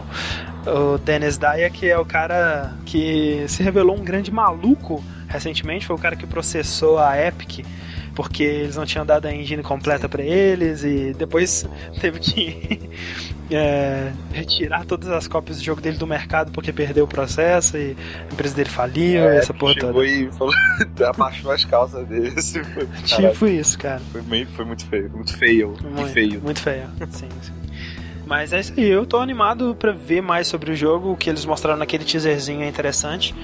[0.66, 5.96] o, o Dennis Dyack é o cara que se revelou um grande maluco recentemente, foi
[5.96, 7.64] o cara que processou a Epic
[8.14, 11.66] porque eles não tinham dado a engine completa pra eles e depois
[12.00, 12.80] teve que
[13.50, 17.96] é, retirar todas as cópias do jogo dele do mercado porque perdeu o processo e
[18.30, 20.06] a empresa dele faliu, É, essa porra chegou toda.
[20.06, 20.54] e falou,
[21.06, 22.32] abaixou as calças dele.
[22.36, 24.00] Assim, foi, Tipo isso, cara.
[24.12, 25.68] foi, meio, foi muito feio, foi muito feio.
[25.82, 26.40] Muito feio.
[26.40, 26.86] Muito feio.
[27.10, 27.52] Sim, sim.
[28.26, 31.28] Mas é isso aí, eu tô animado pra ver mais sobre o jogo, o que
[31.28, 33.34] eles mostraram naquele teaserzinho é interessante.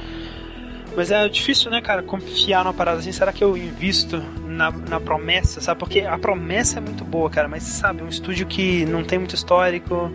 [1.00, 3.10] Mas é difícil, né, cara, confiar numa parada assim.
[3.10, 5.80] Será que eu invisto na, na promessa, sabe?
[5.80, 9.34] Porque a promessa é muito boa, cara, mas sabe, um estúdio que não tem muito
[9.34, 10.12] histórico.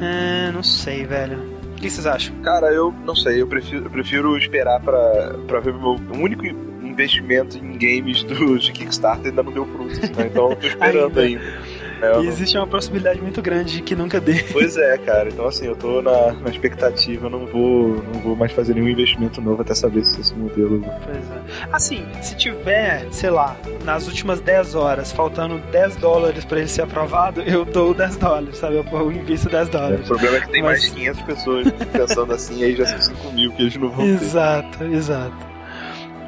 [0.00, 1.38] É, não sei, velho.
[1.70, 2.34] O que vocês acham?
[2.42, 6.44] Cara, eu não sei, eu prefiro, eu prefiro esperar pra, pra ver o meu único
[6.44, 10.26] investimento em games do, de Kickstarter ainda não deu frutos, né?
[10.26, 11.20] Então eu tô esperando Ainda.
[11.20, 11.58] ainda.
[12.02, 14.42] É, E existe uma possibilidade muito grande de que nunca dê.
[14.52, 15.28] Pois é, cara.
[15.28, 18.88] Então assim, eu tô na, na expectativa, eu não vou, não vou mais fazer nenhum
[18.88, 20.84] investimento novo até saber se esse modelo.
[21.04, 21.66] Pois é.
[21.72, 26.82] Assim, se tiver, sei lá, nas últimas 10 horas, faltando 10 dólares pra ele ser
[26.82, 28.76] aprovado, eu dou 10 dólares, sabe?
[28.92, 30.06] Eu invisto 10 O dólares.
[30.06, 33.32] problema é que tem Mas- mais de 500 pessoas pensando assim, aí já são 5
[33.32, 34.12] mil que eles não vão ter.
[34.12, 35.32] Exato, exato.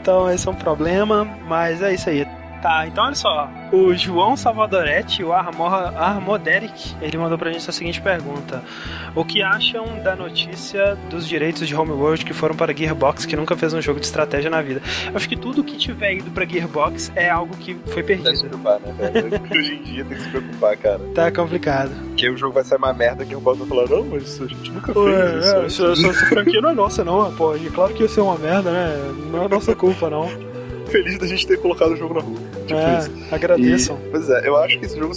[0.00, 2.26] Então esse é um problema, mas é isso aí.
[2.60, 3.48] Tá, então olha só.
[3.70, 8.62] O João Salvadoretti, o Armor, Armoderic, ele mandou pra gente a seguinte pergunta:
[9.14, 13.56] O que acham da notícia dos direitos de Homeworld que foram para Gearbox, que nunca
[13.56, 14.82] fez um jogo de estratégia na vida?
[15.06, 18.36] Eu acho que tudo que tiver ido pra Gearbox é algo que foi Tem que
[18.36, 18.58] se perdido.
[18.58, 19.42] preocupar, né, velho?
[19.56, 21.00] Hoje em dia tem que se preocupar, cara.
[21.14, 21.90] Tá complicado.
[22.08, 24.42] Porque o jogo vai sair uma merda que o Bob vai falar, não, mas isso
[24.42, 25.48] a gente nunca fez Ué, isso.
[25.54, 27.54] é, essa, essa, essa franquia não é nossa, não, pô.
[27.54, 28.96] E claro que ia ser uma merda, né?
[29.30, 30.28] Não é nossa culpa, não.
[30.88, 32.36] Feliz da gente ter colocado o jogo na rua.
[32.66, 33.28] Tipo isso.
[33.30, 33.98] É, agradeçam.
[34.06, 35.12] E, pois é, eu acho que esse jogo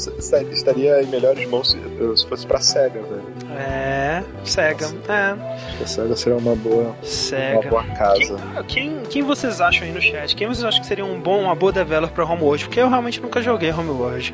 [0.51, 1.77] estaria em melhores mãos se,
[2.17, 3.23] se fosse pra SEGA, velho.
[3.57, 4.85] É, Sega.
[5.07, 5.31] É,
[5.67, 7.69] Acho que a SEGA seria uma boa, uma Sega.
[7.69, 8.35] boa casa.
[8.67, 10.35] Quem, quem vocês acham aí no chat?
[10.35, 12.65] Quem vocês acham que seria um bom, uma boa developer pra Homeworld?
[12.65, 14.33] Porque eu realmente nunca joguei Homeworld.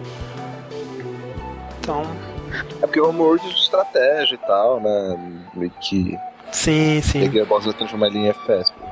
[1.80, 2.04] Então,
[2.82, 5.18] É porque o Homeworld é de estratégia e tal, né?
[5.54, 6.18] Meio que
[6.52, 7.32] sim, a sim.
[7.32, 8.72] Gearbox vai transformar ele em FPS.
[8.72, 8.87] pô.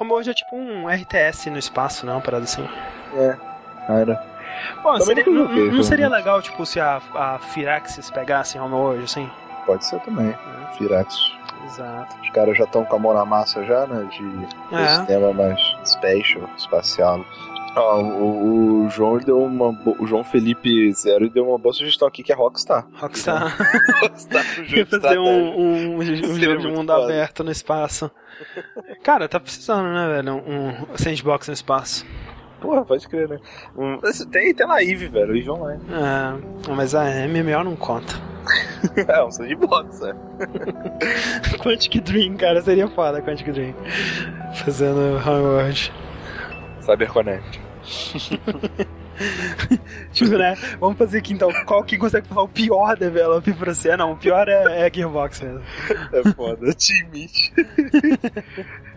[0.00, 2.14] Homeworld é tipo um RTS no espaço, não?
[2.14, 2.66] Uma parada assim.
[3.16, 3.36] É,
[3.86, 4.22] cara.
[4.82, 9.04] Pô, Também seria- não, joguei, não seria legal, tipo, se a, a Firaxis pegasse Homeworld,
[9.04, 9.30] assim?
[9.66, 10.36] Pode ser também.
[10.76, 11.14] Firax.
[11.66, 12.16] Exato.
[12.22, 14.08] Os caras já estão com a mão na massa já, né?
[14.10, 14.84] De É.
[14.86, 17.24] esse tema mais special, espacial.
[17.76, 19.68] Ó, o, o João deu uma
[19.98, 22.86] o João Felipe Zero deu uma boa sugestão aqui que é Rockstar.
[22.94, 23.56] Rockstar.
[24.02, 27.04] Rockstar no Ia fazer um, um, um jogo de mundo foda.
[27.04, 28.10] aberto no espaço.
[29.02, 30.36] Cara, tá precisando, né, velho?
[30.36, 32.04] Um sandbox no espaço.
[32.60, 33.38] Porra, pode crer, né?
[33.76, 33.98] Um,
[34.30, 35.82] tem, tem na Eve, velho, Eve Online.
[35.90, 38.14] É, mas a MMO não conta.
[39.08, 40.14] é, um sandbox, é.
[41.62, 43.74] Quantic Dream, cara, seria foda Quantic Dream.
[44.54, 45.92] Fazendo Homeworld.
[46.90, 47.60] CyberConnect.
[50.12, 50.54] Tipo, né?
[50.78, 51.50] Vamos fazer aqui então.
[51.66, 53.94] Qual que consegue falar o pior developer pra você?
[53.96, 55.60] Não, o pior é, é Gearbox mesmo.
[56.12, 57.52] É foda, Team Meat.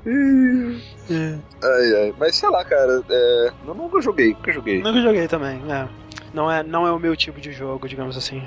[1.09, 1.37] É.
[1.63, 2.13] Ai, ai.
[2.17, 3.51] Mas sei lá, cara, é...
[3.65, 4.81] eu nunca joguei, nunca joguei.
[4.81, 5.87] Nunca joguei também, é.
[6.33, 8.43] Não é, não é o meu tipo de jogo, digamos assim.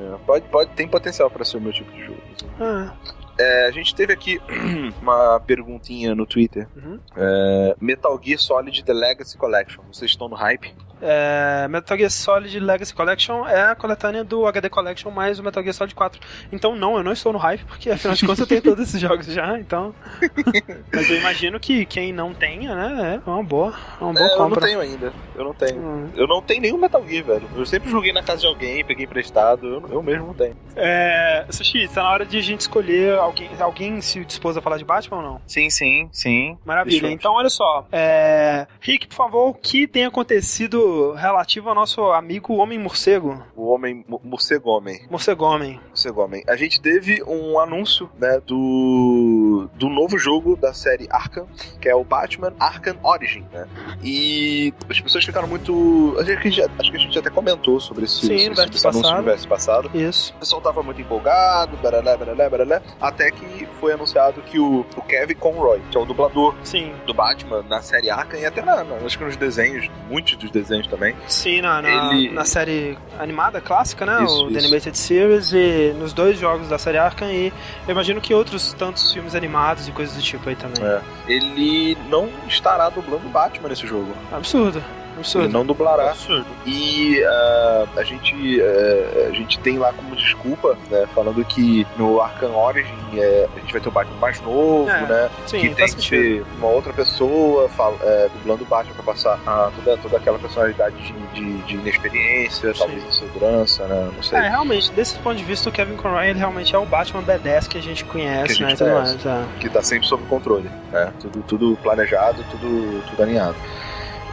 [0.00, 2.20] É, pode, pode, tem potencial pra ser o meu tipo de jogo.
[2.60, 2.92] Ah,
[3.40, 4.38] É, a gente teve aqui
[5.00, 6.68] uma perguntinha no Twitter.
[6.76, 7.00] Uhum.
[7.16, 9.82] É, Metal Gear Solid The Legacy Collection.
[9.90, 10.74] Vocês estão no hype?
[11.02, 15.62] É, Metal Gear Solid Legacy Collection é a coletânea do HD Collection mais o Metal
[15.62, 16.20] Gear Solid 4.
[16.52, 19.00] Então não, eu não estou no hype, porque afinal de contas eu tenho todos esses
[19.00, 19.94] jogos já, então.
[20.92, 24.32] Mas eu imagino que quem não tenha, né, é uma boa, é uma boa É,
[24.34, 24.66] eu não compra.
[24.66, 25.12] tenho ainda.
[25.34, 25.80] Eu não tenho.
[25.80, 26.08] Hum.
[26.14, 27.48] Eu não tenho nenhum Metal Gear, velho.
[27.56, 29.66] Eu sempre joguei na casa de alguém, peguei emprestado.
[29.66, 30.56] Eu, eu mesmo não tenho.
[30.76, 33.48] É, Sushi, tá na hora de a gente escolher alguém.
[33.58, 35.40] Alguém se dispôs a falar de Batman ou não?
[35.46, 36.58] Sim, sim, sim.
[36.64, 37.06] Maravilha.
[37.06, 37.86] Eu- Então, olha só.
[37.92, 38.66] É...
[38.80, 43.42] Rick, por favor, o que tem acontecido relativo ao nosso amigo Homem Morcego?
[43.56, 45.00] O homem, mo- morcego homem.
[45.10, 45.80] Morcego Homem.
[45.88, 46.42] Morcego homem.
[46.48, 51.46] A gente teve um anúncio, né, do do, novo jogo da série Arkham,
[51.80, 53.66] que é o Batman Arkham Origin, né?
[54.02, 56.14] E as pessoas ficaram muito.
[56.18, 58.86] Acho que a gente, acho que a gente até comentou sobre esse, Sim, esse, esse
[58.86, 59.90] anúncio no verso passado.
[59.94, 60.32] Isso.
[60.36, 65.02] O pessoal tava muito empolgado, baralé, baralé, baralé, até que foi anunciado que o, o
[65.02, 66.92] Kevin Conroy, que é o dublador Sim.
[67.06, 70.50] do Batman na série Arkham e até na, na- acho que nos desenhos, muitos dos
[70.50, 71.14] desenhos também.
[71.28, 74.24] Sim, na, na, Ele- na série animada clássica, né?
[74.24, 74.66] Isso, o The isso.
[74.66, 77.52] Animated Series e nos dois jogos da série Arkham e
[77.86, 80.82] eu imagino que outros tantos filmes animados e coisas do tipo aí também.
[80.84, 81.00] É.
[81.28, 84.12] Ele não estará dublando Batman nesse jogo.
[84.32, 84.82] Absurdo.
[85.20, 85.48] Ele Absurdo.
[85.52, 86.10] não dublará.
[86.10, 86.46] Absurdo.
[86.66, 92.20] E ah, a gente ah, a gente tem lá como desculpa, né, falando que no
[92.20, 95.30] Arkham Origin é, a gente vai ter o Batman mais novo, É, né?
[95.46, 99.38] Sim, que tem que ser uma outra pessoa fal- é, dublando o Batman pra passar
[99.76, 102.78] toda, toda aquela personalidade de, de, de inexperiência, Sim.
[102.78, 104.10] talvez insegurança, né?
[104.14, 104.38] Não sei.
[104.38, 107.68] É, realmente, desse ponto de vista, o Kevin Conroy ele realmente é o Batman B10
[107.68, 108.70] que a gente conhece, Que a né?
[108.70, 109.26] gente e tudo conhece.
[109.28, 109.58] mais, é.
[109.60, 111.12] que tá sempre sob controle, né?
[111.20, 113.56] Tudo, tudo planejado, tudo, tudo alinhado.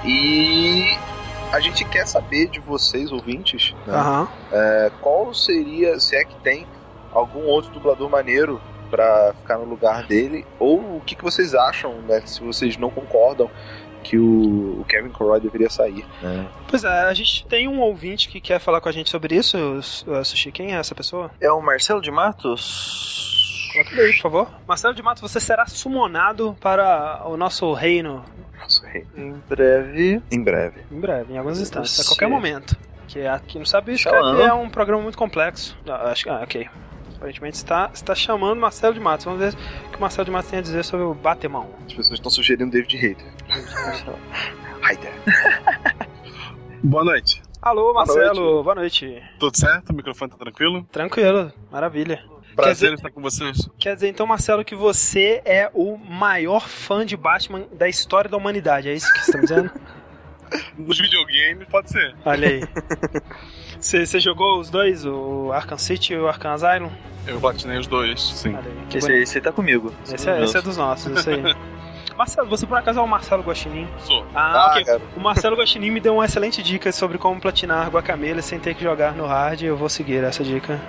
[0.05, 0.97] E
[1.51, 3.93] a gente quer saber de vocês, ouvintes, né?
[3.93, 4.27] Aham.
[4.51, 6.65] É, qual seria, se é que tem
[7.11, 11.93] algum outro dublador maneiro pra ficar no lugar dele, ou o que, que vocês acham,
[12.01, 12.21] né?
[12.25, 13.49] Se vocês não concordam
[14.03, 16.47] que o, o Kevin Conroy deveria sair, né?
[16.69, 19.57] Pois é, a gente tem um ouvinte que quer falar com a gente sobre isso,
[20.23, 20.51] Sushi.
[20.51, 21.31] Quem é essa pessoa?
[21.41, 23.36] É o Marcelo de Matos?
[23.79, 24.49] Aí, por favor.
[24.67, 28.23] Marcelo de Mato, você será sumonado para o nosso reino
[28.59, 29.05] Nossa, rei.
[29.15, 30.21] Em breve.
[30.31, 30.81] Em breve.
[30.91, 32.75] em breve, em alguns instantes, a qualquer momento.
[33.07, 35.77] Que é, quem não sabe, é um programa muito complexo.
[35.87, 36.67] Ah, acho que, ah, ok.
[37.15, 39.25] Aparentemente está, está chamando Marcelo de Matos.
[39.25, 41.69] Vamos ver o que o Marcelo de Matos tem a dizer sobre o Batemão.
[41.87, 43.25] As pessoas estão sugerindo David Hater.
[44.83, 45.13] Hater.
[46.83, 47.41] Boa noite.
[47.61, 48.63] Alô, Marcelo, noite.
[48.63, 49.23] boa noite.
[49.39, 49.89] Tudo certo?
[49.89, 50.83] O microfone tá tranquilo?
[50.91, 52.23] Tranquilo, maravilha.
[52.63, 53.57] Prazer dizer- estar com vocês.
[53.79, 58.35] Quer dizer, então, Marcelo, que você é o maior fã de Batman da história da
[58.37, 59.71] humanidade, é isso que você está me dizendo?
[60.77, 62.15] Nos videogames, pode ser.
[62.25, 62.61] Olha aí.
[63.79, 66.89] Você você jogou os dois, o Arkham City e o Arkham Asylum?
[67.27, 68.49] Eu platinei os dois, sim.
[68.49, 69.21] Olha aí, que Esse, bonito.
[69.23, 69.93] esse aí tá comigo.
[70.11, 71.43] Esse é, esse é dos nossos, isso aí.
[72.17, 73.87] Marcelo, você por acaso é o Marcelo Guaxinim?
[73.99, 74.25] Sou.
[74.33, 74.83] Ah, Ah, ok.
[74.85, 75.01] cara.
[75.15, 78.83] O Marcelo Guaxinim me deu uma excelente dica sobre como platinar Guacamele sem ter que
[78.83, 79.61] jogar no hard.
[79.61, 80.81] Eu vou seguir essa dica.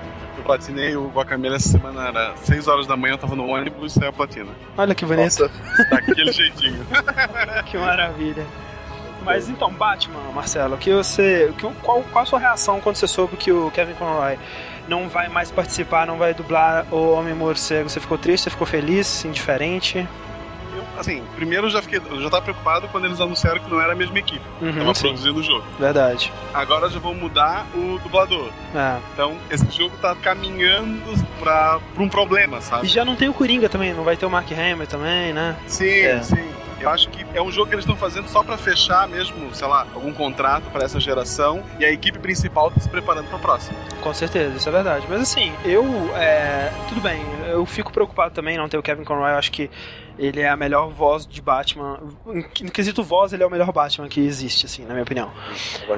[0.49, 3.93] Eu platinei o Guacamele essa semana, era 6 horas da manhã, eu tava no ônibus
[3.93, 4.51] e saiu a platina.
[4.79, 5.51] Olha que bonito, Nossa,
[5.91, 6.87] Daquele jeitinho.
[7.70, 8.47] que maravilha.
[9.23, 13.37] Mas então, Batman, Marcelo, que você, que, qual, qual a sua reação quando você soube
[13.37, 14.39] que o Kevin Conroy
[14.89, 17.91] não vai mais participar, não vai dublar o Homem Morcego?
[17.91, 20.09] Você ficou triste, você ficou feliz, indiferente?
[20.99, 22.01] Assim, primeiro eu já fiquei.
[22.11, 24.45] Eu já tava preocupado quando eles anunciaram que não era a mesma equipe.
[24.61, 25.65] Uhum, Tava sim, produzindo o jogo.
[25.79, 26.33] verdade.
[26.53, 28.51] Agora já vão mudar o dublador.
[28.75, 28.97] É.
[29.15, 31.01] Então, esse jogo tá caminhando
[31.39, 32.87] pra, pra um problema, E sabe?
[32.89, 35.57] já não tem o Coringa também, não vai ter o Mark Hamill também, né?
[35.66, 36.23] Sim, É.
[36.23, 36.49] sim.
[36.81, 39.67] Eu acho que é um jogo que eles estão fazendo só pra fechar mesmo, sei
[39.67, 43.79] lá, algum contrato para essa geração e a equipe principal tá se preparando pra próxima.
[44.01, 45.07] Com certeza, isso é verdade.
[45.09, 45.85] Mas assim, eu.
[46.17, 49.33] é, tudo bem, eu fico preocupado também não ter o Kevin Conroy.
[49.33, 49.71] Eu acho que
[50.19, 52.01] ele é a melhor voz de Batman.
[52.25, 55.31] No quesito voz, ele é o melhor Batman que existe, assim, na minha opinião.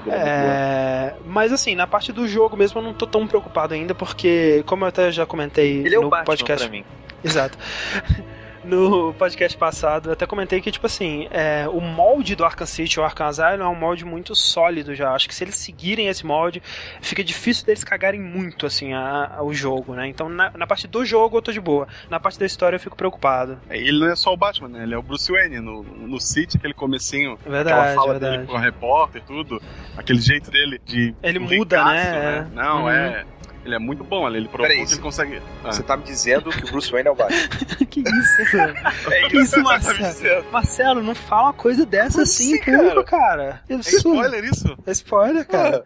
[0.09, 4.63] é mas assim, na parte do jogo mesmo eu não tô tão preocupado ainda, porque,
[4.67, 6.69] como eu até já comentei Ele é o no Batman podcast.
[6.69, 6.85] pra mim.
[7.23, 7.57] Exato.
[8.63, 13.01] No podcast passado, eu até comentei que, tipo assim, é, o molde do Arkham City
[13.01, 15.13] ou Arkham Asylum é um molde muito sólido já.
[15.15, 16.63] Acho que se eles seguirem esse molde,
[17.01, 20.07] fica difícil deles cagarem muito, assim, a- a- o jogo, né?
[20.09, 21.89] Então, na, na parte do jogo eu tô de boa.
[22.11, 23.59] Na parte da história eu fico preocupado.
[23.71, 24.83] É, Ele não é só o Batman, né?
[24.83, 28.37] Ele é o Bruce Wayne no, no City, aquele comecinho, verdade, aquela fala verdade.
[28.39, 29.63] dele com a repórter e tudo,
[29.97, 31.15] aquele jeito dele de.
[31.23, 32.51] Ele muda, ricaço, né?
[32.53, 32.91] Não, Uhum.
[32.91, 33.25] é.
[33.65, 35.43] Ele é muito bom, ele, ele provou Peraí, que ele consegue.
[35.65, 35.71] Ah.
[35.73, 37.49] Você tá me dizendo que o Bruce Wayne é o Batman.
[37.91, 38.57] que isso?
[39.13, 39.99] É Que isso, Tá me Marcelo?
[39.99, 40.45] dizendo.
[40.51, 43.63] Marcelo, não fala uma coisa dessa Como assim, assim, em público, cara.
[43.69, 44.77] É Isso- spoiler isso?
[44.87, 45.85] É spoiler, cara.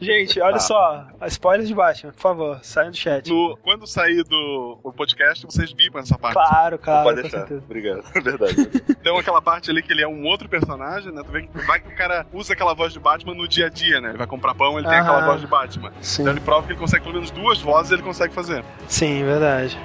[0.00, 0.58] Gente, olha Tá.
[0.58, 1.06] só.
[1.28, 3.28] Spoilers de Batman, por favor, saiam do chat.
[3.30, 6.34] No, quando sair do o podcast, vocês bipam essa parte.
[6.34, 7.04] Claro, claro.
[7.04, 7.44] Pode deixar.
[7.52, 8.02] Obrigado.
[8.14, 8.56] É verdade.
[8.88, 11.22] Então aquela parte ali que ele é um outro personagem, né?
[11.24, 13.68] Tu vê que vai que o cara usa aquela voz de Batman no dia a
[13.70, 14.08] dia, né?
[14.08, 15.02] Ele vai comprar pão, ele tem Aham.
[15.10, 15.92] aquela voz de Batman.
[16.00, 16.22] Sim.
[16.22, 18.64] Então ele prova que ele consegue pelo menos duas vozes ele consegue fazer.
[18.88, 19.78] Sim, verdade.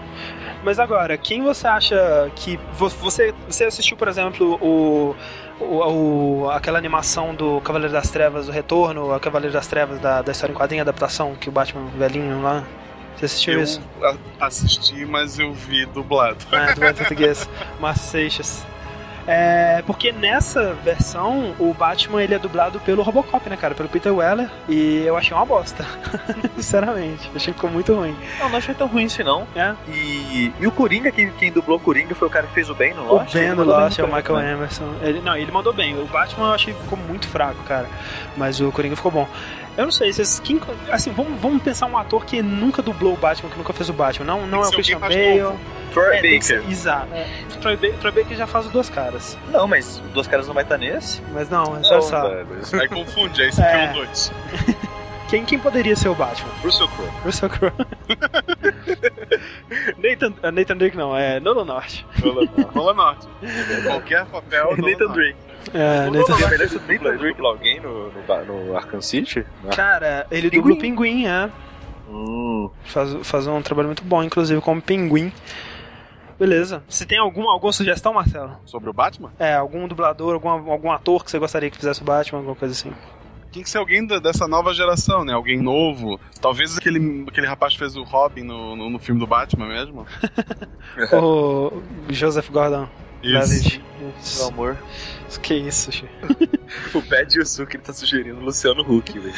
[0.64, 2.58] Mas agora, quem você acha que.
[2.74, 5.16] vo- Você, você assistiu, por exemplo, o,
[5.60, 10.22] o, o- aquela animação do Cavaleiro das Trevas, o Retorno, a Cavaleiro das Trevas da,
[10.22, 12.64] da história em quadrinho, adaptação que o Batman velhinho lá.
[13.16, 13.82] Você assistiu eu isso?
[14.04, 16.38] a- assisti, mas eu vi dublado.
[16.52, 17.50] É, do Batman português,
[17.80, 18.66] Márcio Seixas.
[19.28, 23.76] É, porque nessa versão, o Batman ele é dublado pelo Robocop, né, cara?
[23.76, 24.50] Pelo Peter Weller.
[24.70, 25.86] E eu achei uma bosta.
[26.56, 27.30] Sinceramente.
[27.36, 28.16] Achei que ficou muito ruim.
[28.40, 29.46] Não, não achei tão ruim assim, não.
[29.54, 29.76] É.
[29.90, 32.76] E, e o Coringa, quem, quem dublou o Coringa foi o cara que fez o
[32.76, 33.34] Ben no O Lost.
[33.34, 34.54] Ben do mandou bem Lost é o no Michael né?
[34.54, 34.94] Emerson.
[35.02, 36.00] Ele, não, ele mandou bem.
[36.00, 37.88] O Batman eu achei que ficou muito fraco, cara.
[38.38, 39.28] Mas o Coringa ficou bom.
[39.78, 40.60] Eu não sei, vocês, quem,
[40.92, 43.94] assim, vamos, vamos pensar um ator que nunca dublou o Batman, que nunca fez o
[43.94, 44.26] Batman.
[44.26, 45.14] Não, não é o Christian Bale.
[45.94, 46.64] Troy É, que Baker.
[46.72, 47.14] Exato.
[47.14, 47.28] É.
[47.62, 49.38] Troy, Ba- Troy Baker já faz os duas caras.
[49.52, 51.22] Não, mas o Duas Caras não vai estar nesse.
[51.34, 52.48] Mas não, é Não, só velho.
[52.82, 53.90] Aí confunde, aí você É.
[53.90, 54.32] um dois.
[55.30, 56.50] Quem, quem poderia ser o Batman?
[56.64, 57.10] Russell Crowe.
[57.26, 57.74] Russell Crowe.
[59.98, 62.06] Nathan, Nathan Drake não, é Nolan North.
[62.74, 63.28] Rola norte.
[63.84, 64.78] Qualquer papel.
[64.78, 65.12] Nolan Nathan.
[65.12, 65.38] Drake.
[65.74, 67.42] É, North que o dubla, Nathan Drake.
[67.46, 69.46] alguém no, no, no Arkham City?
[69.68, 70.62] Ar- Cara, ele Pinguim.
[70.62, 71.50] dubla o Pinguim, é.
[72.10, 75.32] Hum, Faz, faz um trabalho muito bom, inclusive, como Pinguim.
[76.40, 76.84] Beleza.
[76.88, 78.52] Você tem alguma, alguma sugestão, Marcelo?
[78.66, 79.32] Sobre o Batman?
[79.40, 82.74] É, algum dublador, algum, algum ator que você gostaria que fizesse o Batman, alguma coisa
[82.74, 82.94] assim?
[83.52, 85.34] Tem que ser alguém da- dessa nova geração, né?
[85.34, 86.20] Alguém novo.
[86.40, 90.06] Talvez aquele, aquele rapaz que fez o Robin no, no, no filme do Batman mesmo.
[91.14, 92.88] o Joseph Gordon.
[93.24, 94.48] Meu Isso.
[94.48, 94.78] amor.
[95.42, 96.06] Que isso, Xi.
[96.96, 99.34] o Pad Yusuke ele tá sugerindo Luciano Huck, velho.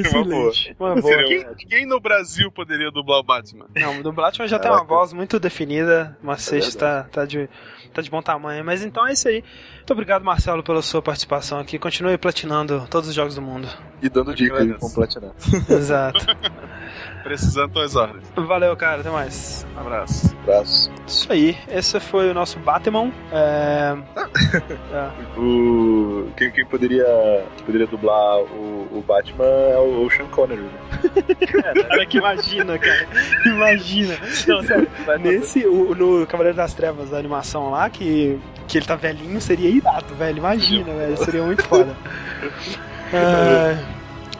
[0.00, 0.76] Excelente.
[0.78, 1.02] Uma boa.
[1.02, 3.66] Seria Quem, quem no Brasil poderia dublar o Batman?
[3.76, 7.48] Não, do Batman já tem uma voz muito definida, mas Seixas tá, tá, de,
[7.92, 8.64] tá de bom tamanho.
[8.64, 9.44] Mas então é isso aí.
[9.76, 11.78] Muito obrigado, Marcelo, pela sua participação aqui.
[11.78, 13.68] Continue platinando todos os jogos do mundo.
[14.02, 14.80] E dando dica de Agradeço.
[14.80, 15.32] como platinar.
[15.68, 16.26] Exato.
[17.22, 18.22] Precisando tuas ordens.
[18.34, 19.00] Valeu, cara.
[19.00, 19.66] Até mais.
[19.76, 20.34] Abraço.
[20.42, 20.90] Abraço.
[21.06, 21.56] Isso aí.
[21.68, 23.12] Esse foi o nosso Batman.
[23.32, 23.96] É...
[24.92, 25.38] é.
[25.38, 26.28] O...
[26.36, 27.04] Quem, quem poderia,
[27.64, 30.62] poderia dublar o, o Batman é o, o Sean Connery.
[30.62, 30.70] Né?
[31.88, 33.06] Cara, que imagina, cara.
[33.46, 34.16] Imagina.
[34.46, 34.88] Não, sério.
[35.20, 38.38] Nesse, o- no Cavaleiro das Trevas, a animação lá, que,
[38.68, 40.38] que ele tá velhinho, seria irado, velho.
[40.38, 41.16] Imagina, velho.
[41.16, 41.94] Seria muito foda.
[43.12, 43.76] É,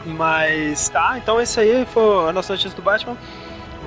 [0.05, 3.17] mas tá, então esse aí foi a nossa notícia do Batman.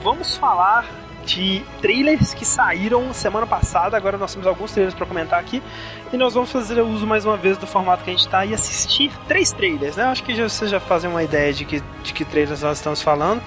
[0.03, 0.87] Vamos falar
[1.25, 3.97] de trailers que saíram semana passada.
[3.97, 5.63] Agora nós temos alguns trailers pra comentar aqui.
[6.13, 8.55] E nós vamos fazer uso mais uma vez do formato que a gente tá e
[8.55, 10.05] assistir três trailers, né?
[10.05, 13.03] Acho que já, vocês já fazem uma ideia de que, de que trailers nós estamos
[13.03, 13.43] falando.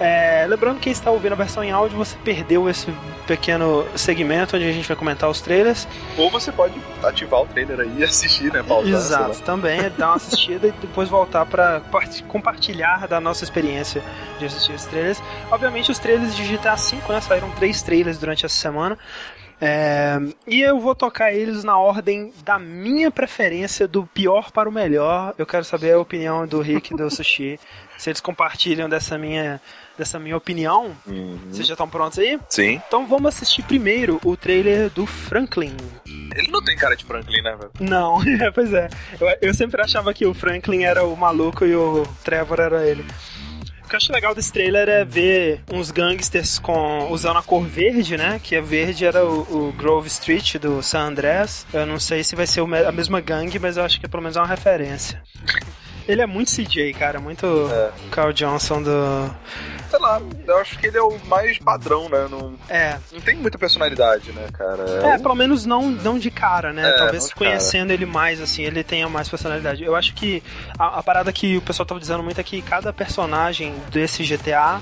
[0.00, 2.90] É, lembrando que quem está ouvindo a versão em áudio, você perdeu esse
[3.26, 5.86] pequeno segmento onde a gente vai comentar os trailers.
[6.16, 8.62] Ou você pode ativar o trailer aí e assistir, né?
[8.62, 11.82] Pausar, Exato, também dar uma assistida e depois voltar para
[12.26, 14.02] compartilhar da nossa experiência
[14.38, 15.22] de assistir os trailers.
[15.50, 17.20] Obviamente, os trailers de GTA V, né?
[17.20, 18.96] Saíram três trailers durante essa semana.
[19.62, 24.72] É, e eu vou tocar eles na ordem da minha preferência, do pior para o
[24.72, 25.34] melhor.
[25.36, 27.60] Eu quero saber a opinião do Rick e do Sushi.
[27.98, 29.60] Se eles compartilham dessa minha,
[30.00, 30.96] dessa minha opinião.
[31.06, 31.38] Uhum.
[31.50, 32.38] Vocês já estão prontos aí?
[32.48, 32.80] Sim.
[32.86, 35.76] Então vamos assistir primeiro o trailer do Franklin.
[36.06, 37.70] Ele não tem cara de Franklin, né, velho?
[37.78, 38.18] Não,
[38.54, 38.88] pois é.
[39.20, 43.04] Eu, eu sempre achava que o Franklin era o maluco e o Trevor era ele.
[43.84, 47.64] O que eu acho legal desse trailer é ver uns gangsters com, usando a cor
[47.64, 48.40] verde, né?
[48.42, 51.66] Que a verde era o, o Grove Street do San Andreas.
[51.72, 54.36] Eu não sei se vai ser a mesma gangue, mas eu acho que pelo menos
[54.36, 55.20] é uma referência.
[56.08, 57.90] Ele é muito CJ, cara, muito É.
[58.10, 59.30] Carl Johnson do.
[59.90, 62.26] Sei lá, eu acho que ele é o mais padrão, né?
[62.30, 64.82] Não, É, não tem muita personalidade, né, cara?
[64.84, 66.88] É, um- pelo menos não, não de cara, né?
[66.88, 69.82] É, Talvez conhecendo ele mais, assim, ele tenha mais personalidade.
[69.82, 70.42] Eu acho que
[70.78, 74.80] a, a parada que o pessoal tava dizendo muito é que cada personagem desse GTA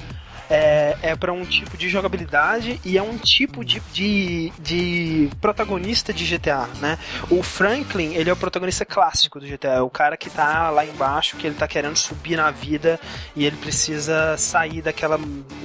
[0.51, 6.13] é, é para um tipo de jogabilidade e é um tipo de, de, de protagonista
[6.13, 6.99] de GTA, né?
[7.31, 10.85] O Franklin, ele é o protagonista clássico do GTA, é o cara que tá lá
[10.85, 12.99] embaixo, que ele tá querendo subir na vida
[13.37, 15.19] e ele precisa sair daquela,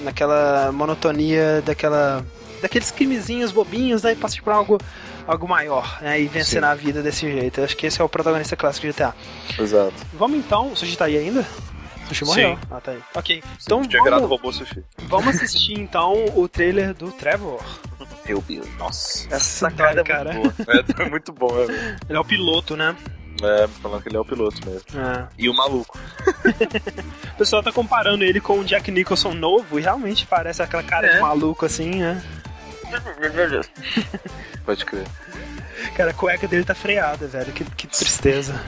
[0.04, 2.26] daquela monotonia, daquela
[2.62, 4.14] daqueles crimezinhos bobinhos, né?
[4.14, 4.80] E partir pra algo,
[5.28, 6.22] algo maior, né?
[6.22, 6.60] E vencer Sim.
[6.62, 7.60] na vida desse jeito.
[7.60, 9.14] Eu acho que esse é o protagonista clássico de GTA.
[9.60, 9.94] Exato.
[10.14, 10.72] Vamos então.
[10.72, 11.46] O Sushi tá aí ainda?
[12.04, 12.60] O Sushi morreu.
[12.70, 13.00] Ah, tá aí.
[13.16, 13.44] Ok.
[13.62, 14.84] Então Tinha virado vamos, robô sushi.
[15.08, 17.62] vamos assistir então o trailer do Trevor.
[18.28, 18.62] Eu vi.
[18.78, 19.28] Nossa.
[19.28, 19.40] Essa
[19.70, 20.34] sacada é cara.
[20.34, 20.78] muito boa.
[20.80, 21.64] É, tá muito bom, é.
[22.08, 22.96] Ele é o piloto, né?
[23.42, 24.86] É, falando que ele é o piloto mesmo.
[24.98, 25.28] É.
[25.38, 25.98] E o maluco.
[27.34, 31.10] O pessoal tá comparando ele com o Jack Nicholson novo e realmente parece aquela cara
[31.10, 31.20] de É.
[31.20, 32.24] maluco assim, né?
[34.64, 35.08] Pode crer.
[35.96, 37.52] Cara, a cueca dele tá freada, velho.
[37.52, 38.62] Que, que tristeza.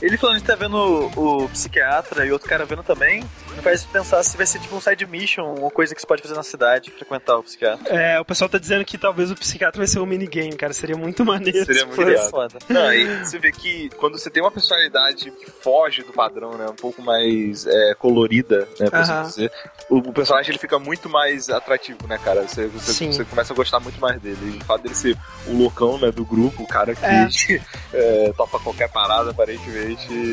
[0.00, 3.24] Ele falando que tá vendo o, o psiquiatra e outro cara vendo também.
[3.54, 6.22] Me faz pensar se vai ser tipo um side mission, uma coisa que você pode
[6.22, 7.88] fazer na cidade, frequentar o psiquiatra.
[7.88, 10.72] É, o pessoal tá dizendo que talvez o psiquiatra vai ser um minigame, cara.
[10.72, 11.64] Seria muito maneiro.
[11.64, 12.30] Seria se muito fosse.
[12.30, 12.58] Foda.
[12.68, 16.66] Não, aí você vê que quando você tem uma personalidade que foge do padrão, né?
[16.68, 18.90] Um pouco mais é, colorida, né?
[18.90, 19.22] Por assim Aham.
[19.22, 19.52] dizer,
[19.88, 22.42] o, o personagem ele fica muito mais atrativo, né, cara?
[22.42, 24.56] Você, você, você começa a gostar muito mais dele.
[24.56, 27.60] E o fato dele ser o loucão, né, do grupo, o cara que É.
[27.92, 29.32] é, topa qualquer parada,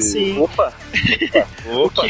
[0.02, 0.40] Sim.
[0.40, 0.74] Opa!
[1.66, 2.04] Opa!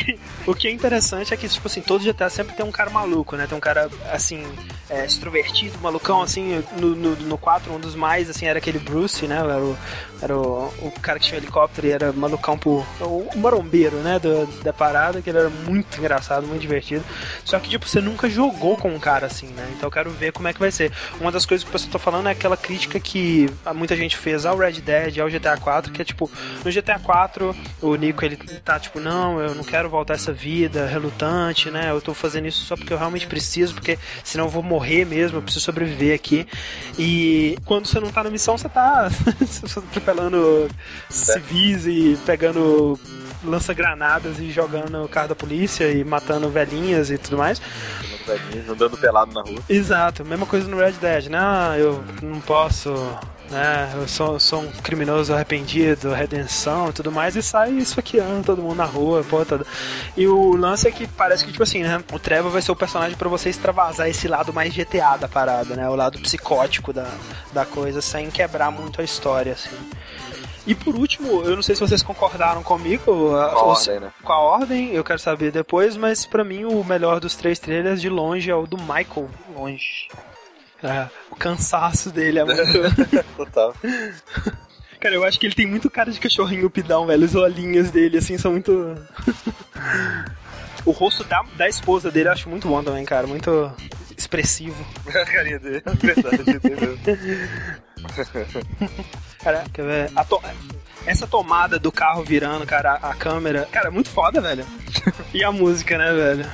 [0.48, 3.36] O que é interessante é que, tipo assim, todo GTA sempre tem um cara maluco,
[3.36, 3.48] né?
[3.48, 4.46] Tem um cara, assim,
[4.90, 9.28] é, extrovertido, malucão, assim, no, no, no 4, um dos mais, assim, era aquele Bruce,
[9.28, 9.38] né?
[9.38, 9.78] Era o,
[10.22, 12.86] era o, o cara que tinha helicóptero e era malucão por...
[13.00, 14.20] O, o marombeiro, né?
[14.20, 17.04] Do, da parada, que ele era muito engraçado, muito divertido.
[17.44, 19.68] Só que, tipo, você nunca jogou com um cara assim, né?
[19.76, 20.92] Então eu quero ver como é que vai ser.
[21.20, 24.46] Uma das coisas que o pessoal tá falando é aquela crítica que muita gente fez
[24.46, 26.30] ao Red Dead, ao GTA 4, que é, tipo,
[26.64, 30.86] no GTA 4, o Nico, ele tá, tipo, não, eu não quero voltar essa vida
[30.86, 31.90] relutante, né?
[31.90, 35.38] Eu tô fazendo isso só porque eu realmente preciso, porque senão eu vou morrer mesmo,
[35.38, 36.48] eu preciso sobreviver aqui.
[36.98, 39.10] E quando você não tá na missão, você tá
[40.12, 40.68] atropelando
[41.10, 43.00] civis e pegando
[43.44, 47.62] lança-granadas e jogando o carro da polícia e matando velhinhas e tudo mais.
[48.70, 49.60] Andando pelado na rua.
[49.68, 51.40] Exato, mesma coisa no Red Dead, né?
[51.42, 52.94] Ah, eu não posso,
[53.52, 53.92] né?
[53.96, 58.76] Eu sou, sou um criminoso arrependido, redenção e tudo mais, e sai esfaqueando todo mundo
[58.78, 59.66] na rua, pô, toda.
[60.18, 62.04] E o lance é que parece que, tipo assim, né?
[62.12, 65.76] O Trevor vai ser o personagem pra você extravasar esse lado mais GTA da parada,
[65.76, 65.88] né?
[65.90, 67.08] O lado psicótico da,
[67.54, 69.70] da coisa, sem quebrar muito a história, assim.
[70.66, 74.00] E por último, eu não sei se vocês concordaram comigo a- Com a ou ordem,
[74.00, 74.12] né?
[74.24, 78.00] com a ordem, eu quero saber depois, mas pra mim o melhor dos três trailers
[78.00, 80.08] de longe é o do Michael, longe.
[80.84, 82.64] É, o cansaço dele é muito.
[83.38, 83.74] Total.
[85.00, 87.26] cara, eu acho que ele tem muito cara de cachorrinho pidão, velho.
[87.26, 88.72] Os olhinhos dele, assim, são muito.
[90.86, 93.28] o rosto da, da esposa dele eu acho muito bom também, cara.
[93.28, 93.72] Muito
[94.18, 94.84] expressivo.
[95.08, 95.84] A carinha dele.
[95.86, 96.98] Verdade, entendeu?
[99.44, 100.12] Cara, quer ver?
[100.16, 100.42] A to-
[101.06, 103.68] Essa tomada do carro virando, cara, a, a câmera.
[103.72, 104.66] Cara, é muito foda, velho.
[105.34, 106.46] e a música, né, velho?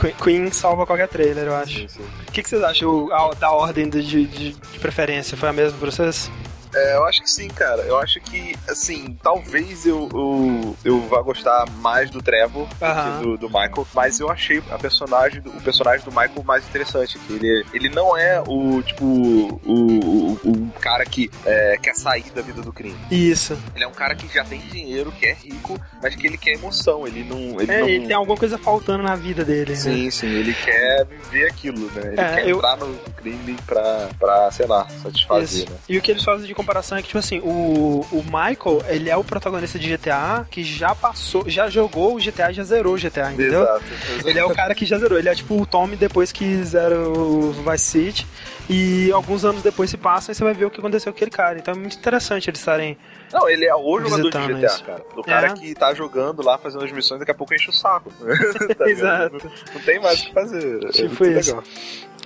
[0.00, 1.86] Que- Queen salva qualquer trailer, eu acho.
[2.28, 5.36] O que, que vocês acham a- da ordem de, de, de preferência?
[5.36, 6.30] Foi a mesma pra vocês?
[6.74, 7.82] É, eu acho que sim, cara.
[7.82, 13.36] Eu acho que, assim, talvez eu, eu, eu vá gostar mais do Trevor que do,
[13.38, 17.18] do Michael, mas eu achei a personagem, o personagem do Michael mais interessante.
[17.18, 22.24] Que ele, ele não é o, tipo, o, o, o cara que é, quer sair
[22.34, 22.96] da vida do crime.
[23.10, 23.58] Isso.
[23.74, 26.52] Ele é um cara que já tem dinheiro, que é rico, mas que ele quer
[26.54, 27.06] emoção.
[27.06, 27.60] Ele não.
[27.60, 27.88] Ele É, não...
[27.88, 29.70] ele tem alguma coisa faltando na vida dele.
[29.72, 29.76] né?
[29.76, 32.02] Sim, sim, ele quer viver aquilo, né?
[32.12, 35.70] Ele É, quer eu- entrar no crime pra, pra, sei lá, satisfazer, Isso.
[35.72, 35.78] né?
[35.88, 39.10] E o que eles fazem de comparação é que, tipo assim, o, o Michael, ele
[39.10, 42.94] é o protagonista de GTA que já passou, já jogou o GTA e já zerou
[42.94, 43.62] o GTA, entendeu?
[43.62, 43.84] Exato.
[44.24, 45.18] Ele é o cara que já zerou.
[45.18, 48.26] Ele é tipo o Tommy depois que zera o Vice City.
[48.70, 51.30] E alguns anos depois se passam e você vai ver o que aconteceu com aquele
[51.32, 51.58] cara.
[51.58, 52.96] Então é muito interessante eles estarem.
[53.32, 54.84] Não, ele é o jogador de GTA, isso.
[54.84, 55.02] cara.
[55.16, 55.52] O cara É.
[55.52, 58.12] que tá jogando lá, fazendo as missões, daqui a pouco enche o saco.
[58.78, 58.88] Tá?
[58.88, 59.34] Exato.
[59.44, 60.84] Não, não tem mais o que fazer.
[60.84, 61.50] É Tipo muito isso.
[61.50, 61.64] legal.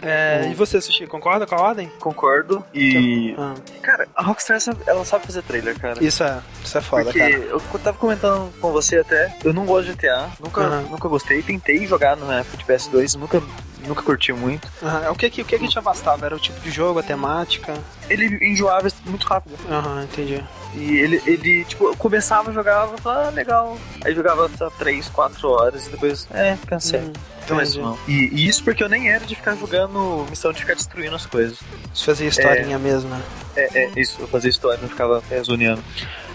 [0.02, 1.90] É, e você, Sushi, concorda com a ordem?
[2.00, 2.64] Concordo.
[2.74, 3.34] E.
[3.38, 6.02] Ah, Cara, a Rockstar sabe- ela sabe fazer trailer, cara.
[6.04, 7.32] isso é, isso é foda, Porque cara.
[7.32, 10.82] eu tava comentando com você até, eu não gosto de GTA, nunca, Aham.
[10.90, 13.42] nunca gostei, tentei jogar na época de PS2, nunca,
[13.86, 14.68] nunca curti muito.
[14.82, 16.26] Aham, o que que, o que que te afastava?
[16.26, 17.74] Era o tipo de jogo, a temática?
[18.08, 19.56] Ele enjoava muito rápido.
[19.70, 20.42] Aham, entendi.
[20.74, 23.78] E ele, ele tipo, eu começava, jogava, falava, ah, legal.
[24.04, 27.00] Aí jogava só 3, 4 horas e depois, é, cansei.
[27.00, 27.12] Hum,
[27.44, 27.98] Então é isso não.
[28.06, 31.24] E, e isso porque eu nem era de ficar jogando missão de ficar destruindo as
[31.24, 31.58] coisas.
[31.94, 33.22] Isso fazia historinha mesmo, né?
[33.56, 35.82] É, é isso, eu fazia história, não ficava é, zoneando.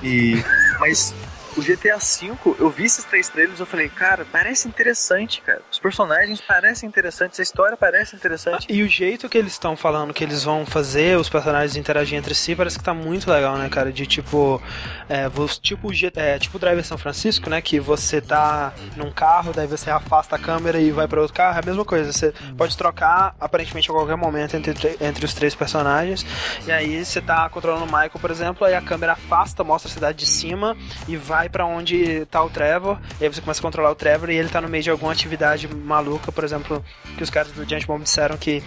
[0.02, 0.44] E.
[0.80, 1.14] Mas
[1.58, 5.62] o GTA V, eu vi esses três trailers eu falei, cara, parece interessante, cara.
[5.72, 8.68] Os personagens parecem interessantes, a história parece interessante.
[8.70, 12.34] E o jeito que eles estão falando que eles vão fazer os personagens interagir entre
[12.34, 13.92] si parece que tá muito legal, né, cara?
[13.92, 14.62] De tipo.
[15.10, 15.30] É,
[15.62, 17.62] tipo, G- é, tipo Driver São Francisco, né?
[17.62, 21.58] Que você tá num carro, daí você afasta a câmera e vai pra outro carro.
[21.58, 22.12] É a mesma coisa.
[22.12, 26.26] Você pode trocar aparentemente a qualquer momento entre, tre- entre os três personagens.
[26.66, 29.94] E aí você tá controlando o Michael, por exemplo, aí a câmera afasta, mostra a
[29.94, 30.76] cidade de cima
[31.08, 32.98] e vai pra onde tá o Trevor.
[33.20, 35.12] E aí você começa a controlar o Trevor e ele tá no meio de alguma
[35.12, 36.84] atividade maluca, por exemplo,
[37.18, 38.64] que os caras do Giant Bomb disseram que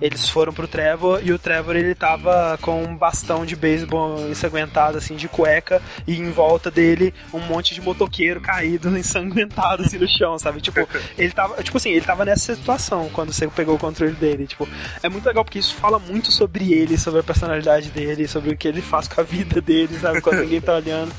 [0.00, 4.98] eles foram pro Trevor e o Trevor ele tava com um bastão de beisebol ensanguentado,
[4.98, 10.08] assim, de cueca, e em volta dele um monte de motoqueiro caído, ensanguentado, assim, no
[10.08, 10.60] chão, sabe?
[10.60, 10.88] Tipo,
[11.18, 14.46] ele tava, tipo assim, ele tava nessa situação quando você pegou o controle dele.
[14.46, 14.68] Tipo,
[15.02, 18.56] é muito legal porque isso fala muito sobre ele, sobre a personalidade dele, sobre o
[18.56, 20.20] que ele faz com a vida dele, sabe?
[20.20, 21.12] Quando ninguém tá olhando.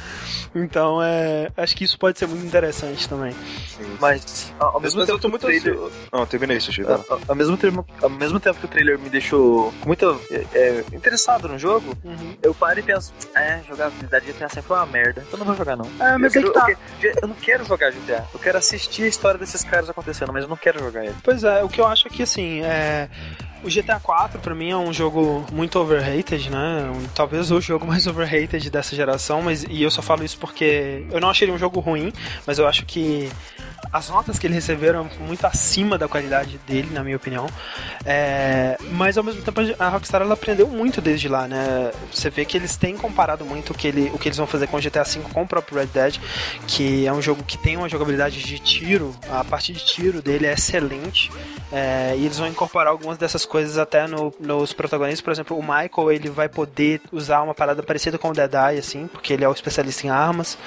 [0.55, 3.35] Então, é, acho que isso pode ser muito interessante também.
[3.99, 5.73] Mas, ao, mesmo Mas tempo eu tô muito trailer...
[5.73, 5.95] ansioso.
[6.11, 7.05] Não, terminei isso, Chico.
[7.27, 11.57] Ao, mesmo tempo, ao mesmo tempo que trailer me deixou muito é, é, interessado no
[11.57, 11.93] jogo,
[12.41, 15.25] eu paro e penso, é, jogabilidade de GTA sempre é uma merda.
[15.31, 15.85] Eu não vou jogar, não.
[15.99, 16.67] É, mas eu, é que quero- tá.
[17.03, 18.25] eu eu não quero jogar GTA.
[18.33, 21.15] Eu quero assistir a história desses caras acontecendo, mas eu não quero jogar ele.
[21.23, 23.09] Pois é, o que eu acho é que assim, é.
[23.63, 26.89] O GTA 4 pra mim é um jogo muito overrated, né?
[27.13, 31.19] Talvez o jogo mais overrated dessa geração, mas e eu só falo isso porque eu
[31.19, 32.13] não achei ele um jogo ruim,
[32.45, 33.29] mas eu acho que
[33.91, 37.47] as notas que ele recebeu eram muito acima da qualidade dele, na minha opinião.
[38.05, 41.91] É, mas ao mesmo tempo a Rockstar ela aprendeu muito desde lá, né?
[42.13, 44.67] Você vê que eles têm comparado muito o que, ele, o que eles vão fazer
[44.67, 46.17] com o GTA V com o próprio Red Dead,
[46.67, 50.45] que é um jogo que tem uma jogabilidade de tiro, a parte de tiro dele
[50.45, 51.31] é excelente.
[51.71, 55.21] É, e eles vão incorporar algumas dessas coisas até no- nos protagonistas.
[55.21, 58.79] Por exemplo, o Michael ele vai poder usar uma parada parecida com o Dead Eye,
[58.79, 60.57] assim, porque ele é o especialista em armas.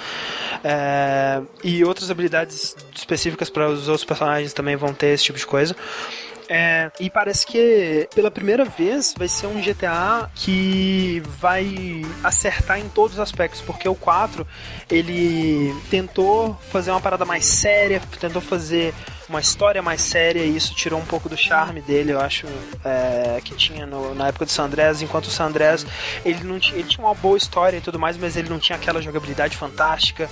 [0.63, 5.47] É, e outras habilidades específicas para os outros personagens também vão ter esse tipo de
[5.47, 5.75] coisa.
[6.49, 12.89] É, e parece que pela primeira vez vai ser um GTA que vai acertar em
[12.89, 14.47] todos os aspectos, porque o 4
[14.91, 18.93] ele tentou fazer uma parada mais séria, tentou fazer
[19.33, 22.47] uma história mais séria e isso tirou um pouco do charme dele, eu acho,
[22.85, 25.87] é, que tinha no- na época do San Andreas, enquanto o San Andreas
[26.25, 29.01] ele, não ele tinha uma boa história e tudo mais, mas ele não tinha aquela
[29.01, 30.29] jogabilidade fantástica.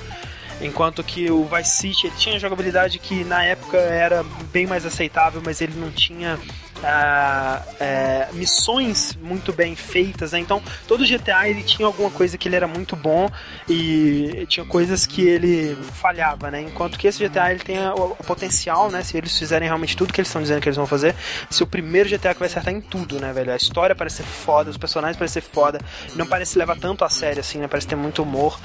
[0.62, 4.22] Enquanto que o Vice City ele tinha jogabilidade que na época era
[4.52, 6.38] bem mais aceitável, mas ele não tinha
[6.82, 10.40] é, missões muito bem feitas, né?
[10.40, 13.28] Então todo GTA ele tinha alguma coisa que ele era muito bom
[13.68, 16.62] e tinha coisas que ele falhava, né?
[16.62, 19.02] Enquanto que esse GTA ele tem o, o potencial, né?
[19.02, 21.14] Se eles fizerem realmente tudo que eles estão dizendo que eles vão fazer,
[21.50, 23.52] ser o primeiro GTA que vai acertar em tudo, né, velho?
[23.52, 25.80] A história parece ser foda, os personagens parecem ser foda,
[26.14, 27.68] não parece levar tanto a sério assim, né?
[27.68, 28.58] Parece ter muito humor.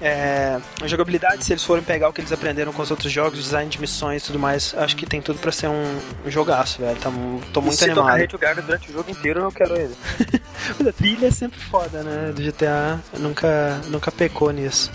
[0.00, 3.38] É, a jogabilidade, se eles forem pegar o que eles aprenderam com os outros jogos,
[3.38, 6.80] design de missões e tudo mais, acho que tem tudo pra ser um, um jogaço,
[6.80, 6.98] velho.
[6.98, 7.10] Tá,
[7.52, 8.20] tô muito Se tocar animado.
[8.20, 9.94] Radio Gaga durante o jogo inteiro, eu quero ele.
[10.88, 12.32] A trilha é sempre foda, né?
[12.32, 14.90] Do GTA nunca, nunca pecou nisso.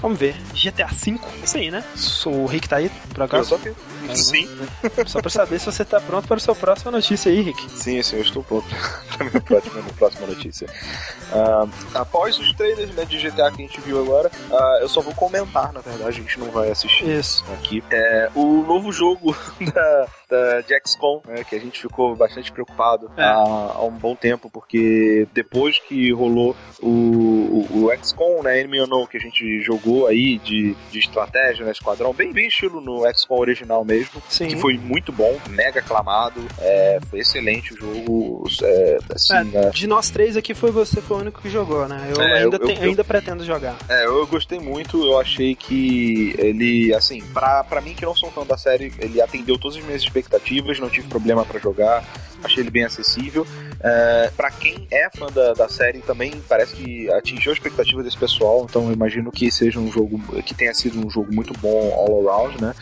[0.00, 0.34] Vamos ver.
[0.54, 1.18] GTA V?
[1.42, 1.84] Isso aí, né?
[2.26, 3.48] O Rick tá aí, por Eu acaso?
[3.50, 3.72] só que...
[4.16, 4.48] Sim,
[5.06, 7.70] Só pra saber se você tá pronto para a sua próxima notícia aí, Rick.
[7.70, 8.66] sim, sim, eu estou pronto
[9.16, 10.66] pra minha próxima, minha próxima notícia.
[11.32, 15.00] Ah, após os trailers né, de GTA que a gente viu agora, ah, eu só
[15.00, 17.44] vou comentar, na verdade, a gente não vai assistir Isso.
[17.52, 17.82] aqui.
[17.90, 19.34] É o novo jogo
[19.72, 23.22] da, da de XCOM, né, que a gente ficou bastante preocupado É.
[23.22, 23.34] há,
[23.74, 26.88] há um bom tempo, porque depois que rolou o,
[27.70, 31.72] o, o XCOM, né, Enemy Unknown, que a gente jogou aí de, de estratégia, né,
[31.72, 34.48] esquadrão, bem, bem estilo no XCOM original mesmo, Sim.
[34.48, 39.70] que foi muito bom, mega aclamado, é, foi excelente o jogo, é, assim, É, né,
[39.70, 42.08] de nós três aqui foi você foi o único que jogou, né?
[42.14, 43.76] Eu É, ainda, eu- tenho- eu- ainda pretendo jogar.
[43.88, 48.30] É, eu gostei muito, eu achei que ele, assim, pra, pra mim que não sou
[48.30, 52.04] fã da série, ele atendeu todas as minhas expectativas, não tive problema pra jogar,
[52.42, 53.46] achei ele bem acessível.
[53.82, 58.16] É, para quem é fã da, da série também, parece que atingiu a expectativa desse
[58.18, 61.92] pessoal, então eu imagino que seja um jogo, que tenha sido um jogo muito bom
[61.94, 62.74] all around, né?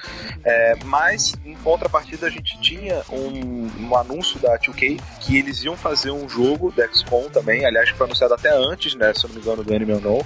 [0.45, 1.08] É, mas,
[1.45, 6.29] em contrapartida, a gente tinha um, um anúncio da 2K que eles iam fazer um
[6.29, 9.43] jogo da XCOM também, aliás, que foi anunciado até antes, né, se eu não me
[9.43, 10.23] engano, do Enemy Unknown,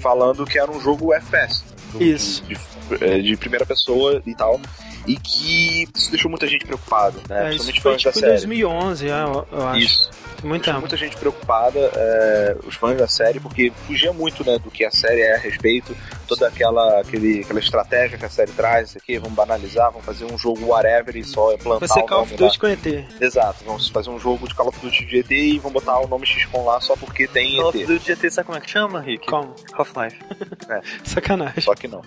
[0.00, 1.62] falando que era um jogo FPS.
[1.94, 2.42] um Isso.
[2.44, 4.60] De, de- é, de primeira pessoa e tal.
[5.06, 7.46] E que isso deixou muita gente preocupada, né?
[7.46, 8.32] É, Principalmente foi fãs da tipo em série.
[8.32, 9.78] 2011, é, eu, eu acho.
[9.80, 10.10] Isso.
[10.42, 10.80] Muito Deixou tempo.
[10.80, 14.90] muita gente preocupada, é, os fãs da série, porque fugia muito né, do que a
[14.90, 15.94] série é a respeito,
[16.30, 20.24] toda aquela, aquele, aquela estratégia que a série traz, isso aqui, vamos banalizar, vamos fazer
[20.24, 22.38] um jogo whatever e só plantar Vai ser o Call of lá.
[22.38, 22.86] Duty com ET.
[23.20, 26.06] Exato, vamos fazer um jogo de Call of Duty de ET e vamos botar o
[26.06, 27.86] nome XCOM lá só porque tem Call of ET.
[27.88, 29.26] Duty GT, sabe como é que chama, Rick?
[29.26, 29.54] Como?
[29.72, 30.18] Half-Life.
[31.04, 31.62] Sacanagem.
[31.62, 32.02] Só que não.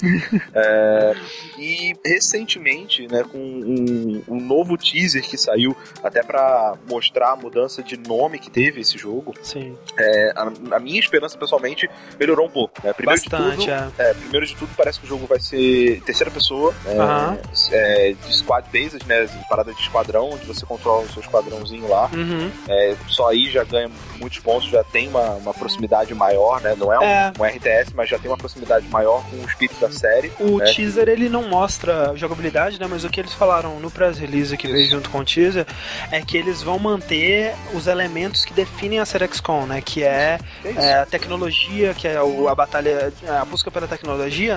[0.53, 1.15] É,
[1.57, 7.83] e recentemente, né, com um, um novo teaser que saiu, até pra mostrar a mudança
[7.83, 9.77] de nome que teve esse jogo, Sim.
[9.97, 12.75] é, a, a minha esperança pessoalmente melhorou um pouco.
[12.83, 12.93] Né?
[12.93, 14.12] Primeiro Bastante, de tudo, é.
[14.13, 17.37] É, primeiro de tudo, parece que o jogo vai ser terceira pessoa, é, Aham.
[17.71, 19.27] é, de squad based, né?
[19.49, 22.09] Parada de esquadrão, onde você controla o seu esquadrãozinho lá.
[22.13, 22.49] Uhum.
[22.67, 26.75] É, só aí já ganha muitos pontos, já tem uma, uma proximidade maior, né?
[26.77, 27.33] Não é um, É.
[27.39, 30.31] um RTS, mas já tem uma proximidade maior com o espírito da série.
[30.39, 30.73] O É.
[30.73, 32.87] teaser ele não mostra jogabilidade, né?
[32.89, 35.65] Mas o que eles falaram no press release que veio junto com o teaser
[36.11, 39.81] é que eles vão manter os elementos que definem a série XCOM, né?
[39.81, 44.02] Que é, É é, a tecnologia, que é o- a batalha, a busca pela tecnologia,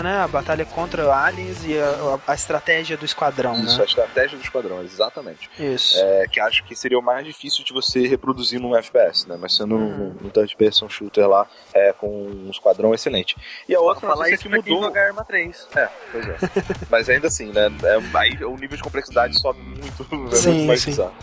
[0.02, 0.18] né?
[0.20, 3.82] A batalha contra aliens e a, a estratégia do esquadrão, Isso, né?
[3.82, 5.48] a estratégia do esquadrão, exatamente.
[5.58, 5.96] Isso.
[5.98, 9.36] É, que acho que seria o mais difícil de você reproduzir num FPS, né?
[9.40, 10.16] Mas sendo Uhum.
[10.22, 13.36] um, um third person shooter lá, é, com um esquadrão excelente.
[13.68, 14.82] E a outra Falar isso que mudou.
[14.82, 15.68] jogar Arma 3.
[15.76, 16.36] É, pois é.
[16.90, 17.66] Mas ainda assim, né?
[17.84, 20.02] é- aí o nível de complexidade sobe muito,
[20.32, 20.90] é Sim, muito mais sim.
[20.90, 21.14] bizarro.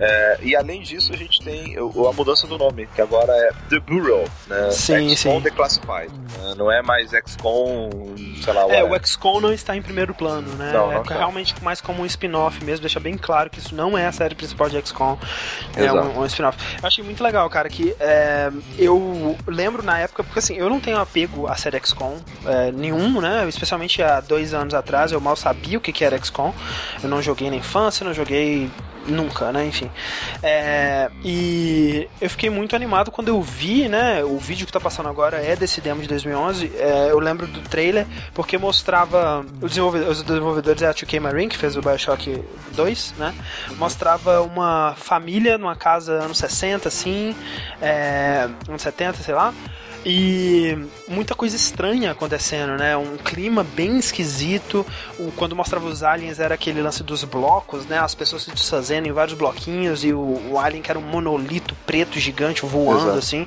[0.00, 3.80] É, e além disso, a gente tem a mudança do nome, que agora é The
[3.80, 4.70] Bureau, né?
[4.70, 5.40] Sim, XCOM sim.
[5.40, 6.12] Declassified.
[6.38, 6.54] né?
[6.56, 7.90] Não é mais XCOM,
[8.42, 10.70] sei lá, É, o XCOM não está em primeiro plano, né?
[10.72, 11.16] Não, é não está.
[11.16, 14.34] realmente mais como um spin-off mesmo, deixa bem claro que isso não é a série
[14.34, 15.18] principal de XCOM,
[15.76, 16.08] é Exato.
[16.08, 16.58] um, um spin-off.
[16.80, 20.80] Eu achei muito legal, cara, que é, eu lembro na época, porque assim, eu não
[20.80, 22.16] tenho apego à série XCOM
[22.46, 23.46] é, nenhum, né?
[23.48, 26.52] Especialmente há dois anos atrás, eu mal sabia o que, que era XCOM.
[27.02, 28.70] Eu não joguei na infância, não joguei
[29.08, 29.66] nunca, né?
[29.66, 29.90] Enfim.
[30.42, 34.22] É, e eu fiquei muito animado quando eu vi, né?
[34.24, 36.72] O vídeo que tá passando agora é desse demo de 2011.
[36.76, 41.48] é, eu lembro do trailer porque mostrava os desenvolvedores, os desenvolvedores é a 2K Marine
[41.48, 43.34] que fez o BioShock 2, né?
[43.76, 47.34] Mostrava uma família numa casa anos 60, assim,
[47.80, 49.52] é, anos 70, sei lá.
[50.10, 50.74] E
[51.06, 52.96] muita coisa estranha acontecendo, né?
[52.96, 54.86] Um clima bem esquisito.
[55.36, 57.98] Quando mostrava os aliens era aquele lance dos blocos, né?
[57.98, 61.74] As pessoas se desfazendo em vários bloquinhos e o, o alien que era um monolito
[61.84, 63.18] preto gigante voando, Exato.
[63.18, 63.46] assim.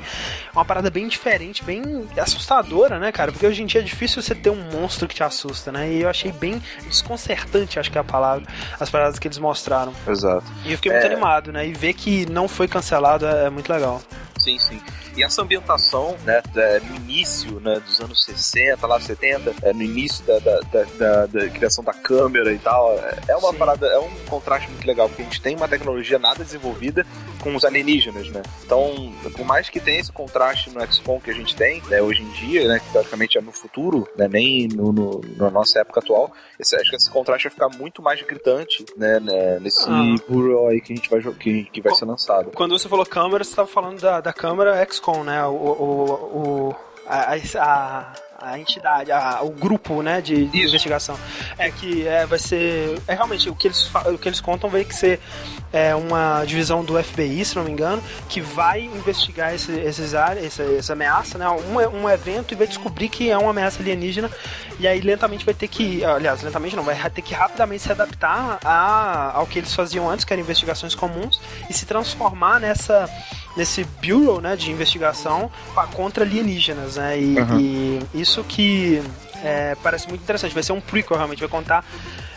[0.53, 3.31] Uma parada bem diferente, bem assustadora, né, cara?
[3.31, 5.91] Porque hoje em dia é difícil você ter um monstro que te assusta, né?
[5.91, 8.45] E eu achei bem desconcertante, acho que é a palavra,
[8.79, 9.93] as paradas que eles mostraram.
[10.07, 10.45] Exato.
[10.63, 11.11] E eu fiquei muito É.
[11.11, 11.65] animado, né?
[11.67, 13.99] E ver que não foi cancelado é, é muito legal.
[14.41, 14.81] Sim, sim.
[15.15, 19.83] E essa ambientação, né, da- no início, né, dos anos 60, lá 70, é, no
[19.83, 20.59] início da, da,
[20.97, 23.57] da- da- criação da câmera e tal, é- é uma Sim.
[23.57, 27.05] parada, é um contraste muito legal, porque a gente tem uma tecnologia nada desenvolvida
[27.41, 28.41] com os alienígenas, né?
[28.65, 32.21] Então, por mais que tenha esse contraste no XCOM que a gente tem, né, hoje
[32.23, 35.99] em dia, né, que teoricamente é no futuro, né, nem no, no- na nossa época
[35.99, 40.01] atual, esse- acho que esse contraste vai ficar muito mais gritante, né, né, nesse Ah.
[40.69, 42.51] Aí que a gente vai, que, que vai ser lançado.
[42.55, 45.43] Quando você falou câmera, você estava falando da, da câmera XCOM, né?
[45.45, 46.75] O, o, o-
[47.07, 51.17] a, a, a entidade, a- o grupo, né, de, de investigação.
[51.57, 52.97] É que é, vai ser.
[53.07, 55.19] É realmente o que eles, o que eles contam vai ser
[55.73, 60.45] é, uma divisão do FBI, se não me engano, que vai investigar esse, esses áreas,
[60.45, 61.49] essa, essa ameaça, né?
[61.49, 64.29] Um, um evento e vai descobrir que é uma ameaça alienígena.
[64.79, 66.05] E aí lentamente vai ter que.
[66.05, 70.23] Aliás, lentamente não, vai ter que rapidamente se adaptar a, ao que eles faziam antes,
[70.23, 73.09] que eram investigações comuns, e se transformar nessa
[73.57, 75.51] nesse bureau né, de investigação
[75.93, 77.19] contra alienígenas, né?
[77.19, 77.59] E, Uhum.
[78.13, 79.01] e isso que
[79.43, 80.53] é, parece muito interessante.
[80.53, 81.39] Vai ser um prequel, realmente.
[81.39, 81.83] Vai contar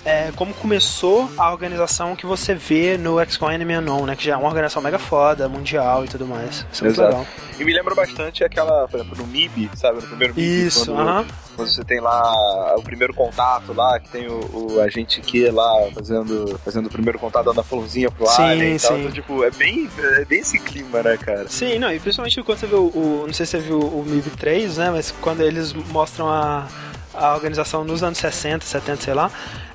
[0.05, 4.17] é, como começou a organização que você vê no XCOM Enemy Unknown, né?
[4.17, 6.67] Que já é uma organização mega foda, mundial e tudo mais.
[6.73, 7.09] Isso é muito Exato.
[7.17, 7.27] legal.
[7.59, 10.01] E me lembra bastante aquela, por exemplo, no MIB, sabe?
[10.01, 11.25] No primeiro MIB, Isso, quando, aham.
[11.57, 15.71] quando você tem lá o primeiro contato lá, que tem o, o agente Q lá
[15.95, 18.93] fazendo, fazendo o primeiro contato, dando a florzinha pro Sim, alien e tal.
[18.97, 19.01] sim.
[19.01, 19.89] Então, tipo, é bem,
[20.21, 21.49] é bem esse clima, né, cara?
[21.49, 24.05] Sim, não, e principalmente quando você vê o, o- Não sei se você viu o
[24.07, 24.91] MIB 3, né?
[24.91, 26.67] Mas quando eles mostram a,
[27.17, 29.31] a organização nos anos 60, 70, sei lá.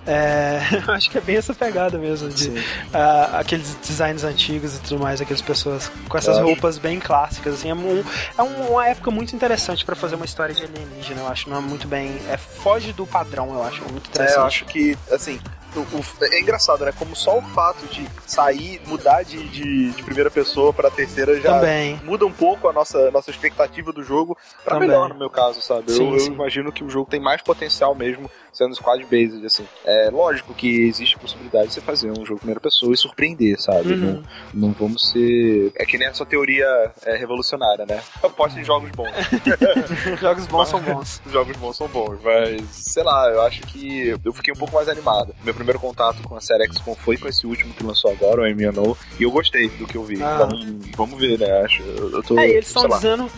[0.08, 2.52] É, eu acho que é bem essa pegada mesmo, de
[2.94, 6.46] ah, aqueles designs antigos e tudo mais, aquelas pessoas com essas acho.
[6.46, 8.04] roupas bem clássicas, assim, é, um-
[8.38, 11.58] é um- uma época muito interessante pra fazer uma história de alienígena, eu acho, não
[11.58, 14.38] é muito bem, é foge do padrão, eu acho, muito É, interessante.
[14.40, 15.40] eu acho que, assim,
[15.76, 16.92] o- o- é engraçado, né?
[16.98, 21.56] Como só o fato de sair, mudar de, de, de primeira pessoa pra terceira já
[21.60, 22.00] Também.
[22.04, 24.90] muda um pouco a nossa, nossa expectativa do jogo pra Também.
[24.90, 25.92] melhor, no meu caso, sabe?
[25.92, 26.32] Sim, eu, eu sim.
[26.34, 29.66] imagino que o jogo tem mais potencial mesmo sendo squad based, assim.
[29.86, 32.98] É lógico que existe a possibilidade de você fazer um jogo em primeira pessoa e
[32.98, 33.94] surpreender, sabe?
[33.94, 34.24] Uhum.
[34.54, 35.72] Não, não vamos ser.
[35.76, 36.66] É que nem a sua teoria
[37.06, 38.02] é, revolucionária, né?
[38.22, 39.10] Eu posto em jogos bons.
[40.20, 41.22] Jogos bons são bons.
[41.26, 44.76] Os jogos bons são bons, mas sei lá, eu acho que eu fiquei um pouco
[44.76, 45.34] mais animado.
[45.44, 48.46] Meu primeiro contato com a série XCOM foi com esse último que lançou agora, o
[48.56, 50.22] MNO, e eu gostei do que eu vi.
[50.22, 50.48] Ah.
[50.50, 51.62] Então, vamos ver, né?
[51.62, 52.40] Acho, eu, eu tô.
[52.40, 53.30] É, e eles estão dizendo.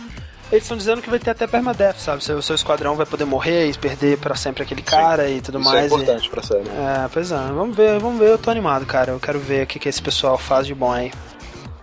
[0.50, 2.22] Eles estão dizendo que vai ter até permadeath, sabe?
[2.22, 5.70] Seu, seu esquadrão vai poder morrer e perder pra sempre aquele cara e tudo Isso
[5.70, 5.84] é mais.
[5.90, 6.68] e- importante pra série.
[6.68, 9.12] É, pois é, vamos ver, vamos ver, eu tô animado, cara.
[9.12, 11.10] Eu quero ver o que, que esse pessoal faz de bom aí.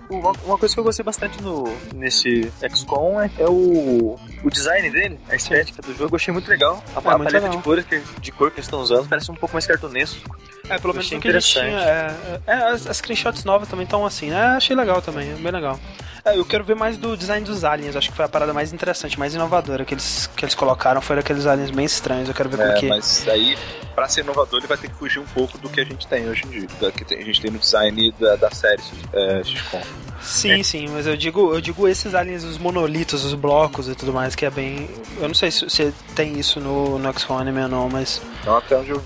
[0.10, 1.64] Uma, coisa que eu gostei bastante no,
[1.94, 6.16] nesse XCOM é, é o, o design dele, a estética do jogo.
[6.16, 6.84] Eu achei muito legal.
[6.96, 7.52] A, É, a muito paleta legal.
[7.52, 10.36] de cor, que, de cor que eles estão usando parece um pouco mais cartunesco.
[10.68, 11.68] É, pelo menos Achei o que a gente tinha.
[11.68, 12.42] interessante.
[12.48, 14.42] É, é, as, as screenshots novas também estão assim, né?
[14.48, 15.80] Achei legal também, é bem legal.
[16.34, 18.72] É, eu quero ver mais do design dos aliens, acho que foi a parada mais
[18.74, 21.02] interessante, mais inovadora que eles, que eles colocaram.
[21.02, 22.88] Foi aqueles aliens bem estranhos, eu quero ver por É, quê.
[22.88, 23.58] mas aí,
[23.96, 26.28] pra ser inovador, ele vai ter que fugir um pouco do que a gente tem
[26.30, 26.68] hoje em dia.
[26.80, 28.82] Da que a gente tem no design da, da série
[29.14, 29.82] é, XCOM.
[30.22, 34.12] Sim, sim, mas eu digo, eu digo esses aliens, os monolitos, os blocos e tudo
[34.12, 34.90] mais, que é bem.
[35.18, 38.22] Eu não sei se, se tem isso no, no XCOM Anime ou não, mas.
[38.42, 39.02] Então, até onde eu.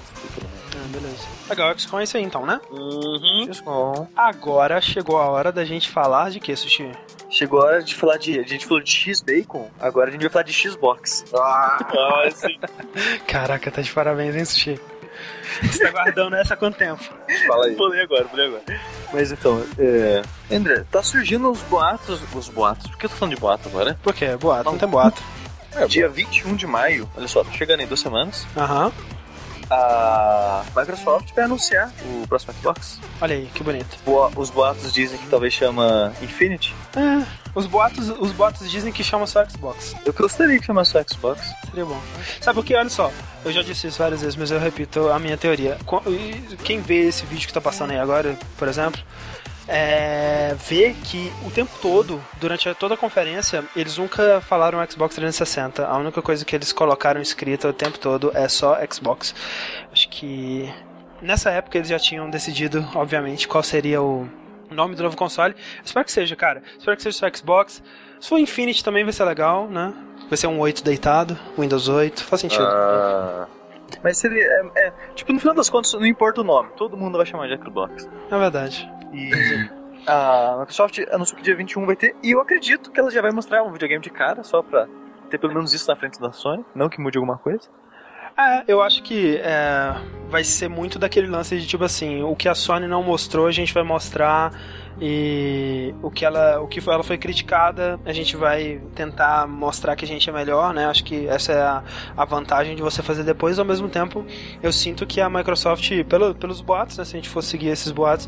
[0.76, 1.24] Ah, beleza.
[1.50, 2.60] Legal, XCOM é isso aí então, né?
[2.72, 3.48] Uhum.
[3.54, 4.08] XCOM.
[4.16, 6.92] Agora chegou a hora da gente falar de que, Sushi?
[7.34, 8.40] Chegou a hora de falar de.
[8.40, 11.26] A gente falou de X-Bacon, agora a gente vai falar de X-Box.
[11.34, 11.80] Ah,
[12.32, 12.60] sim.
[13.28, 14.80] Caraca, tá de parabéns, hein, Sushi?
[15.64, 17.04] Você tá guardando essa há quanto tempo?
[17.48, 17.76] Fala aí.
[17.76, 18.64] Pulei agora, pulei agora.
[19.12, 20.22] Mas então, é.
[20.56, 22.22] André, tá surgindo os boatos.
[22.36, 22.88] Os boatos.
[22.88, 23.98] Por que eu tô falando de boato agora?
[24.04, 24.36] Por quê?
[24.36, 25.22] Boato, não tem boato.
[25.76, 28.46] É, Dia 21 de maio, olha só, tá chegando em duas semanas.
[28.56, 28.92] Aham.
[29.70, 33.00] A Microsoft vai anunciar o próximo Xbox.
[33.22, 33.98] Olha aí, que bonito.
[34.06, 36.74] Boa- Os boatos dizem que talvez chama Infinity.
[36.96, 37.26] É,
[37.56, 39.96] os boatos, os boatos dizem que chama só Xbox.
[40.06, 41.42] Eu gostaria que chamasse o Xbox.
[41.70, 42.00] Seria bom.
[42.42, 42.76] Sabe por quê?
[42.76, 43.12] Olha só,
[43.46, 45.78] eu já disse isso várias vezes, mas eu repito a minha teoria.
[45.86, 46.02] Qu-
[46.64, 49.02] Quem vê esse vídeo que tá passando aí agora, por exemplo,
[49.68, 55.86] é, vê que o tempo todo, durante toda a conferência, eles nunca falaram Xbox 360.
[55.86, 59.34] A única coisa que eles colocaram escrita o tempo todo é só Xbox.
[59.92, 60.72] Acho que
[61.22, 64.28] nessa época eles já tinham decidido, obviamente, qual seria o
[64.70, 65.56] nome do novo console.
[65.84, 66.62] Espero que seja, cara.
[66.78, 67.82] Espero que seja só Xbox.
[68.20, 69.94] Se for Infinity também vai ser legal, né?
[70.30, 72.66] Vai ser um 8 deitado, Windows 8, faz sentido.
[72.66, 73.48] Ah,
[74.04, 74.44] Mas seria.
[74.44, 77.48] É, é, tipo, no final das contas, não importa o nome, todo mundo vai chamar
[77.48, 78.10] de Xbox.
[78.32, 78.90] É verdade.
[79.14, 79.32] E
[80.08, 83.32] a Microsoft anunciou que dia 21 vai ter, e eu acredito que ela já vai
[83.32, 84.88] mostrar um videogame de cara, só pra
[85.30, 87.70] ter pelo menos isso na frente da Sony, não que mude alguma coisa.
[88.36, 89.96] É, eu acho que é,
[90.28, 93.52] vai ser muito daquele lance de tipo assim, o que a Sony não mostrou, a
[93.52, 94.52] gente vai mostrar
[95.00, 100.04] e o que ela, o que ela foi criticada, a gente vai tentar mostrar que
[100.04, 100.86] a gente é melhor, né?
[100.86, 101.84] Acho que essa é a,
[102.18, 103.60] a vantagem de você fazer depois.
[103.60, 104.26] Ao mesmo tempo,
[104.62, 107.92] eu sinto que a Microsoft, pelo, pelos boatos, né, se a gente for seguir esses
[107.92, 108.28] boatos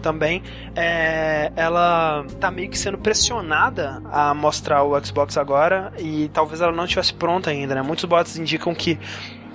[0.00, 0.42] também,
[0.74, 6.72] é, ela tá meio que sendo pressionada a mostrar o Xbox agora e talvez ela
[6.72, 7.82] não estivesse pronta ainda, né?
[7.82, 8.98] Muitos boatos indicam que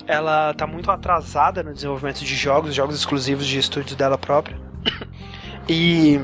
[0.07, 4.57] ela tá muito atrasada no desenvolvimento de jogos, jogos exclusivos de estúdios dela própria.
[5.67, 6.21] E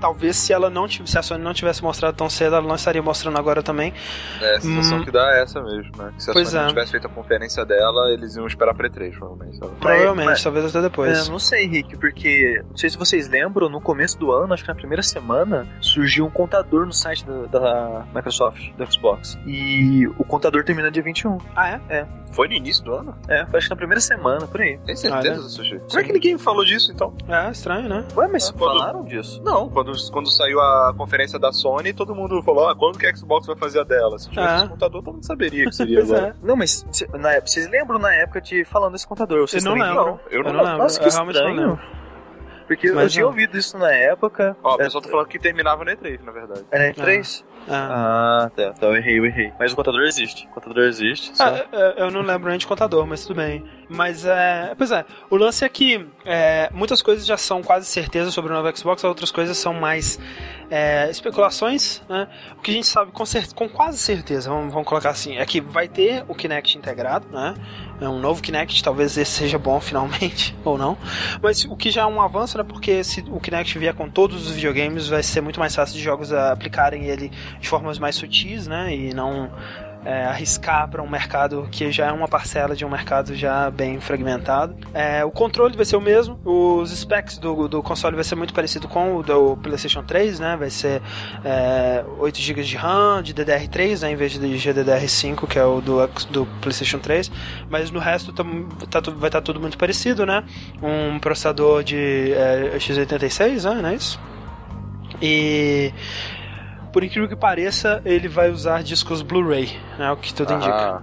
[0.00, 2.74] talvez se ela não tivesse, se a Sony não tivesse mostrado tão cedo, ela não
[2.74, 3.92] estaria mostrando agora também.
[4.40, 5.04] é, a sensação Hum.
[5.04, 6.12] que dá é essa mesmo, né?
[6.16, 6.62] Que se a Pois Sony é.
[6.62, 9.58] não tivesse feito a conferência dela, eles iam esperar pra E3, provavelmente.
[9.58, 9.72] sabe?
[9.80, 11.26] Provavelmente, mas- talvez até depois.
[11.26, 14.62] É, não sei, Rick, porque não sei se vocês lembram, no começo do ano, acho
[14.62, 19.38] que na primeira semana, surgiu um contador no site da, da Microsoft, do Xbox.
[19.46, 21.38] E o contador termina dia 21.
[21.56, 22.06] Ah, é?
[22.34, 23.14] Foi no início do ano?
[23.28, 24.76] É, foi acho que na primeira semana, por aí.
[24.84, 25.48] Tem certeza, Olha.
[25.48, 25.78] Sushi?
[25.88, 27.14] Como é que ninguém falou disso, então?
[27.28, 28.04] É, estranho, né?
[28.16, 29.40] Ué, mas Quando- falaram disso?
[29.44, 33.14] Não, quando, quando saiu a conferência da Sony, todo mundo falou, ah, quando que a
[33.16, 34.18] Xbox vai fazer a dela?
[34.18, 34.56] Se tivesse Ah.
[34.56, 36.36] esse computador, todo mundo saberia que seria Pois agora.
[36.42, 36.46] é.
[36.46, 39.40] Não, mas cê- na época, vocês lembram na época de falando desse contador?
[39.46, 39.94] Vocês Eu não lembro.
[40.04, 40.20] não?
[40.30, 40.78] Eu Eu não não lembro.
[40.78, 41.68] Nossa, que eu realmente não estranho.
[41.70, 42.03] lembro.
[42.66, 43.30] Porque eu Mas tinha não.
[43.30, 44.56] ouvido isso na época.
[44.62, 46.64] Ó, o É, pessoal tá falando que terminava no E3, na verdade.
[46.70, 47.44] Era em 3?
[47.68, 48.44] Ah.
[48.46, 49.52] Ah, tá, tá, eu errei, eu errei.
[49.58, 50.46] Mas o contador existe.
[50.46, 51.34] O contador existe.
[51.36, 51.44] Só...
[51.44, 51.66] Ah,
[51.96, 53.64] eu não lembro nem de contador, mas tudo bem.
[53.88, 54.74] Mas é.
[54.76, 58.54] Pois é, o lance é que é, muitas coisas já são quase certezas sobre o
[58.54, 60.18] novo Xbox, outras coisas são mais
[60.74, 62.26] é, especulações, né?
[62.58, 63.22] O que a gente sabe com,
[63.54, 67.54] com quase certeza, vamos, vamos colocar assim, é que vai ter o Kinect integrado, né?
[68.00, 70.98] É um novo Kinect, talvez esse seja bom finalmente, ou não.
[71.40, 72.64] Mas o que já é um avanço, né?
[72.64, 76.02] Porque se o Kinect vier com todos os videogames, vai ser muito mais fácil de
[76.02, 77.30] jogos aplicarem ele
[77.60, 78.92] de formas mais sutis, né?
[78.92, 79.52] E não
[80.04, 84.00] é, arriscar para um mercado que já é uma parcela de um mercado já bem
[84.00, 84.76] fragmentado.
[84.92, 88.52] É, o controle vai ser o mesmo, os specs do, do console vai ser muito
[88.52, 90.56] parecido com o do PlayStation 3, né?
[90.56, 91.00] Vai ser
[91.44, 94.10] é, 8 GB de RAM, de DDR3, né?
[94.12, 97.30] Em vez de GDDR5, que é o do, do PlayStation 3.
[97.70, 98.44] Mas no resto tá,
[98.90, 100.44] tá vai estar tudo muito parecido, né?
[100.82, 103.82] Um processador de é, x86, né?
[103.82, 104.20] Não é isso?
[105.22, 105.92] E
[106.94, 109.68] por incrível que pareça, ele vai usar discos Blu-ray,
[109.98, 110.12] né?
[110.12, 111.02] O que tudo indica.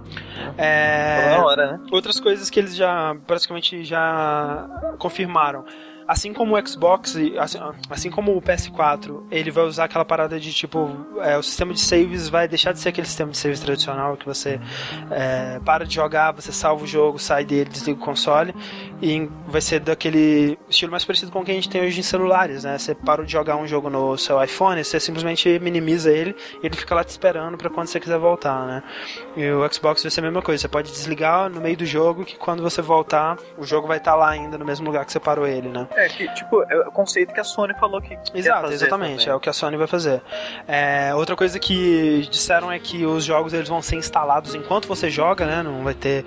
[0.56, 1.80] É, Tava na hora, né?
[1.92, 4.66] outras coisas que eles já praticamente já
[4.98, 5.66] confirmaram.
[6.06, 7.58] Assim como o Xbox, assim,
[7.90, 11.80] assim, como o PS4, ele vai usar aquela parada de tipo, é, o sistema de
[11.80, 14.60] saves vai deixar de ser aquele sistema de saves tradicional que você
[15.10, 18.54] é, para de jogar, você salva o jogo, sai dele, desliga o console,
[19.00, 22.02] e vai ser daquele estilo mais parecido com o que a gente tem hoje em
[22.02, 22.78] celulares, né?
[22.78, 26.76] Você parou de jogar um jogo no seu iPhone, você simplesmente minimiza ele e ele
[26.76, 28.82] fica lá te esperando para quando você quiser voltar, né?
[29.36, 32.24] E o Xbox vai ser a mesma coisa, você pode desligar no meio do jogo
[32.24, 35.12] que quando você voltar, o jogo vai estar tá lá ainda no mesmo lugar que
[35.12, 35.86] você parou ele, né?
[35.96, 38.18] É, que, tipo, é o conceito que a Sony falou que.
[38.34, 39.28] Exato, exatamente, também.
[39.28, 40.22] é o que a Sony vai fazer.
[40.66, 45.10] É, outra coisa que disseram é que os jogos eles vão ser instalados enquanto você
[45.10, 45.62] joga, né?
[45.62, 46.24] Não vai ter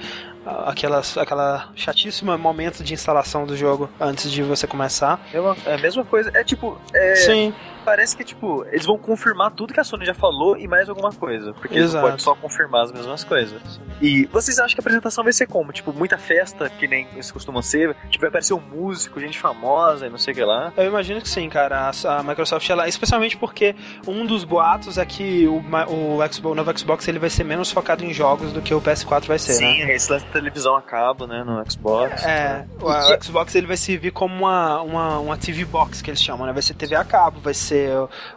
[0.65, 5.19] aquela, aquela chatíssima momento de instalação do jogo antes de você começar.
[5.33, 5.37] É,
[5.71, 6.31] é a mesma coisa.
[6.33, 6.79] É tipo.
[6.93, 7.53] É, Sim.
[7.85, 11.13] Parece que, tipo, eles vão confirmar tudo que a Sony já falou e mais alguma
[11.13, 11.53] coisa.
[11.53, 11.97] Porque Exato.
[11.97, 13.61] eles podem só confirmar as mesmas coisas.
[14.01, 15.71] E vocês acham que a apresentação vai ser como?
[15.71, 17.95] Tipo, muita festa, que nem eles costumam ser?
[18.09, 20.73] Tipo, vai aparecer um músico, gente famosa e não sei o que lá?
[20.75, 21.91] Eu imagino que sim, cara.
[21.91, 23.75] A, a Microsoft, ela, especialmente porque
[24.07, 27.71] um dos boatos é que o, o, Xbox, o novo Xbox ele vai ser menos
[27.71, 29.93] focado em jogos do que o PS4 vai ser, sim, né?
[29.93, 32.25] esse lance televisão a cabo, né, no Xbox.
[32.25, 36.21] É, o, o, Xbox ele vai servir como uma, uma, uma TV Box, que eles
[36.21, 36.53] chamam, né?
[36.53, 37.74] Vai ser TV a cabo, vai ser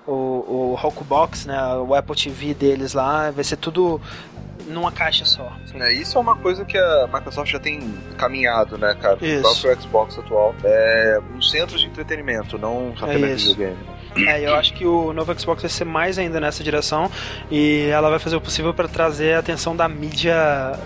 [0.06, 1.58] o, o, o Roku Box, né?
[1.76, 4.00] O Apple TV deles lá, vai ser tudo
[4.68, 5.50] numa caixa só.
[5.74, 7.80] É, isso é uma coisa que a Microsoft já tem
[8.16, 9.18] caminhado, né, cara?
[9.20, 9.38] Isso.
[9.38, 10.54] O próprio Xbox atual.
[10.64, 13.97] É um centro de entretenimento, não só é videogame.
[14.16, 17.10] É, eu acho que o novo Xbox vai ser mais ainda nessa direção
[17.50, 20.34] e ela vai fazer o possível para trazer a atenção da mídia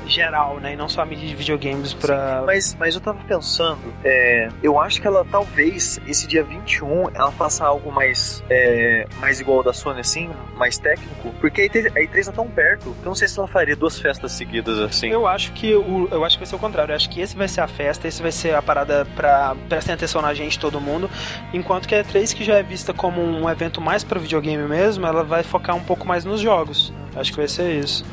[0.06, 0.74] geral, né?
[0.74, 2.42] E não só a mídia de videogames para.
[2.44, 7.32] Mas, mas eu tava pensando, é, eu acho que ela talvez esse dia 21 ela
[7.32, 11.86] faça algo mais, é, mais igual ao da Sony, assim, mais técnico, porque a E3,
[11.86, 14.78] a E3 tá tão perto, que eu não sei se ela faria duas festas seguidas
[14.78, 15.08] assim.
[15.08, 16.92] Eu acho que o, eu acho que vai ser o contrário.
[16.92, 19.94] Eu acho que esse vai ser a festa, esse vai ser a parada pra prestar
[19.94, 21.10] atenção na gente, todo mundo,
[21.52, 25.06] enquanto que a E3 que já é vista como um evento mais para videogame mesmo,
[25.06, 26.92] ela vai focar um pouco mais nos jogos.
[27.14, 28.04] Acho que vai ser isso.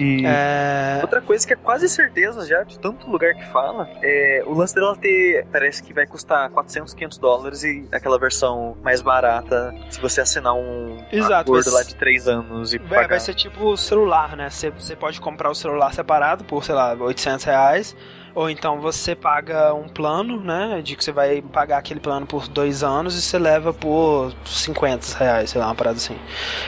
[0.00, 0.98] E é...
[1.00, 4.74] outra coisa que é quase certeza já, de tanto lugar que fala, é o lance
[4.74, 10.00] dela ter, parece que vai custar 400, 500 dólares e aquela versão mais barata, se
[10.00, 13.76] você assinar um Exato, acordo lá de 3 anos e vai, vai ser tipo o
[13.76, 14.50] celular, né?
[14.50, 17.96] Você, você pode comprar o celular separado por, sei lá, 800 reais
[18.36, 20.82] ou então você paga um plano, né?
[20.84, 25.16] De que você vai pagar aquele plano por dois anos e você leva por 50
[25.16, 26.18] reais, sei lá, uma parada assim.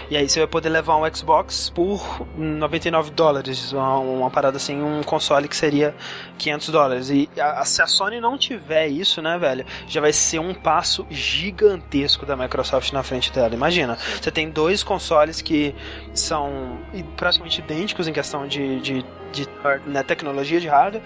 [0.08, 4.80] E aí você vai poder levar um Xbox por 99 dólares, uma, uma parada assim,
[4.80, 5.94] um console que seria
[6.38, 7.10] 500 dólares.
[7.10, 11.06] E a, se a Sony não tiver isso, né, velho, já vai ser um passo
[11.10, 13.54] gigantesco da Microsoft na frente dela.
[13.54, 15.74] Imagina, você tem dois consoles que
[16.14, 16.78] são
[17.14, 19.46] praticamente idênticos em questão de, de, de
[19.84, 21.02] né, tecnologia de hardware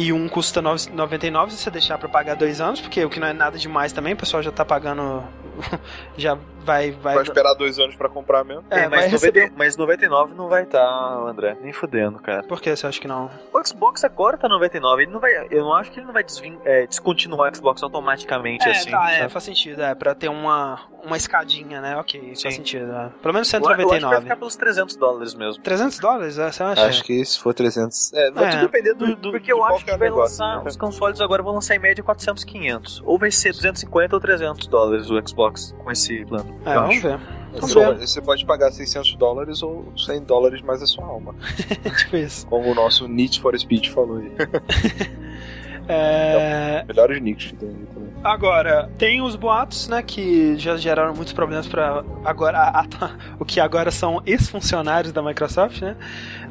[0.00, 3.26] e um custa 99 se você deixar para pagar dois anos, porque o que não
[3.26, 5.22] é nada demais também, o pessoal já tá pagando.
[6.16, 6.90] já vai.
[6.92, 8.64] Vai, vai esperar dois anos para comprar mesmo.
[8.70, 9.50] É, é mas, receber...
[9.50, 11.56] 90, mas 99 não vai estar, tá, André.
[11.60, 12.42] Nem fudendo, cara.
[12.42, 13.30] Por que você acha que não?
[13.52, 15.02] O Xbox agora tá 99.
[15.02, 15.48] Ele não vai.
[15.50, 18.90] Eu não acho que ele não vai desvin, é, descontinuar o Xbox automaticamente é, assim.
[18.90, 19.82] Tá, é, faz sentido.
[19.82, 21.96] É, pra ter uma, uma escadinha, né?
[21.96, 22.42] Ok, Sim.
[22.42, 22.92] faz sentido.
[22.92, 23.10] É.
[23.22, 23.82] Pelo menos 199.
[23.82, 25.62] Eu acho que vai ficar pelos 300 dólares mesmo.
[25.62, 26.38] 300 dólares?
[26.38, 26.86] É, você acha?
[26.86, 28.12] Acho que se for 300.
[28.12, 28.50] É, vai é.
[28.50, 29.16] tudo depender do.
[29.16, 30.62] do porque eu acho que vai negócio, lançar.
[30.62, 30.68] Né?
[30.68, 33.02] Os consoles agora vão lançar em média 400, 500.
[33.04, 36.54] Ou vai ser 250 ou 300 dólares o Xbox com esse plano.
[36.64, 37.08] É, vamos acho.
[37.08, 37.20] ver.
[37.60, 41.34] Você, você, pode pagar 600 dólares ou 100 dólares mais a sua alma.
[41.98, 42.46] tipo isso.
[42.46, 44.32] Como o nosso Need for Speed falou aí.
[45.88, 46.84] é...
[46.86, 48.10] melhores nicks que tem aí também.
[48.22, 53.46] Agora, tem os boatos, né, que já geraram muitos problemas para agora a, a, o
[53.46, 55.96] que agora são ex-funcionários da Microsoft, né?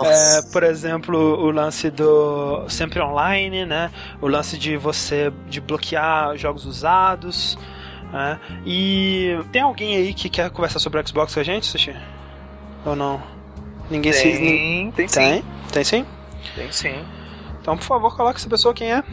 [0.04, 3.92] É, por exemplo, o lance do sempre online, né?
[4.20, 7.58] O lance de você de bloquear jogos usados.
[8.14, 8.38] É.
[8.65, 11.95] E tem alguém aí que quer conversar sobre o Xbox com a gente, Sushi?
[12.86, 13.22] Ou não?
[13.90, 14.38] Ninguém tem, se.
[14.38, 15.44] Tem, tem sim.
[15.72, 16.06] Tem sim?
[16.56, 17.06] Tem sim.
[17.61, 19.03] Então, por favor, coloque essa pessoa quem é.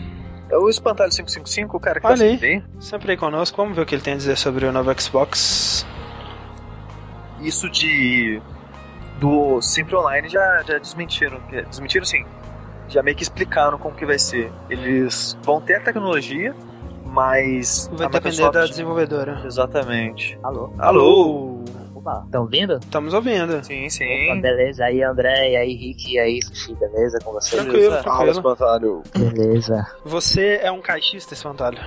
[0.49, 2.31] É o Espantalho 555, o cara que Olha tá aí.
[2.31, 2.63] sempre aí.
[2.79, 3.57] Sempre aí conosco.
[3.57, 5.85] Vamos ver o que ele tem a dizer sobre o novo Xbox.
[7.41, 8.41] Isso de.
[9.19, 11.41] Do Sempre Online já, já desmentiram.
[11.69, 12.25] Desmentiram sim.
[12.89, 14.53] Já meio que explicaram como que vai ser.
[14.71, 16.55] Eles vão ter a tecnologia,
[17.17, 17.89] mas.
[17.93, 18.53] Vai depender Microsoft...
[18.53, 19.43] da desenvolvedora.
[19.47, 20.39] Exatamente.
[20.43, 20.71] Alô?
[20.79, 21.65] Alô?
[21.95, 22.77] Opa, estão ouvindo?
[22.77, 23.65] Estamos ouvindo.
[23.65, 24.31] Sim, sim.
[24.31, 24.85] Opa, beleza.
[24.85, 27.63] Aí, André, e aí, Rick, e aí, Sushi, beleza com vocês?
[27.63, 29.03] Tranquilo, Fala, espantalho.
[29.17, 29.87] Beleza.
[30.05, 31.79] Você é um caixista, espantalho?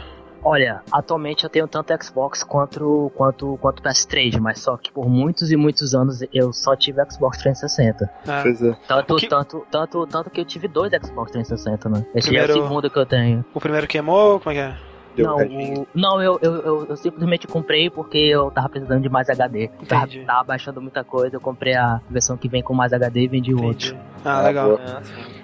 [0.41, 5.51] Olha, atualmente eu tenho tanto Xbox quanto, quanto, quanto PS3, mas só que por muitos
[5.51, 8.09] e muitos anos eu só tive Xbox 360.
[8.25, 8.39] Ah.
[8.41, 8.73] Pois é.
[8.87, 9.27] Tanto, que...
[9.27, 12.05] tanto, tanto, tanto que eu tive dois Xbox 360, né?
[12.15, 12.53] Esse Primeiro...
[12.53, 13.43] é o segundo que eu tenho.
[13.53, 14.39] O primeiro queimou?
[14.39, 14.88] Como é que é?
[15.15, 19.09] Deu não, o- não eu, eu, eu, eu simplesmente comprei porque eu tava precisando de
[19.09, 19.69] mais HD.
[19.87, 23.27] Tava, tava baixando muita coisa, eu comprei a versão que vem com mais HD e
[23.27, 23.95] vendi o outro.
[24.23, 24.73] Ah, legal.
[24.79, 25.01] É.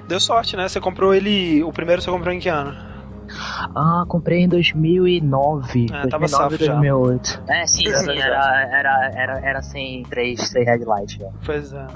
[0.07, 0.67] Deu sorte, né?
[0.67, 1.63] Você comprou ele.
[1.63, 2.75] O primeiro você comprou em que ano?
[3.75, 5.85] Ah, comprei em 2009.
[5.91, 6.73] É, tava 2009 safo já.
[6.73, 7.43] 2008.
[7.49, 11.17] É, sim, Era sim, era, era, era, era sem três, sem headlight.
[11.19, 11.27] já.
[11.43, 11.87] Pois é.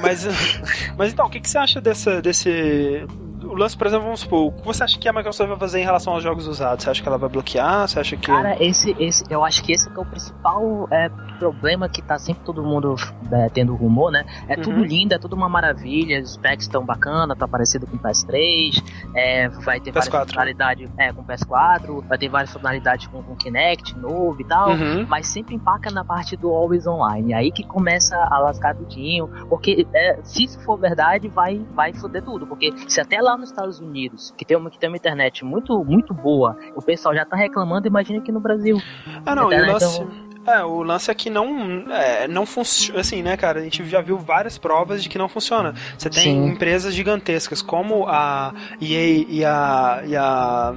[0.00, 0.26] Mas,
[0.98, 3.06] mas então, o que, que você acha dessa, desse.
[3.46, 5.80] O lance, por exemplo, vamos supor, o que você acha que a Microsoft vai fazer
[5.80, 6.84] em relação aos jogos usados?
[6.84, 7.86] Você acha que ela vai bloquear?
[7.88, 8.26] Você acha que.
[8.26, 11.08] Cara, esse, esse, eu acho que esse é o principal é,
[11.38, 12.94] problema que tá sempre todo mundo
[13.32, 14.24] é, tendo rumor, né?
[14.48, 14.84] É tudo Uhum.
[14.84, 18.82] lindo, é tudo uma maravilha, os specs estão bacana, tá parecido com o PS3,
[19.14, 20.20] é, vai ter várias PS4.
[20.24, 24.70] funcionalidades é, com o PS4, vai ter várias funcionalidades com o Kinect novo e tal.
[24.70, 25.06] Uhum.
[25.08, 27.34] Mas sempre empaca na parte do Always Online.
[27.34, 29.28] Aí que começa a lascar tudinho.
[29.48, 32.46] Porque é, se isso for verdade, vai, vai foder tudo.
[32.46, 35.84] Porque se até lá nos Estados Unidos, que tem uma, que tem uma internet muito,
[35.84, 38.80] muito boa, o pessoal já tá reclamando, imagina aqui no Brasil.
[39.24, 39.84] Ah, não, e o lance.
[40.00, 43.58] é um- É, o lance é que não, é, não funciona, assim, né, cara?
[43.58, 45.74] A gente já viu várias provas de que não funciona.
[45.98, 46.46] Você tem Sim.
[46.46, 50.74] empresas gigantescas como a EA e a, e a,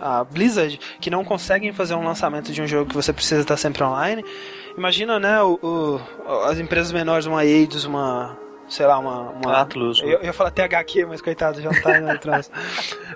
[0.00, 3.58] a Blizzard que não conseguem fazer um lançamento de um jogo que você precisa estar
[3.58, 4.24] sempre online.
[4.74, 6.00] Imagina, né, o, o-
[6.46, 8.38] as empresas menores, uma Eidos, uma,
[8.70, 9.30] sei lá, uma...
[9.30, 10.00] uma Atlus.
[10.00, 12.50] eu, eu ia falar THQ, mas coitado, já tá indo atrás.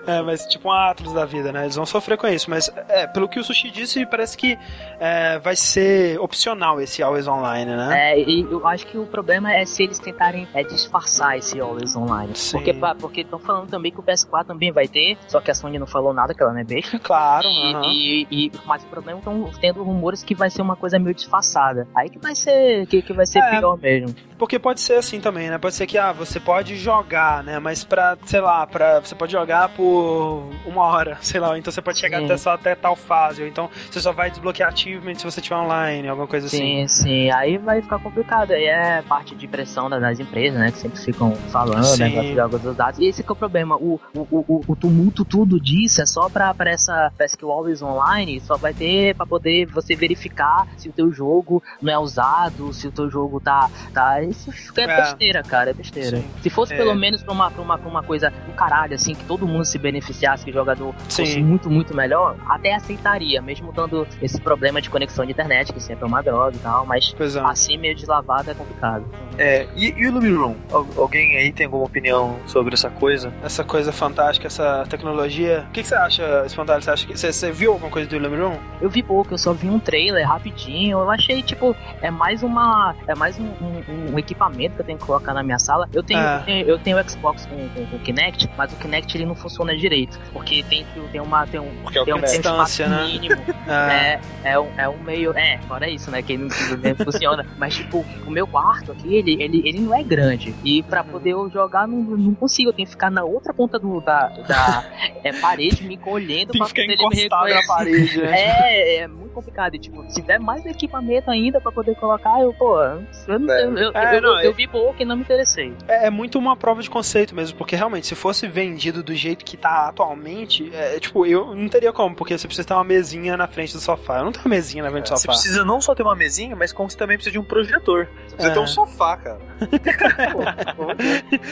[0.07, 1.63] É, mas tipo um Atlas da vida, né?
[1.63, 2.47] Eles vão sofrer com isso.
[2.47, 4.55] Mas é, pelo que o Sushi disse, parece que
[4.99, 8.11] é, vai ser opcional esse Always Online, né?
[8.11, 11.95] É, e eu acho que o problema é se eles tentarem é, disfarçar esse Always
[11.95, 12.35] Online.
[12.35, 12.57] Sim.
[12.59, 15.79] Porque porque estão falando também que o PS4 também vai ter, só que a Sony
[15.79, 16.99] não falou nada, que ela não é besta.
[16.99, 17.81] Claro, E, aham.
[17.87, 21.87] e, e- mas o problema estão tendo rumores que vai ser uma coisa meio disfarçada.
[21.95, 23.57] Aí que vai ser que, que vai ser É.
[23.59, 24.13] pior mesmo.
[24.37, 25.57] Porque pode ser assim também, né?
[25.57, 27.59] Pode ser que ah, você pode jogar, né?
[27.59, 31.57] Mas pra, sei lá, pra, você pode jogar por uma hora, sei lá.
[31.57, 32.25] Então você pode chegar Sim.
[32.25, 33.41] até só até tal fase.
[33.41, 36.87] Ou então você só vai desbloquear achievement se você tiver online, alguma coisa assim.
[36.87, 37.31] Sim, sim.
[37.31, 38.51] Aí vai ficar complicado.
[38.51, 40.71] Aí é parte de pressão das, empresas, né?
[40.71, 42.03] Que sempre ficam falando, Sim.
[42.03, 42.21] né?
[42.21, 42.99] dos jogos dos dados.
[42.99, 43.75] E esse que é o problema.
[43.75, 47.11] O, o, o, o tumulto tudo disso é só pra, pra essa.
[47.41, 51.91] O Always Online só vai ter pra poder você verificar se o teu jogo não
[51.93, 53.69] é usado, se o teu jogo tá.
[53.93, 55.01] tá isso é, É.
[55.01, 55.71] besteira, cara.
[55.71, 56.17] É besteira.
[56.17, 56.25] Sim.
[56.41, 56.77] Se fosse É.
[56.77, 59.65] pelo menos pra uma, pra, uma, pra uma coisa do caralho, assim, que todo mundo
[59.65, 61.43] se beneficiasse, que o jogador fosse Sim.
[61.43, 66.03] muito, muito melhor, até aceitaria, mesmo dando esse problema de conexão de internet, que sempre
[66.03, 67.39] é uma droga e tal, mas é.
[67.41, 69.05] assim meio deslavado é complicado.
[69.37, 70.55] É, e, e o Lumiroom?
[70.71, 73.33] Al- alguém aí tem alguma opinião sobre essa coisa?
[73.43, 75.65] Essa coisa fantástica, essa tecnologia.
[75.69, 76.81] O que, que você acha, Espantalho?
[76.81, 77.17] Você acha que.
[77.17, 78.57] Você, você viu alguma coisa do Illuminum?
[78.81, 82.95] Eu vi pouco, eu só vi um trailer rapidinho, eu achei, tipo, é mais uma.
[83.07, 85.87] É mais um, um- um equipamento que eu tenho que colocar na minha sala.
[85.93, 86.63] Eu tenho, É.
[86.67, 89.75] eu tenho, eu Xbox com, com, com o Kinect, mas o Kinect ele não funciona
[89.75, 90.19] direito.
[90.33, 91.45] Porque tem, tem uma.
[91.47, 92.41] Tem um, Porque é o tem um, Kinect.
[92.41, 93.03] tem um espaço Distância, né?
[93.07, 93.35] mínimo.
[93.67, 94.19] É.
[94.43, 95.35] É, é, um, é um meio.
[95.35, 96.21] É, fora isso, né?
[96.21, 97.45] Que não, não funciona.
[97.57, 100.53] Mas, tipo, o meu quarto aqui, ele, ele, ele não é grande.
[100.63, 102.69] E pra poder eu jogar, não, não consigo.
[102.69, 104.83] Eu tenho que ficar na outra ponta do, da, da
[105.23, 108.35] é, parede, me encolhendo Tem pra poder ele me encostado na parede, né?
[108.35, 109.75] É, é muito complicado.
[109.75, 112.79] E, tipo, se tiver mais equipamento ainda pra poder colocar, eu, pô,
[113.27, 113.63] eu, não- É.
[113.63, 115.73] eu, eu, É, eu- não, eu é- vi pouco e não me interessei.
[115.87, 119.43] É, é muito uma prova de conceito mesmo, porque realmente, se fosse vendido do jeito
[119.45, 123.35] que tá atualmente, é, tipo, eu não teria como, porque você precisa ter uma mesinha
[123.37, 124.19] na frente do sofá.
[124.19, 125.33] Eu não tenho uma mesinha na frente do Você sofá.
[125.33, 128.07] precisa não só ter uma mesinha, mas como você também precisa de um projetor.
[128.27, 128.53] Você precisa É.
[128.53, 129.39] ter um sofá, cara.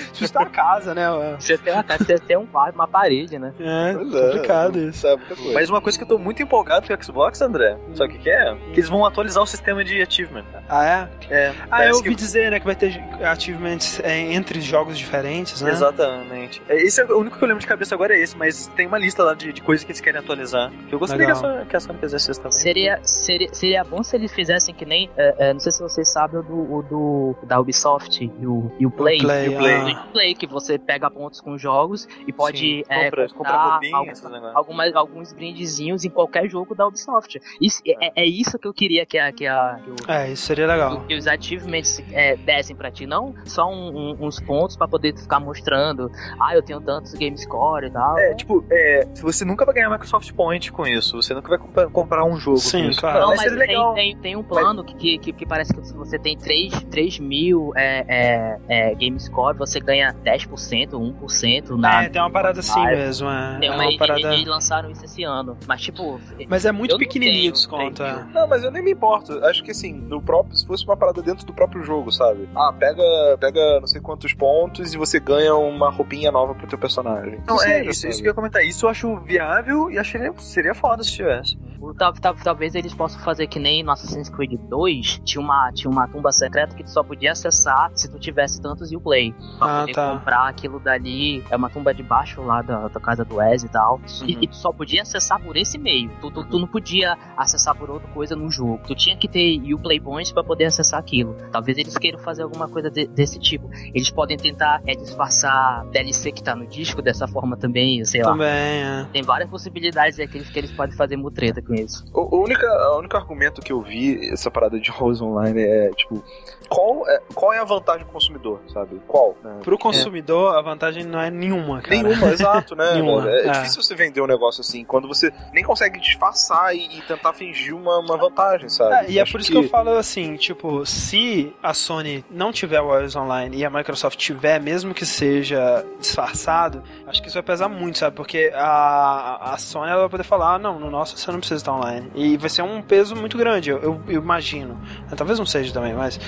[0.09, 1.03] Precisa ter uma casa, né?
[1.39, 3.53] Você tem uma, você tem um uma parede, né?
[3.59, 4.89] É, Pois é, complicado isso.
[4.97, 5.53] Isso é muita coisa.
[5.53, 8.23] Mas uma coisa que eu tô muito empolgado com o Xbox, André, sabe o que,
[8.23, 8.55] que é?
[8.73, 10.45] Que eles vão atualizar o sistema de achievement.
[10.69, 11.33] Ah, é?
[11.33, 13.01] É, Ah, eu ouvi dizer, né, que vai ter
[13.43, 15.71] achievements é, entre jogos diferentes, né?
[15.71, 16.61] Exatamente.
[16.67, 18.87] É, Esse é o único que eu lembro de cabeça agora é esse, mas tem
[18.87, 20.71] uma lista lá de, de coisas que eles querem atualizar.
[20.87, 21.35] Que eu gostaria que a.
[21.35, 22.57] Sony, que a Sony fizesse isso também.
[22.57, 25.09] Seria, seria, seria bom se eles fizessem que nem.
[25.17, 28.71] é, é, não sei se vocês sabem o do, o do da Ubisoft e o,
[28.79, 29.19] e o Play.
[29.19, 29.75] Play, E o Play.
[29.75, 30.05] ah.
[30.07, 33.79] O Play, que você pega pontos com jogos e pode Sim, é, compra, compra comprar
[33.93, 37.39] algum- algumas, alguns brindezinhos em qualquer jogo da Ubisoft.
[37.61, 40.45] Isso, é, é isso que eu queria que, a, que, a, que, o- É, isso
[40.45, 41.01] seria legal.
[41.01, 43.89] que os achievements é, dessem pra ti, não só um-
[44.19, 48.17] um- uns pontos pra poder ficar mostrando, ah, eu tenho tantos game score e tal.
[48.17, 51.21] É, tipo, é, você nunca vai ganhar Microsoft Point com isso.
[51.21, 52.99] Você nunca vai compa- comprar um jogo Sim, com isso.
[52.99, 53.19] claro.
[53.19, 56.17] Não, mas mas tem, tem, tem um plano que, que, que parece que se você
[56.17, 58.57] tem 3, 3 mil é, é,
[58.91, 62.03] é, game score, você ganha 10%, 1% na.
[62.05, 64.21] É, tem uma parada assim mesmo, é, Tem é uma, uma e- parada...
[64.21, 65.57] e- Eles lançaram isso esse ano.
[65.67, 66.19] Mas, tipo.
[66.47, 68.25] Mas é muito pequenininho o desconto, é.
[68.33, 69.33] Não, mas eu nem me importo.
[69.45, 72.47] Acho que assim, no próprio, se fosse uma parada dentro do próprio jogo, sabe?
[72.55, 73.03] Ah, pega
[73.39, 77.41] pega não sei quantos pontos e você ganha uma roupinha nova pro teu personagem.
[77.47, 78.63] Não, Isso é, isso, isso que eu ia comentar.
[78.63, 81.57] Isso eu acho viável e acharia, seria foda se tivesse.
[81.83, 85.71] O- tal- tal- talvez eles possam fazer que nem no Assassin's Creed 2 tinha uma,
[85.73, 89.33] tinha uma tumba secreta que tu só podia acessar se tu tivesse tantos Uplay.
[89.59, 90.11] Pra Ah, poder tá.
[90.13, 91.43] comprar aquilo dali.
[91.49, 93.99] É uma tumba de baixo lá da, da casa do Wes e tal.
[94.25, 94.43] E, Uhum.
[94.43, 96.09] e tu só podia acessar por esse meio.
[96.21, 98.79] Tu, tu, tu não podia acessar por outra coisa no jogo.
[98.87, 101.35] Tu tinha que ter Uplay Points pra poder acessar aquilo.
[101.51, 103.69] Talvez eles queiram fazer alguma coisa de- desse tipo.
[103.93, 108.31] Eles podem tentar é, disfarçar DLC que tá no disco dessa forma também, sei lá.
[108.31, 109.05] Também, é.
[109.11, 112.05] Tem várias possibilidades é, que, eles, que eles podem fazer mutreta com isso.
[112.13, 115.89] O, o, única, o único argumento que eu vi essa parada de jogos online é,
[115.91, 116.23] tipo,
[116.69, 118.99] qual é, qual é a vantagem do consumidor, sabe?
[119.07, 119.35] Qual?
[119.43, 119.59] né?
[119.63, 121.95] Pro consumidor, a vantagem não é nenhuma, cara.
[121.95, 122.93] Nenhuma, exato, né?
[122.95, 123.51] Nenhuma, É, é.
[123.51, 127.75] difícil você vender um negócio assim, quando você nem consegue disfarçar e, e tentar fingir
[127.75, 128.93] uma, uma vantagem, sabe?
[128.93, 129.57] É, e é Acho por isso que...
[129.57, 134.17] eu falo assim, tipo, se a Sony não tiver o iOS Online e a Microsoft
[134.17, 138.15] tiver, mesmo que seja disfarçado, acho que isso vai pesar muito, sabe?
[138.15, 141.62] Porque a, a Sony ela vai poder falar, ah, não, no nosso você não precisa
[141.63, 142.11] estar online.
[142.15, 144.77] E vai ser um peso muito grande, eu, eu- eu imagino.
[145.15, 146.19] Talvez não seja também, mas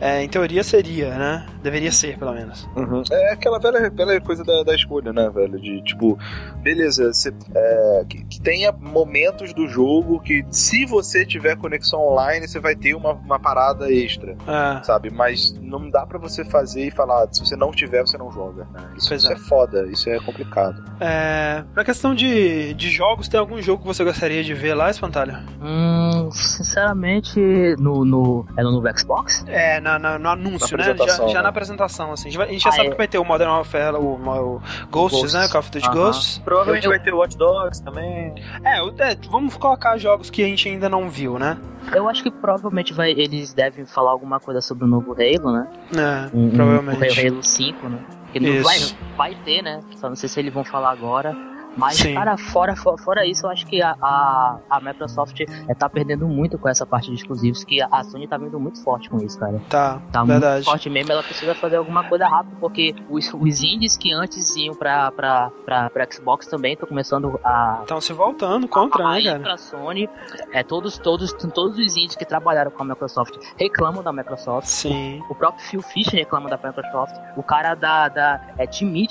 [0.00, 1.46] é, em teoria seria, né?
[1.62, 2.68] Deveria ser, pelo menos.
[2.76, 3.02] Uhum.
[3.10, 5.58] É aquela velha, velha coisa da, da escolha, né, velho?
[5.60, 6.18] De tipo,
[6.62, 12.46] beleza, você, é, que, que tenha momentos do jogo que, se você tiver conexão online,
[12.48, 14.82] você vai ter uma, uma parada extra, É.
[14.82, 15.10] sabe?
[15.10, 18.66] Mas não dá pra você fazer e falar, se você não tiver, você não joga.
[18.72, 18.90] né?
[18.96, 19.34] Isso, isso é.
[19.34, 19.36] é.
[19.36, 20.82] foda, isso é complicado.
[21.00, 24.90] É, na questão de, de jogos, tem algum jogo que você gostaria de ver lá,
[24.90, 25.36] Espantalho?
[25.60, 27.38] Hum, sinceramente,
[27.78, 29.44] no, no, é no novo Xbox?
[29.48, 30.96] É, na, na- no anúncio, Na né?
[30.96, 31.42] Já, já né?
[31.42, 32.28] na apresentação, assim.
[32.28, 32.90] A gente, já Ah, sabe é.
[32.92, 35.34] que vai ter o Modern Warfare, o, o Ghosts, Ghosts.
[35.34, 35.48] né?
[35.48, 35.90] Call of Duty.
[35.90, 36.38] Ghosts.
[36.44, 38.34] Provavelmente Eu- vai ter Watch Dogs também.
[38.64, 41.58] É, o- é, vamos colocar jogos que a gente ainda não viu, né?
[41.92, 45.66] Eu acho que provavelmente vai, eles devem falar alguma coisa sobre o novo Halo, né?
[45.96, 47.20] É, Um- provavelmente.
[47.20, 47.98] O Halo 5, né?
[48.34, 48.62] Isso.
[49.16, 49.80] vai, vai ter, né?
[49.96, 51.34] Só não sei se eles vão falar agora.
[51.78, 52.14] Mas, Sim.
[52.14, 56.58] cara, fora, fora, isso, eu acho que a, a, a Microsoft é, tá perdendo muito
[56.58, 59.38] com essa parte de exclusivos, que a, a Sony tá vindo muito forte com isso,
[59.38, 59.60] cara.
[59.68, 60.54] Tá, Tá verdade.
[60.56, 64.56] muito forte mesmo, ela precisa fazer alguma coisa rápido, porque os, os indies que antes
[64.56, 69.14] iam pra, pra, pra, pra Xbox também estão começando a, Estão se voltando contra, né,
[69.14, 69.38] Aí cara?
[69.40, 70.08] pra Sony,
[70.52, 74.66] é, todos, todos, todos os indies que trabalharam com a Microsoft reclamam da Microsoft.
[74.66, 77.14] Sim, O próprio Phil Fisher reclama da Microsoft.
[77.36, 78.66] O cara da, da é,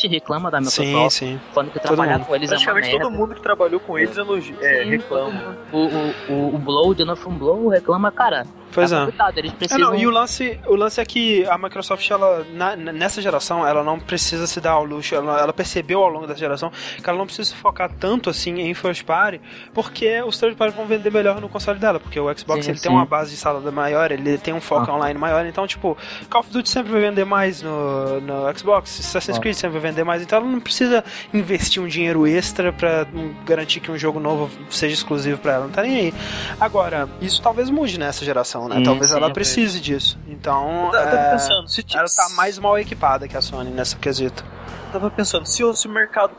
[0.09, 1.17] reclama da sim, Microsoft.
[1.17, 1.39] sim.
[1.53, 5.57] Falando que trabalhar com eles Praticamente todo mundo que trabalhou com eles elogia, é, reclama.
[5.71, 8.45] O, o, o, o Blow, Jonathan Blow reclama, cara.
[8.77, 8.99] Pois é.
[8.99, 9.79] complicado, eles É, precisam...
[9.91, 13.83] não, e o lance, o lance é que a Microsoft, ela, na- nessa geração, ela
[13.83, 16.71] não precisa se dar ao luxo, ela, ela percebeu ao longo dessa geração
[17.01, 19.41] que ela não precisa se focar tanto assim em first party,
[19.73, 22.77] porque os third party vão vender melhor no console dela, porque o Xbox Sim, ele
[22.77, 22.83] sim.
[22.87, 24.95] tem uma base de salada maior, ele tem um foco Ah.
[24.95, 25.97] online maior, então, tipo,
[26.29, 29.41] Call of Duty sempre vai vender mais no, no Xbox, Assassin's Ah.
[29.41, 33.33] Creed sempre vai vender mais, então ela não precisa investir um dinheiro extra pra hum,
[33.45, 36.13] garantir que um jogo novo seja exclusivo pra ela, não tá nem aí.
[36.59, 38.77] Agora, isso talvez mude nessa geração, né?
[38.77, 40.17] Sim, talvez sim, ela é precise disso.
[40.27, 44.43] Então, Eu é, pensando, se ela tá mais mal equipada que a Sony nessa quesito.
[44.87, 46.33] Eu tava pensando, se o, se o mercado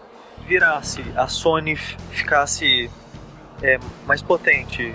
[0.46, 2.90] virasse, a Sony ficasse
[3.62, 4.94] é, mais potente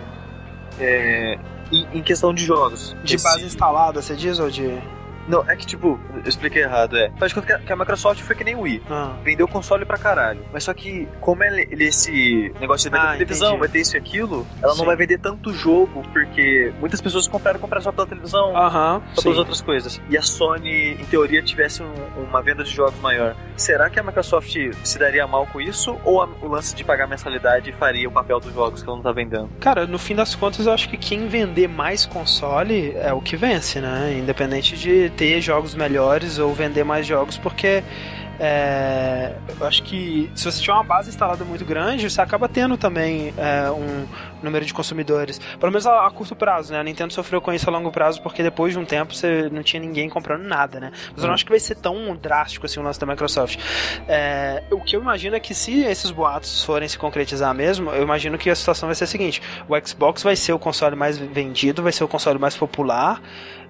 [0.80, 1.38] é,
[1.72, 2.96] em, em questão de jogos.
[3.04, 4.82] De base instalada, você diz, ou de...
[5.28, 7.12] Não, é que tipo, eu expliquei errado, é.
[7.18, 8.84] Faz conta que a, Microsoft foi que nem o Wii.
[8.90, 10.42] Ah, Vendeu console pra caralho.
[10.52, 13.60] Mas só que, como ele, ele esse negócio de Ah, televisão, entendi.
[13.60, 14.80] vai ter isso e aquilo, ela Sim.
[14.80, 19.16] não vai vender tanto jogo, porque muitas pessoas compraram comprar só pela televisão, Aham, só
[19.16, 19.24] sim.
[19.24, 20.02] pelas outras coisas.
[20.10, 21.94] E a Sony, em teoria, tivesse um-
[22.30, 23.36] uma venda de jogos maior.
[23.56, 25.96] Será que a Microsoft se daria mal com isso?
[26.04, 29.04] Ou a- o lance de pagar mensalidade faria o papel dos jogos que ela não
[29.04, 29.50] tá vendendo?
[29.60, 33.36] Cara, no fim das contas, eu acho que quem vender mais console é o que
[33.36, 34.16] vence, né?
[34.18, 37.84] Independente de ter jogos melhores ou vender mais jogos, porque
[38.40, 42.76] é, eu acho que se você tiver uma base instalada muito grande, você acaba tendo
[42.78, 44.06] também é, um
[44.42, 45.40] número de consumidores.
[45.60, 46.80] Pelo menos a, a curto prazo, né?
[46.80, 49.62] A Nintendo sofreu com isso a longo prazo, porque depois de um tempo você não
[49.62, 50.92] tinha ninguém comprando nada, né?
[51.12, 53.58] Mas eu não acho que vai ser tão drástico assim o lance da Microsoft.
[54.08, 58.02] É, o que eu imagino é que se esses boatos forem se concretizar mesmo, eu
[58.02, 61.18] imagino que a situação vai ser a seguinte: o Xbox vai ser o console mais
[61.18, 63.22] vendido, vai ser o console mais popular.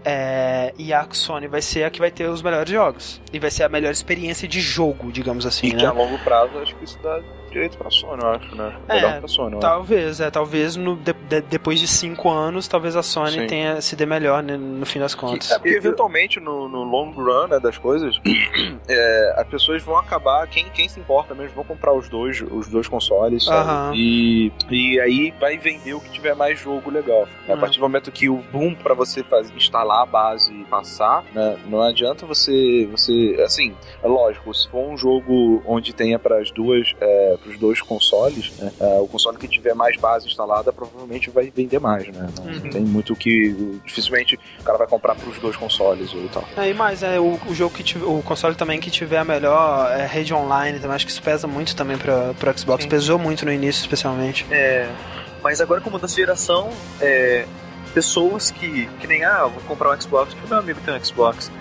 [0.06, 3.22] É, e a Sony vai ser a que vai ter os melhores jogos.
[3.32, 5.86] E vai ser a melhor experiência de jogo, digamos assim, E que né?
[5.86, 7.22] a longo prazo, acho que isso dá
[7.54, 8.74] direito pra Sony, eu acho, né?
[8.90, 9.60] É, Melhor pra Sony.
[9.60, 13.48] Talvez, é, talvez no, de- de- depois de cinco anos, talvez a Sony Sim.
[13.48, 15.52] tenha se dê melhor né, no fim das contas.
[15.52, 18.20] É porque eventualmente no, no long run né, das coisas,
[18.90, 22.68] é, as pessoas vão acabar, quem, quem se importa mesmo, vão comprar os dois, os
[22.68, 23.70] dois consoles, sabe?
[23.70, 23.92] Aham.
[23.96, 27.28] E, e aí vai vender o que tiver mais jogo legal.
[27.48, 27.60] A Hum.
[27.60, 31.58] partir do momento que o boom pra você fazer, instalar a base e passar, né,
[31.68, 36.52] não adianta você, você, assim, é lógico, se for um jogo onde tenha para as
[36.52, 40.72] duas, é, para os dois consoles, né, é, o console que tiver mais base instalada
[40.72, 42.28] provavelmente vai vender mais, né?
[42.40, 42.70] Não Uhum.
[42.70, 43.52] tem muito que,
[43.86, 46.44] dificilmente o cara vai comprar para os dois consoles ou tal.
[46.56, 49.24] É, e mais, é, o, o jogo que tiver, o console também que tiver a
[49.26, 52.90] melhor é, rede online, também acho que isso pesa muito também pra, pro Xbox, Sim.
[52.90, 54.46] pesou muito no início, especialmente.
[54.50, 54.90] É,
[55.44, 56.70] mas agora com a mudança de geração,
[57.02, 57.46] é,
[57.94, 61.04] pessoas que, que nem, ah, eu vou comprar um Xbox porque meu amigo tem um
[61.04, 61.52] Xbox.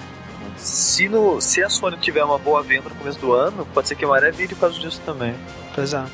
[0.56, 3.96] Se, no, se a Sony tiver uma boa venda no começo do ano, pode ser
[3.96, 5.34] que a maré vire por causa disso também.
[5.74, 6.04] Pois é.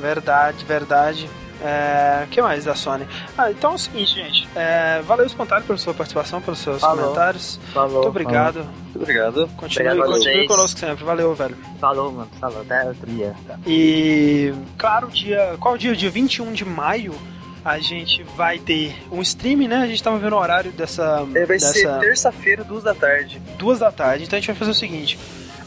[0.00, 1.28] Verdade, verdade.
[1.62, 3.06] É, que mais da Sony?
[3.36, 4.48] Ah, então é o seguinte, gente.
[4.56, 7.04] É, valeu espontâneo pela sua participação, pelos seus Falou.
[7.04, 7.60] comentários.
[7.74, 7.94] Falou.
[7.96, 8.64] Muito obrigado.
[8.64, 9.48] Muito obrigado.
[9.56, 11.04] Continue, Obrigado continue conosco sempre.
[11.04, 11.56] Valeu, velho.
[11.78, 12.30] Falou, mano.
[12.40, 12.62] Falou.
[12.62, 13.34] Até outro dia.
[13.66, 15.56] E, claro, dia.
[15.60, 15.94] Qual dia?
[15.94, 17.14] Dia 21 de maio.
[17.62, 19.76] A gente vai ter um stream, né?
[19.76, 21.26] A gente tava vendo o horário dessa.
[21.34, 21.74] É, vai dessa...
[21.74, 23.38] ser terça-feira, duas da tarde.
[23.58, 24.24] duas da tarde.
[24.24, 25.18] Então a gente vai fazer o seguinte: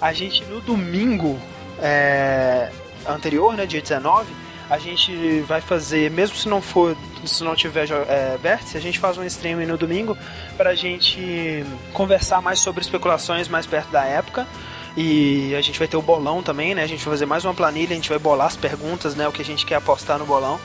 [0.01, 1.39] a gente no domingo
[1.79, 2.71] é,
[3.07, 4.33] anterior, né, dia 19,
[4.69, 8.97] a gente vai fazer, mesmo se não for, se não tiver é, vértice, a gente
[8.97, 10.17] faz um stream no domingo
[10.57, 14.47] pra gente conversar mais sobre especulações mais perto da época.
[14.95, 16.83] E a gente vai ter o bolão também, né?
[16.83, 19.27] A gente vai fazer mais uma planilha, a gente vai bolar as perguntas, né?
[19.27, 20.59] O que a gente quer apostar no bolão.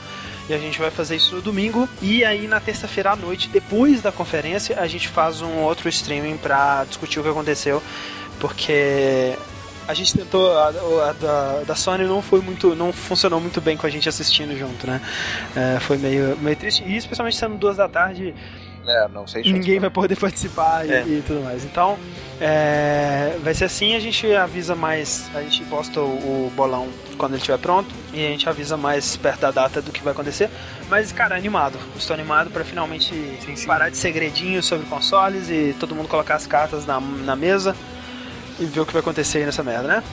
[0.47, 1.89] E a gente vai fazer isso no domingo.
[1.99, 6.37] E aí na terça-feira à noite, depois da conferência, a gente faz um outro streaming
[6.37, 7.81] pra discutir o que aconteceu.
[8.39, 9.35] Porque
[9.89, 10.55] a gente tentou.
[10.57, 10.67] A,
[11.09, 12.75] a da, da Sony não foi muito.
[12.75, 15.01] não funcionou muito bem com a gente assistindo junto, né?
[15.55, 16.83] É, foi meio, meio triste.
[16.85, 18.33] E especialmente sendo duas da tarde,
[18.87, 21.01] É, não sei ninguém vai poder participar e, É.
[21.01, 21.65] e tudo mais.
[21.65, 21.97] Então,
[22.39, 26.87] é, vai ser assim, a gente avisa mais, a gente posta o, o bolão
[27.17, 30.13] quando ele estiver pronto e a gente avisa mais perto da data do que vai
[30.13, 30.49] acontecer.
[30.87, 31.77] Mas, cara, animado.
[31.97, 33.13] Estou animado para finalmente
[33.65, 37.75] parar de segredinhos sobre consoles e todo mundo colocar as cartas na, na mesa
[38.59, 40.03] e ver o que vai acontecer aí nessa merda, né?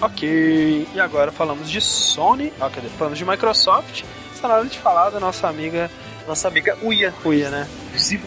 [0.00, 2.88] Ok, e agora falamos de Sony, ó, cadê?
[2.88, 4.04] falamos de Microsoft.
[4.34, 5.90] Está na hora de falar da nossa amiga
[6.28, 7.14] Nossa amiga Uia.
[7.22, 7.66] Cuia, né?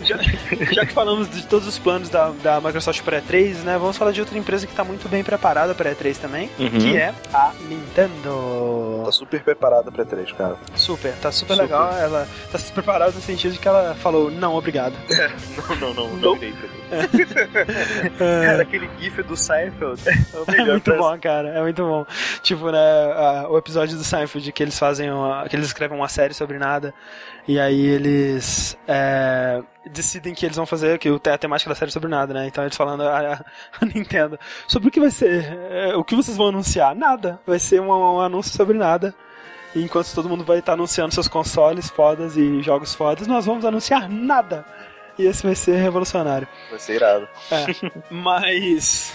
[0.04, 0.18] Já,
[0.72, 3.78] já que falamos de todos os planos da, da Microsoft para E3, né?
[3.78, 6.70] Vamos falar de outra empresa que está muito bem preparada para E3 também, Uhum.
[6.70, 9.04] que é a Nintendo.
[9.06, 10.56] Tá super preparada pra três, cara.
[10.76, 11.64] Super, tá super, Super.
[11.64, 11.92] legal.
[11.94, 14.94] Ela tá super preparada no sentido de que ela falou não, obrigado.
[15.70, 16.18] Não, não, não, Não.
[16.32, 16.56] não três.
[18.18, 21.50] Cara, aquele gif do Seinfeld é o É muito bom, cara.
[21.50, 22.06] É muito bom.
[22.42, 26.08] Tipo, né, a- o episódio do Seinfeld que eles fazem uma, que eles escrevem uma
[26.08, 26.94] série sobre nada
[27.48, 31.90] e aí eles é, decidem que eles vão fazer que o- a temática da série
[31.90, 32.48] é sobre nada, né?
[32.48, 33.44] Então eles falando a,
[33.82, 36.96] a Nintendo sobre o que vai ser, é, o que vocês vão anunciar?
[36.96, 37.40] Nada.
[37.46, 39.14] Vai ser um, um anúncio sobre nada.
[39.76, 43.64] E enquanto todo mundo vai estar anunciando seus consoles fodas e jogos fodas, nós vamos
[43.66, 44.66] anunciar nada.
[45.18, 46.48] E esse vai ser revolucionário.
[46.70, 47.28] Vai ser irado.
[48.10, 49.14] Mas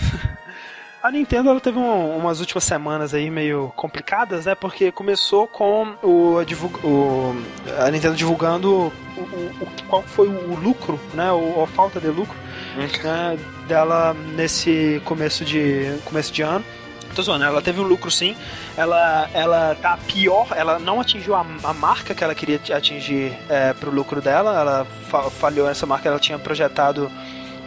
[1.07, 4.55] a Nintendo ela teve um- umas últimas semanas aí meio complicadas, né?
[4.55, 6.39] Porque começou com o,
[6.83, 7.37] o-
[7.79, 11.31] a Nintendo divulgando o, o- qual foi o lucro, né?
[11.31, 12.35] O, a falta de lucro
[13.03, 16.65] né, dela nesse começo de começo de ano.
[17.15, 18.35] Tô zoando, ela teve um lucro sim.
[18.77, 23.73] Ela, ela tá pior, ela não atingiu a, a marca que ela queria atingir é,
[23.75, 24.59] pro lucro dela.
[24.59, 27.09] Ela fa- falhou nessa marca, ela tinha projetado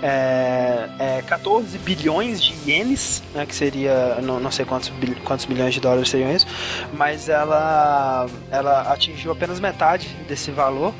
[0.01, 4.91] é, é, 14 bilhões de ienes, né, que seria, não, não sei quantos,
[5.23, 6.47] quantos milhões de dólares seriam isso,
[6.93, 10.93] mas ela, ela atingiu apenas metade desse valor,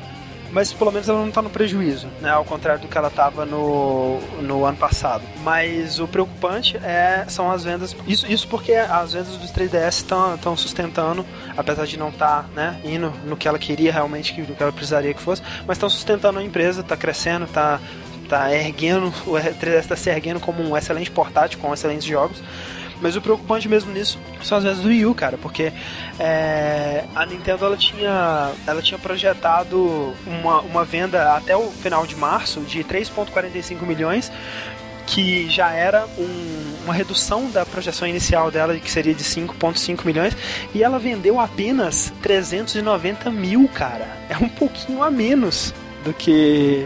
[0.50, 3.44] mas pelo menos ela não está no prejuízo, né, ao contrário do que ela estava
[3.44, 5.22] no, no ano passado.
[5.42, 9.88] Mas o preocupante é, são as vendas, isso, isso porque as vendas dos 3DS
[10.34, 11.24] estão sustentando,
[11.56, 15.12] apesar de não estar né, indo no que ela queria realmente, no que ela precisaria
[15.12, 17.78] que fosse, mas estão sustentando a empresa, está crescendo, está
[18.28, 22.42] tá erguendo, o 3DS tá se erguendo como um excelente portátil com excelentes jogos.
[23.00, 25.72] Mas o preocupante mesmo nisso são as vendas do Wii U, cara, porque
[26.18, 32.16] é, a Nintendo ela tinha, ela tinha projetado uma, uma venda até o final de
[32.16, 34.32] março de 3,45 milhões,
[35.06, 40.36] que já era um- uma redução da projeção inicial dela, que seria de 5,5 milhões,
[40.74, 44.08] e ela vendeu apenas 390 mil, cara.
[44.28, 45.72] É um pouquinho a menos
[46.04, 46.84] do que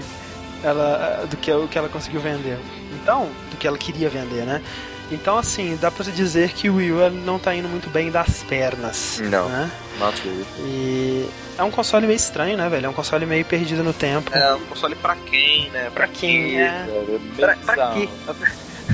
[0.62, 2.59] ela do que o que ela conseguiu vender.
[3.02, 4.62] Então, do que ela queria vender, né?
[5.10, 8.10] Então, assim, dá pra se dizer que o Wii U não tá indo muito bem
[8.10, 9.20] das pernas.
[9.24, 9.47] Não.
[9.48, 9.70] Né?
[9.98, 10.47] Not really.
[10.60, 11.28] E
[11.59, 12.86] é um console meio estranho, né, velho?
[12.86, 14.34] É um console meio perdido no tempo.
[14.34, 15.90] É um console pra quem, né?
[15.93, 16.66] Pra quem, quê, é.
[16.66, 18.09] É Pra, pra quê?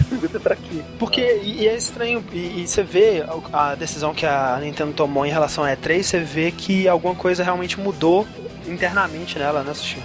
[0.09, 0.83] Pergunta pra quê?
[0.99, 4.93] Porque, e, e é estranho, e, e você vê a, a decisão que a Nintendo
[4.93, 8.27] tomou em relação à E3, você vê que alguma coisa realmente mudou
[8.67, 10.03] internamente nela, né, Sushi?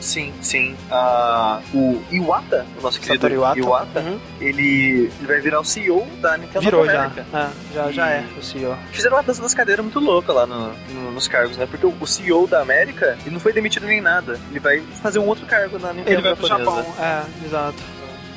[0.00, 0.76] Sim, sim.
[0.90, 3.58] Ah, o Iwata, o nosso querido Satoru Iwata.
[3.58, 4.18] Iwata, Uhum.
[4.40, 7.10] ele, ele vai virar o CEO da Nintendo Virou já.
[7.34, 8.76] É, já, já é o CEO.
[8.92, 11.66] Fizeram uma dança das cadeiras muito louca lá no- no- nos cargos, né?
[11.66, 14.38] Porque o, CEO da América, ele não foi demitido nem nada.
[14.50, 16.46] Ele vai fazer um outro cargo na Nintendo Ele vai pro.
[16.46, 17.76] Japão, é, exato.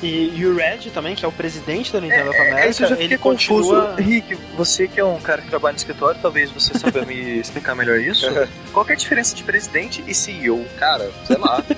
[0.02, 2.84] E, e o Red também, que é o presidente da Nintendo of É, America, isso
[2.84, 3.70] eu já fiquei ele confuso.
[3.70, 3.96] continua...
[3.98, 7.76] Rick, você que é um cara que trabalha no escritório, talvez você saiba me explicar
[7.76, 8.26] melhor isso.
[8.74, 10.66] Qual é a diferença de presidente e CEO?
[10.80, 11.64] Cara, sei lá.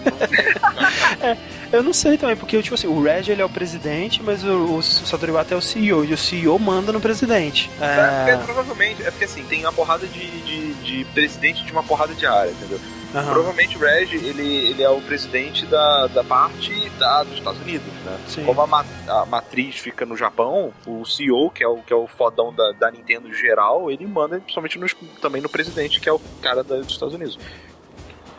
[1.71, 4.75] Eu não sei também, porque tipo assim, o Red ele é o presidente, mas o,
[4.75, 7.69] o Satoru Iwata é o CEO, e o CEO manda no presidente.
[7.81, 11.81] É, É, provavelmente, é porque assim, tem uma porrada de, de, de presidente de uma
[11.83, 12.79] porrada de área, entendeu?
[13.13, 17.59] Aham, Provavelmente o Reg, ele, ele é o presidente da, da parte da, dos Estados
[17.61, 18.17] Unidos, né?
[18.27, 18.43] sim.
[18.45, 21.95] Como a, ma- a matriz fica no Japão, o CEO, que é o, que é
[21.95, 26.13] o fodão da, da Nintendo geral, ele manda principalmente nos- também no presidente, que é
[26.13, 27.37] o cara da- dos Estados Unidos.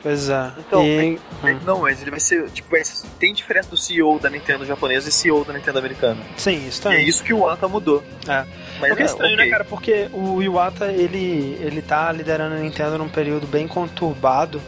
[0.05, 0.53] Pois é.
[0.59, 2.49] Então, E- É, Não, mas ele vai ser.
[2.51, 6.21] Tipo, vai ser- tem diferença do CEO da Nintendo japonesa e CEO da Nintendo americana.
[6.37, 6.99] sim, isso E também.
[6.99, 8.05] é isso que o Ata mudou.
[8.29, 8.45] É.
[8.81, 9.45] Mas Porque é é, estranho, ok.
[9.45, 9.65] né, cara?
[9.65, 14.61] Porque o Iwata, ele, ele tá liderando a Nintendo num período bem conturbado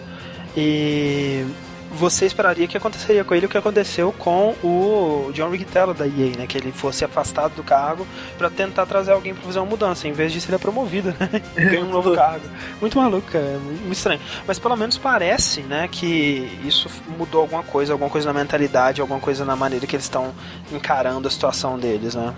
[0.56, 1.44] e
[1.92, 6.36] você esperaria que aconteceria com ele o que aconteceu com o John Riccitello da EA,
[6.36, 6.46] né?
[6.46, 8.06] Que ele fosse afastado do cargo
[8.36, 10.06] pra tentar trazer alguém pra fazer uma mudança.
[10.06, 11.42] Em vez disso, ele é promovido, né?
[11.56, 12.44] E ganha um novo cargo.
[12.80, 13.58] Muito maluco, cara.
[13.58, 14.20] Muito estranho.
[14.46, 19.20] Mas pelo menos parece, né, que isso mudou alguma coisa, alguma coisa na mentalidade, alguma
[19.20, 20.34] coisa na maneira que eles estão
[20.72, 22.34] encarando a situação deles, né?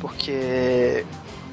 [0.00, 1.04] Porque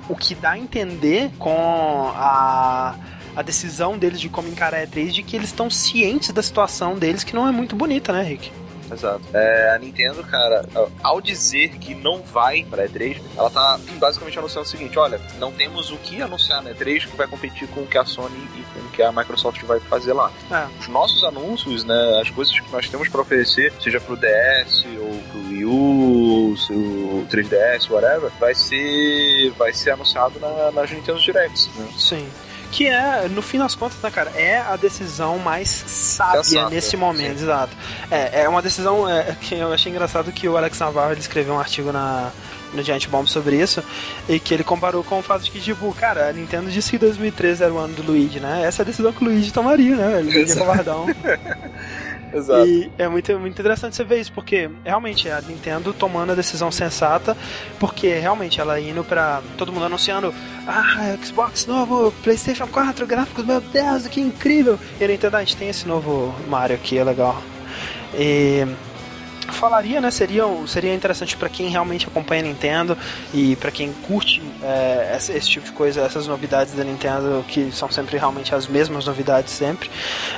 [0.08, 2.96] o que dá a entender com a,
[3.38, 6.98] a decisão deles de como encarar a E3 de que eles estão cientes da situação
[6.98, 8.52] deles, que não é muito bonita, né, Rick?
[8.92, 9.22] Exato.
[9.34, 10.68] É, a Nintendo, cara,
[11.04, 15.52] ao dizer que não vai pra E3, ela tá basicamente anunciando o seguinte: olha, não
[15.52, 18.64] temos o que anunciar na E3 que vai competir com o que a Sony e
[18.74, 20.32] com o que a Microsoft vai fazer lá.
[20.50, 20.68] É.
[20.80, 25.22] Os nossos anúncios, né, as coisas que nós temos pra oferecer, seja pro DS ou
[25.32, 31.70] pro Wii U, o 3DS, whatever, vai ser, vai ser anunciado na, nas Nintendo Directs.
[31.76, 31.88] Né?
[31.98, 32.28] Sim.
[32.72, 36.98] Que é, no fim das contas, né, cara, é a decisão mais sábia Sensata, nesse
[36.98, 37.44] momento, sim.
[37.44, 37.76] exato.
[38.12, 41.54] É, é uma decisão é, que eu achei engraçado que o Alex Navarro ele escreveu
[41.54, 42.32] um artigo na,
[42.74, 43.84] no Giant Bomb sobre isso,
[44.28, 46.98] e que ele comparou com o fato de que, tipo, cara, a Nintendo disse que
[46.98, 48.64] 2013 era o ano do Luigi, né?
[48.66, 50.20] Essa é a decisão que o Luigi tomaria, né?
[50.20, 51.08] Luigi é covardão.
[52.38, 52.68] Exato.
[52.68, 56.36] E é muito, muito interessante você ver isso, porque realmente é a Nintendo tomando a
[56.36, 57.36] decisão sensata,
[57.80, 59.42] porque realmente ela indo pra.
[59.58, 60.34] todo mundo anunciando,
[60.68, 64.80] ah, Xbox novo, PlayStation 4, gráficos, meu Deus, que incrível!
[65.00, 67.42] E a Nintendo, "Ah, a gente tem esse novo Mario aqui, é legal.
[68.14, 68.66] E.
[69.50, 70.12] Falaria, né?
[70.12, 72.98] Seria, seria interessante pra quem realmente acompanha a Nintendo
[73.34, 77.72] e pra quem curte é, esse, esse tipo de coisa, essas novidades da Nintendo, que
[77.72, 79.90] são sempre realmente as mesmas novidades sempre.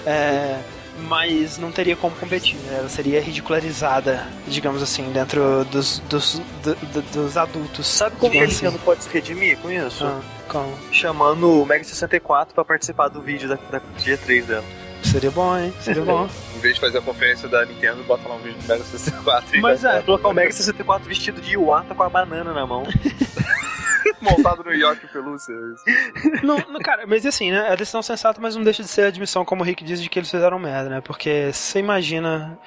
[0.06, 0.60] É,
[1.08, 2.78] mas não teria como competir, né?
[2.80, 7.88] ela seria ridicularizada, digamos assim, dentro dos, dos, do- do- dos adultos.
[7.88, 8.66] Sabe como que assim.
[8.66, 10.06] Nintendo pode se redimir com isso?
[10.06, 10.78] Ah, como?
[10.92, 14.64] Chamando o Mega 64 pra participar do vídeo da, da G3 dela.
[15.04, 15.74] Seria bom, hein?
[15.82, 16.28] Seria bom.
[16.56, 19.56] Em vez de fazer a conferência da Nintendo, bota lá um vídeo do Mega 64
[19.58, 22.84] e Mas é, Colocar o Mega 64 vestido de Iwata com a banana na mão.
[24.22, 25.54] montado no York Pelúcia.
[26.44, 27.72] não, não, cara, mas assim, né?
[27.72, 30.20] É decisão sensata, mas não deixa de ser admissão, como o Rick diz, de que
[30.20, 31.02] eles fizeram merda, né?
[31.02, 32.58] Porque você imagina.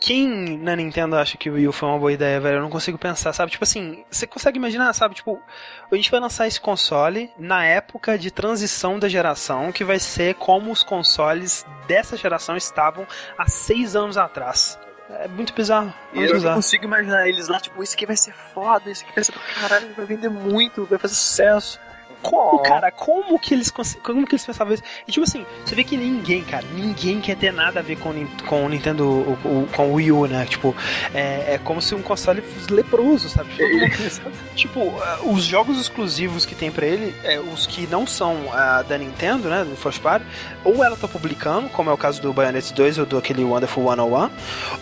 [0.00, 2.58] Quem na Nintendo acha que o Wii U foi uma boa ideia, velho?
[2.58, 3.50] Eu não consigo pensar, sabe?
[3.50, 5.16] Tipo assim, você consegue imaginar, sabe?
[5.16, 5.42] Tipo,
[5.90, 10.36] a gente vai lançar esse console na época de transição da geração, que vai ser
[10.36, 14.78] como os consoles dessa geração estavam há seis anos atrás.
[15.10, 15.92] É muito bizarro.
[16.12, 16.54] Muito eu bizarro.
[16.56, 19.40] consigo imaginar eles lá, tipo, isso aqui vai ser foda, isso aqui vai ser do
[19.60, 21.80] caralho, vai vender muito, vai fazer sucesso.
[22.22, 24.82] Como, cara, como que eles como que eles pensavam isso?
[25.06, 28.12] E tipo assim, você vê que ninguém, cara, ninguém quer ter nada a ver com,
[28.46, 30.44] com o Nintendo, o- com o Wii U, né?
[30.46, 30.74] Tipo,
[31.14, 33.50] é, é como se um console fosse leproso, sabe?
[34.56, 38.82] Tipo, ah, os jogos exclusivos que tem pra ele, é, os que não são ah,
[38.82, 40.24] da Nintendo, né, do First Party,
[40.64, 43.84] ou ela tá publicando, como é o caso do Bayonetta 2 ou do aquele Wonderful
[43.88, 44.30] 101,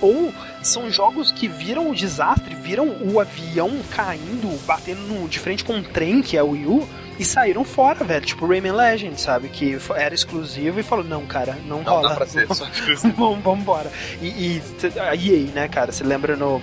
[0.01, 0.33] ou
[0.63, 5.75] são jogos que viram o desastre, viram o avião caindo, batendo no- de frente com
[5.75, 6.89] um trem, que é o Wii U,
[7.19, 8.25] e saíram fora, velho.
[8.25, 9.49] Tipo Rayman Legends, sabe?
[9.49, 12.11] Que era exclusivo e falou, não, cara, não, Não rola.
[12.11, 13.15] dá pra ser só exclusivo.
[13.17, 13.91] vamos, vamos embora.
[14.21, 14.63] E, e
[15.01, 15.93] a EA, né, cara?
[15.93, 16.61] Você lembra no,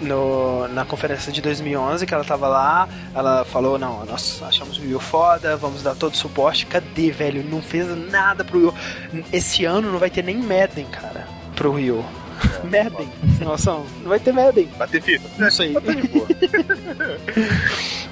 [0.00, 4.82] no, na conferência de 2011 que ela tava lá, ela falou, não, nós achamos o
[4.82, 6.66] Wii foda, vamos dar todo o suporte.
[6.66, 7.44] Cadê, velho?
[7.44, 8.74] Não fez nada pro Wii U.
[9.32, 11.26] Esse ano não vai ter nem Madden, cara,
[11.56, 12.04] pro Wii U.
[12.62, 13.84] Madden, sem noção.
[14.02, 14.68] Não vai ter Madden.
[14.78, 15.28] Vai ter FIFA?
[15.38, 15.72] Não sei.
[15.72, 16.26] Tá de boa.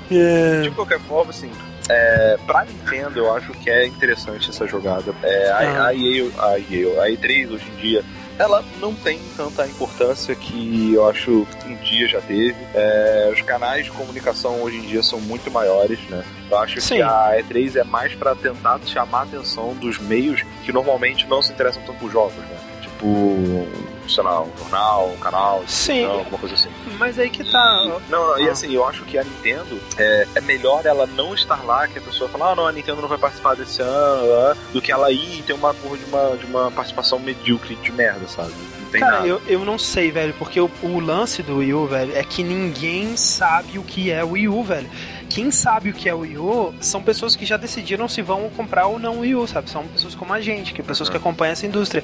[0.08, 0.60] É.
[0.62, 1.50] De qualquer forma, assim,
[1.88, 5.14] é, pra Nintendo eu acho que é interessante essa jogada.
[5.22, 5.86] É, a, Ah.
[5.88, 8.04] a, EA, a EA, a E3 hoje em dia,
[8.38, 12.54] ela não tem tanta importância que eu acho que um dia já teve.
[12.74, 16.22] É, os canais de comunicação hoje em dia são muito maiores, né?
[16.50, 16.96] Eu acho Sim.
[16.96, 21.40] que a E3 é mais pra tentar chamar a atenção dos meios que normalmente não
[21.40, 22.58] se interessam tanto por jogos, né?
[22.82, 23.66] Tipo,
[24.08, 26.04] sei lá, um jornal, um canal, Sim.
[26.04, 26.68] alguma coisa assim.
[26.98, 28.00] Mas aí que tá.
[28.08, 28.52] Não, não, e Ah.
[28.52, 32.02] assim, eu acho que a Nintendo é, é melhor ela não estar lá, que a
[32.02, 35.10] pessoa fala, ah, não, a Nintendo não vai participar desse ano, ah", do que ela
[35.10, 38.52] ir e ter uma porra de uma, de uma participação medíocre de merda, sabe?
[38.92, 39.26] Cara, nada.
[39.26, 42.42] eu, eu não sei, velho, porque o, o lance do Wii U, velho, é que
[42.42, 44.88] ninguém sabe o que é o Wii U, velho.
[45.28, 48.48] Quem sabe o que é o Wii U são pessoas que já decidiram se vão
[48.56, 49.68] comprar ou não o Wii U, sabe?
[49.70, 52.02] São pessoas como a gente, que pessoas que acompanham essa indústria.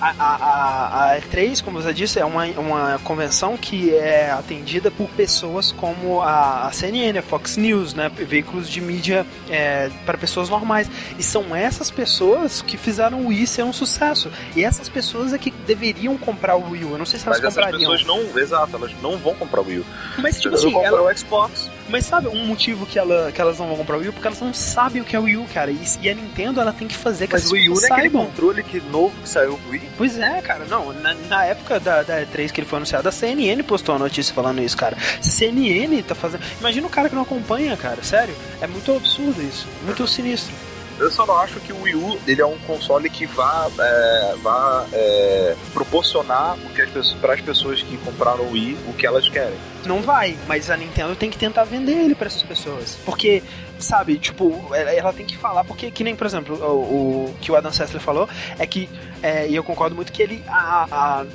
[0.00, 4.90] A, a, a, a E3, como você disse, é uma, uma convenção que é atendida
[4.90, 8.08] por pessoas como a, a CNN, a Fox News, né?
[8.08, 10.90] Veículos de mídia é, para pessoas normais.
[11.18, 14.30] E são essas pessoas que fizeram o Wii ser um sucesso.
[14.56, 16.90] E essas pessoas é que deveriam comprar o Wii U.
[16.92, 17.90] Eu não sei se elas Mas essas comprariam.
[17.92, 19.84] pessoas não, exato, elas não vão comprar o Wii U.
[20.18, 21.70] Mas tipo Elas assim, vão comprar ela- o Xbox.
[21.88, 24.12] Mas sabe um motivo que, ela, que elas não vão comprar o Wii U?
[24.12, 25.70] Porque elas não sabem o que é o Wii U, cara.
[25.70, 27.74] E, e a Nintendo ela tem que fazer que Mas as o Wii U não
[27.74, 29.88] pessoas é aquele controle que novo que saiu pro Wii?
[29.96, 30.64] Pois é, cara.
[30.66, 33.98] Não, na, na época da, da E3 que ele foi anunciado, a CNN postou a
[33.98, 34.96] notícia falando isso, cara.
[35.20, 36.42] CNN tá fazendo.
[36.60, 38.02] Imagina o cara que não acompanha, cara.
[38.02, 38.34] Sério.
[38.60, 39.66] É muito absurdo isso.
[39.84, 40.67] Muito sinistro.
[40.98, 44.34] Eu só não acho que o Wii U ele é um console que vá, é,
[44.42, 49.28] vá é, proporcionar as pessoas, para as pessoas que compraram o Wii o que elas
[49.28, 49.54] querem.
[49.84, 52.98] Não vai, mas a Nintendo tem que tentar vender ele pra essas pessoas.
[53.04, 53.42] Porque,
[53.78, 57.56] sabe, tipo, ela tem que falar, porque que nem, por exemplo, o, o que o
[57.56, 58.88] Adam Sessler falou, é que,
[59.22, 61.26] é, e eu concordo muito que ele, a- a-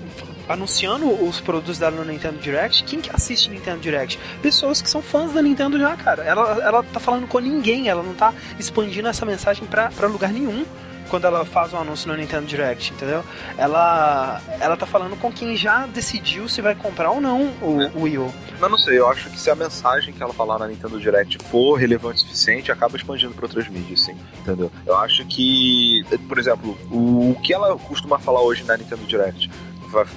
[0.48, 4.20] anunciando os produtos dela no Nintendo Direct, quem que assiste Nintendo Direct?
[4.42, 6.24] Pessoas que são fãs da Nintendo já, cara.
[6.24, 10.32] Ela, ela tá falando com ninguém, ela não tá expandindo essa mensagem pra, pra lugar
[10.32, 10.66] nenhum.
[11.10, 13.24] Quando ela faz um anúncio no Nintendo Direct, entendeu?
[13.56, 18.02] Ela, ela tá falando com quem já decidiu se vai comprar ou não o, o
[18.04, 18.34] Wii U.
[18.60, 21.38] Mas não sei, eu acho que se a mensagem que ela falar na Nintendo Direct
[21.52, 24.16] for relevante o suficiente, acaba expandindo para outras mídias, sim.
[24.40, 24.72] Entendeu?
[24.88, 29.52] Eu acho que, por exemplo, o, o que ela costuma falar hoje na Nintendo Direct?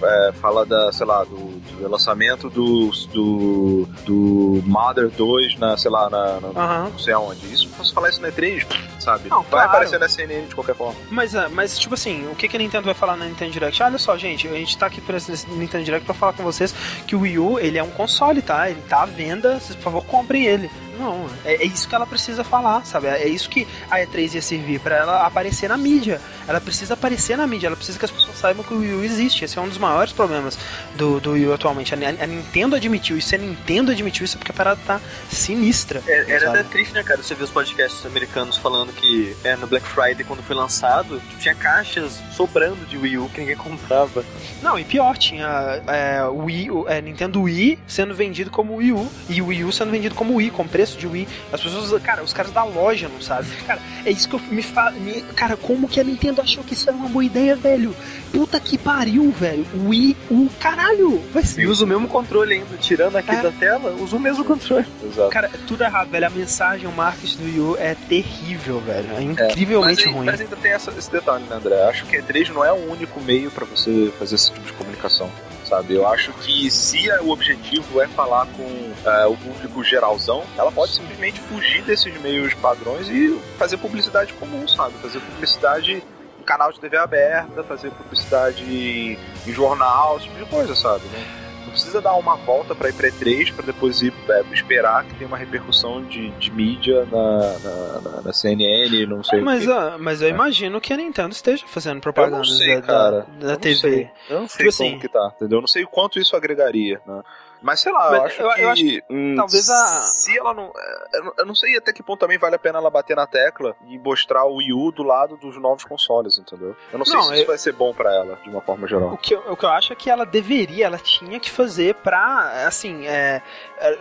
[0.03, 5.90] É, fala da, sei lá, do, do lançamento do, do, do Mother 2 na, sei
[5.90, 7.47] lá, na, na- não sei aonde.
[7.53, 8.66] Isso, se falar isso na E3,
[8.98, 9.28] sabe?
[9.28, 9.69] Não, vai claro.
[9.69, 10.98] aparecer na CNN de qualquer forma.
[11.11, 13.82] Mas, ah, mas, tipo assim, o que, que a Nintendo vai falar na Nintendo Direct?
[13.82, 16.74] Olha só, gente, a gente tá aqui esse Nintendo Direct pra falar com vocês
[17.07, 18.69] que o Wii U, ele é um console, tá?
[18.70, 20.70] Ele tá à venda, vocês, por favor, comprem ele.
[20.98, 23.06] Não, é, é isso que ela precisa falar, sabe?
[23.06, 26.20] É isso que a E3 ia servir, pra ela aparecer na mídia.
[26.47, 29.05] Ela precisa aparecer na mídia, ela precisa que as pessoas saibam que o Wii U
[29.05, 29.44] existe.
[29.44, 30.59] Esse é um dos maiores problemas
[30.94, 31.94] do, do Wii U atualmente.
[31.94, 35.01] A, a Nintendo admitiu isso, se a Nintendo admitiu isso é porque a parada tá
[35.31, 36.02] sinistra.
[36.06, 37.23] É, era até triste, né, cara?
[37.23, 41.40] Você vê os podcasts americanos falando que é, no Black Friday, quando foi lançado, tipo,
[41.40, 44.24] tinha caixas sobrando de Wii U que ninguém comprava.
[44.62, 49.43] Não, e pior, tinha é, Wii, é, Nintendo Wii sendo vendido como Wii U e
[49.43, 51.26] o Wii U sendo vendido como Wii, com preço de Wii.
[51.50, 53.50] As pessoas, cara, os caras da loja não sabem.
[53.66, 54.90] Cara, é isso que eu me fa...
[54.90, 57.94] me- Cara, como que a Nintendo achou que isso era uma boa ideia, velho?
[58.32, 59.66] Puta que pariu, velho.
[59.86, 61.22] Wii U, caralho.
[61.32, 61.62] Vai ser.
[61.62, 63.40] E usa o mesmo controle ainda, tirando aqui É.
[63.42, 64.84] da tela, usa o mesmo controle.
[65.02, 65.30] Exato.
[65.30, 66.26] Cara, é tudo errado, velho.
[66.26, 69.08] A mensagem, o marketing do Wii U é terrível, velho.
[69.10, 70.26] É mas, incrivelmente aí- ruim.
[70.26, 71.82] mas ainda tem essa- esse detalhe, né, André?
[71.84, 74.72] Acho que a E3 não é o único meio pra você fazer esse tipo de
[74.74, 75.30] comunicação.
[75.66, 80.70] Sabe, eu acho que se o objetivo é falar com é, o público geralzão, ela
[80.70, 84.94] pode simplesmente fugir desses meios padrões e fazer publicidade comum, sabe?
[84.98, 86.05] Fazer publicidade
[86.38, 91.02] em canal de TV aberta, fazer publicidade em jornal, esse tipo de coisa, sabe?
[91.12, 91.45] Não
[91.77, 95.28] precisa dar uma volta pra ir pra E3 pra depois ir é, esperar que tenha
[95.28, 99.70] uma repercussão de, de mídia na, na, na- na CNN, não sei o Mas, quê.
[99.70, 103.11] ah, mas eu imagino que a Nintendo esteja fazendo Eu propaganda não sei, da, cara.
[103.11, 103.77] da, Eu da não TV.
[103.78, 104.11] sei.
[104.31, 105.59] Eu não sei Tipo como assim- que tá, entendeu?
[105.59, 107.23] Eu não sei o quanto isso agregaria, né?
[107.62, 108.61] Mas sei lá, eu acho eu- que.
[108.62, 110.73] eu acho que hum, talvez a- Se ela não.
[111.15, 113.27] eu não- Eu não sei até que ponto também vale a pena ela bater na
[113.27, 116.77] tecla e mostrar o Wii U do lado dos novos consoles, entendeu?
[116.93, 118.85] Eu não sei Não, se eu- isso vai ser bom pra ela, de uma forma
[118.85, 119.16] O geral.
[119.19, 122.66] que, eu, o que eu acho é que ela deveria, ela tinha que fazer pra,
[122.66, 123.41] assim, é,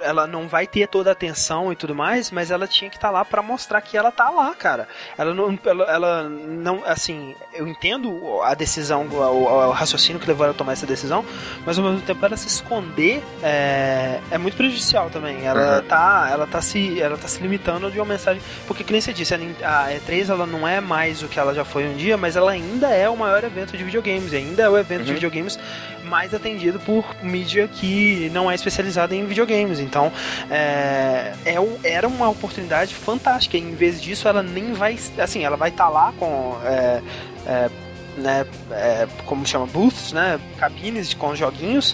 [0.02, 3.10] ela não vai ter toda a atenção e tudo mais, mas ela tinha que estar
[3.10, 4.88] lá pra mostrar que ela tá lá, cara.
[5.18, 10.27] Ela não, ela, ela não, assim, eu entendo a decisão, o, o- o raciocínio que
[10.27, 11.26] levou ela a tomar essa decisão,
[11.65, 15.45] mas ao mesmo tempo ela se esconder, é, é muito prejudicial também.
[15.45, 15.88] Ela, Uhum.
[15.88, 18.41] tá, ela, tá se, ela tá se limitando de uma mensagem.
[18.68, 21.39] Porque, que nem você disse, a Nin- a E3 ela não é mais o que
[21.39, 24.31] ela já foi um dia, mas ela ainda é o maior evento de videogames.
[24.34, 25.15] E ainda é o evento de Uhum.
[25.15, 25.60] videogames
[26.06, 29.80] mais atendido por mídia que não é especializada em videogames.
[29.80, 30.11] Então,
[30.49, 33.57] é, é era uma oportunidade fantástica.
[33.57, 34.98] Em vez disso, ela nem vai.
[35.18, 36.57] Assim, ela vai estar lá com.
[36.64, 37.02] é,
[37.48, 37.69] é,
[38.18, 41.94] né, é, como chama, booths, né, cabines com joguinhos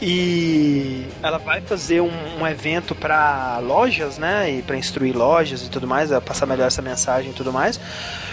[0.00, 2.10] e ela vai fazer um,
[2.40, 6.66] um evento para lojas, né, e para instruir lojas e tudo mais, a passar melhor
[6.66, 7.80] essa mensagem e tudo mais,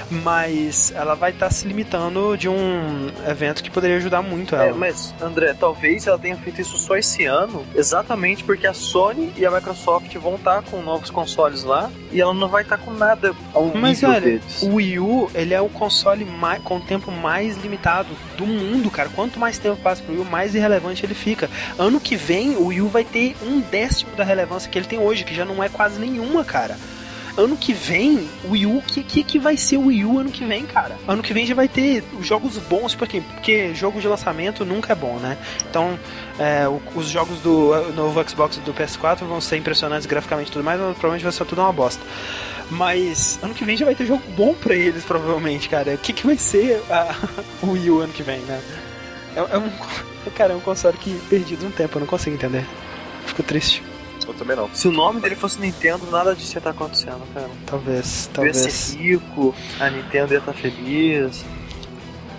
[0.10, 4.66] mas ela vai estar se limitando de um evento que poderia ajudar muito ela.
[4.66, 9.32] É, mas, André, talvez ela tenha feito isso só esse ano, exatamente porque a Sony
[9.38, 12.92] e a Microsoft vão estar com novos consoles lá e ela não vai estar com
[12.92, 14.62] nada ao Mas olha, deles.
[14.62, 18.92] o Wii U, ele é o console mais, com o tempo mais limitado do mundo,
[18.92, 19.10] cara.
[19.10, 21.50] Quanto mais tempo passa pro Wii U, mais irrelevante ele fica.
[21.78, 24.99] Ano que vem, o Wii U vai ter um décimo da relevância que ele tem
[24.99, 26.78] hoje, que já não é quase nenhuma, cara.
[27.38, 30.30] Ano que vem, o Wii U, que, que, que vai ser o Wii U ano
[30.30, 30.98] que vem, cara?
[31.07, 34.95] Ano que vem já vai ter jogos bons, porque, porque jogo de lançamento nunca é
[34.95, 35.38] bom, né?
[35.69, 35.98] Então,
[36.38, 40.52] é, o- os jogos do uh, novo Xbox do PS4 vão ser impressionantes graficamente e
[40.52, 42.03] tudo mais, mas provavelmente vai ser tudo uma bosta.
[42.69, 45.94] Mas ano que vem já vai ter jogo bom pra eles, provavelmente, cara.
[45.94, 47.15] O que, que vai ser a-
[47.64, 48.60] o Wii U ano que vem, né?
[49.36, 49.70] É, é um.
[50.36, 52.66] Cara, é um console que perdido no tempo, eu não consigo entender.
[53.26, 53.84] Fico triste.
[54.28, 54.70] Eu também não.
[54.74, 57.49] Se o nome dele fosse Nintendo, nada disso ia estar acontecendo, cara.
[57.66, 58.74] Talvez, Eu ia talvez.
[58.74, 61.44] ser rico, a Nintendo ia estar feliz.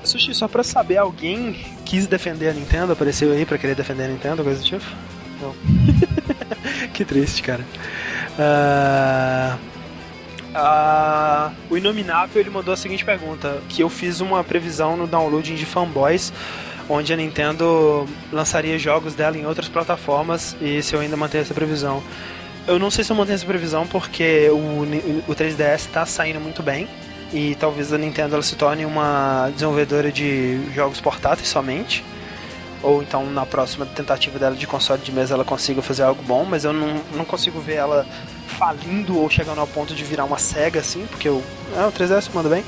[0.05, 1.55] Sushi, só pra saber, alguém
[1.85, 2.93] quis defender a Nintendo?
[2.93, 4.85] Apareceu aí pra querer defender a Nintendo, coisa do tipo?
[5.41, 5.55] Não.
[6.95, 7.65] que triste, cara.
[8.39, 9.59] Ah,
[10.55, 15.55] ah, o Inominável ele mandou a seguinte pergunta: que eu fiz uma previsão no downloading
[15.55, 16.33] de fanboys,
[16.93, 21.55] onde a Nintendo lançaria jogos dela em outras plataformas e se eu ainda mantenho essa
[21.55, 22.03] previsão.
[22.67, 24.83] Eu não sei se eu mantenho essa previsão porque o,
[25.27, 26.87] o 3DS está saindo muito bem
[27.33, 32.05] e talvez a Nintendo se torne uma desenvolvedora de jogos portáteis somente.
[32.83, 36.45] Ou então na próxima tentativa dela de console de mesa ela consiga fazer algo bom,
[36.45, 38.07] mas eu não, não consigo ver ela
[38.49, 41.43] falindo ou chegando ao ponto de virar uma SEGA assim, porque o,
[41.77, 42.63] ah, o 3DS manda bem.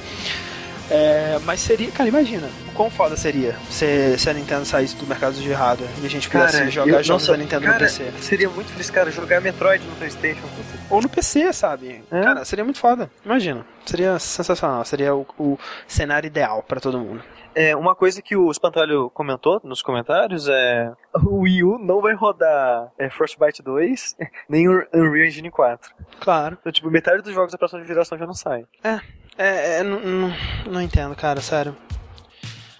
[0.90, 5.06] É, mas seria, cara, imagina, o quão foda seria se, se a Nintendo saísse do
[5.06, 7.74] mercado de hardware e a gente pudesse Cara, jogar eu- jogos nossa, da Nintendo cara,
[7.74, 8.12] no PC.
[8.20, 10.42] Seria muito feliz, cara, jogar Metroid no Playstation.
[10.90, 12.04] Ou no PC, sabe?
[12.10, 12.20] É.
[12.22, 13.10] Cara, seria muito foda.
[13.24, 13.64] Imagina.
[13.86, 14.84] Seria sensacional.
[14.84, 17.22] Seria o, o cenário ideal pra todo mundo.
[17.54, 20.92] É, uma coisa que o Espantalho comentou nos comentários é
[21.24, 24.16] o Wii U não vai rodar é, Frostbite 2
[24.48, 25.92] nem o Unreal Engine 4.
[26.20, 26.58] Claro.
[26.60, 28.64] Então, tipo, metade dos jogos da próxima geração já não sai.
[28.82, 28.98] É,
[29.38, 30.34] é não, não,
[30.66, 31.76] não entendo, cara, sério.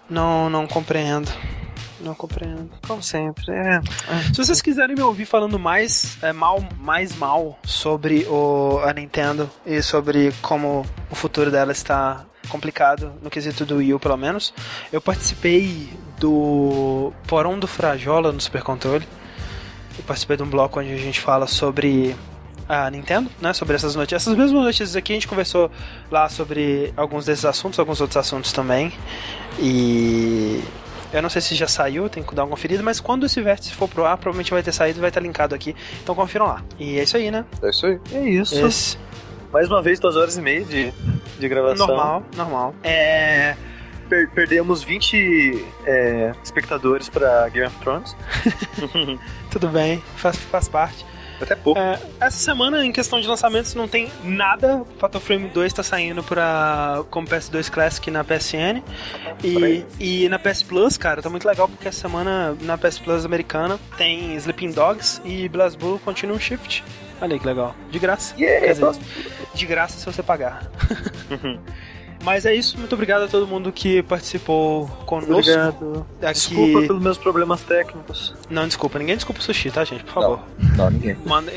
[0.08, 1.30] Não, não compreendo.
[2.00, 2.70] Não compreendo.
[2.86, 3.80] Como sempre, é.
[4.32, 9.50] Se vocês quiserem me ouvir falando mais é, mal, mais mal sobre o, a Nintendo
[9.64, 14.52] e sobre como o futuro dela está complicado no quesito do Wii U, pelo menos,
[14.92, 19.06] eu participei do Porão do Frajola no Super Controle.
[19.96, 22.14] Eu participei de um bloco onde a gente fala sobre
[22.68, 23.52] a Nintendo, né?
[23.52, 24.22] Sobre essas notícias.
[24.22, 25.70] Essas mesmas notícias aqui a gente conversou
[26.10, 28.92] lá sobre alguns desses assuntos, alguns outros assuntos também.
[29.58, 30.62] E
[31.12, 33.72] eu não sei se já saiu, tem que dar uma conferida, mas quando esse vértice
[33.72, 35.74] for pro ar, provavelmente vai ter saído e vai estar linkado aqui.
[36.02, 36.62] Então confiram lá.
[36.78, 37.44] E é isso aí, né?
[37.62, 38.00] É isso aí.
[38.12, 38.66] É isso.
[38.66, 38.98] Esse,
[39.52, 40.92] Mais uma vez, duas horas e meia de,
[41.38, 41.86] de gravação.
[41.86, 42.74] normal, normal.
[42.82, 43.54] É.
[44.08, 48.14] Per- perdemos 20 é, espectadores pra Game of Thrones.
[49.50, 51.06] Tudo bem, faz, faz parte.
[51.40, 51.78] Até pouco.
[51.78, 54.84] É, essa semana, em questão de lançamentos, não tem nada.
[54.98, 58.82] Fatal Frame 2 tá saindo pra, como PS2 Classic na PSN.
[59.42, 63.24] E, e na PS Plus, cara, tá muito legal porque essa semana na PS Plus
[63.24, 66.84] americana tem Sleeping Dogs e BlazBlue Continuum Shift.
[67.20, 67.74] Olha aí que legal.
[67.90, 68.34] De graça.
[68.38, 69.00] Yeah, Quer dizer,
[69.54, 70.70] de graça se você pagar.
[72.24, 75.34] Mas é isso, muito obrigado a todo mundo que participou conosco.
[75.34, 76.06] Obrigado.
[76.22, 76.32] Aqui...
[76.32, 78.34] Desculpa pelos meus problemas técnicos.
[78.48, 80.04] Não, desculpa, ninguém desculpa o sushi, tá, gente?
[80.04, 80.22] Por Não.
[80.22, 80.40] favor.
[80.76, 81.16] Não, ninguém.
[81.26, 81.52] Manda.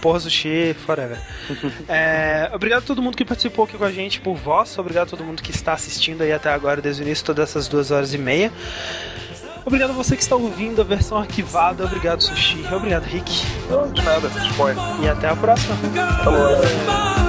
[0.00, 1.18] Porra, sushi, forever.
[1.88, 4.78] É, obrigado a todo mundo que participou aqui com a gente por voz.
[4.78, 7.66] Obrigado a todo mundo que está assistindo aí até agora, desde o início, todas essas
[7.66, 8.52] duas horas e meia.
[9.64, 11.84] Obrigado a você que está ouvindo a versão arquivada.
[11.84, 12.64] Obrigado, Sushi.
[12.72, 13.30] Obrigado, Rick.
[13.68, 14.28] Não, de nada.
[14.50, 14.82] Spoiler.
[15.02, 15.76] E até a próxima.
[16.24, 16.56] Falou.
[16.56, 17.27] Bye.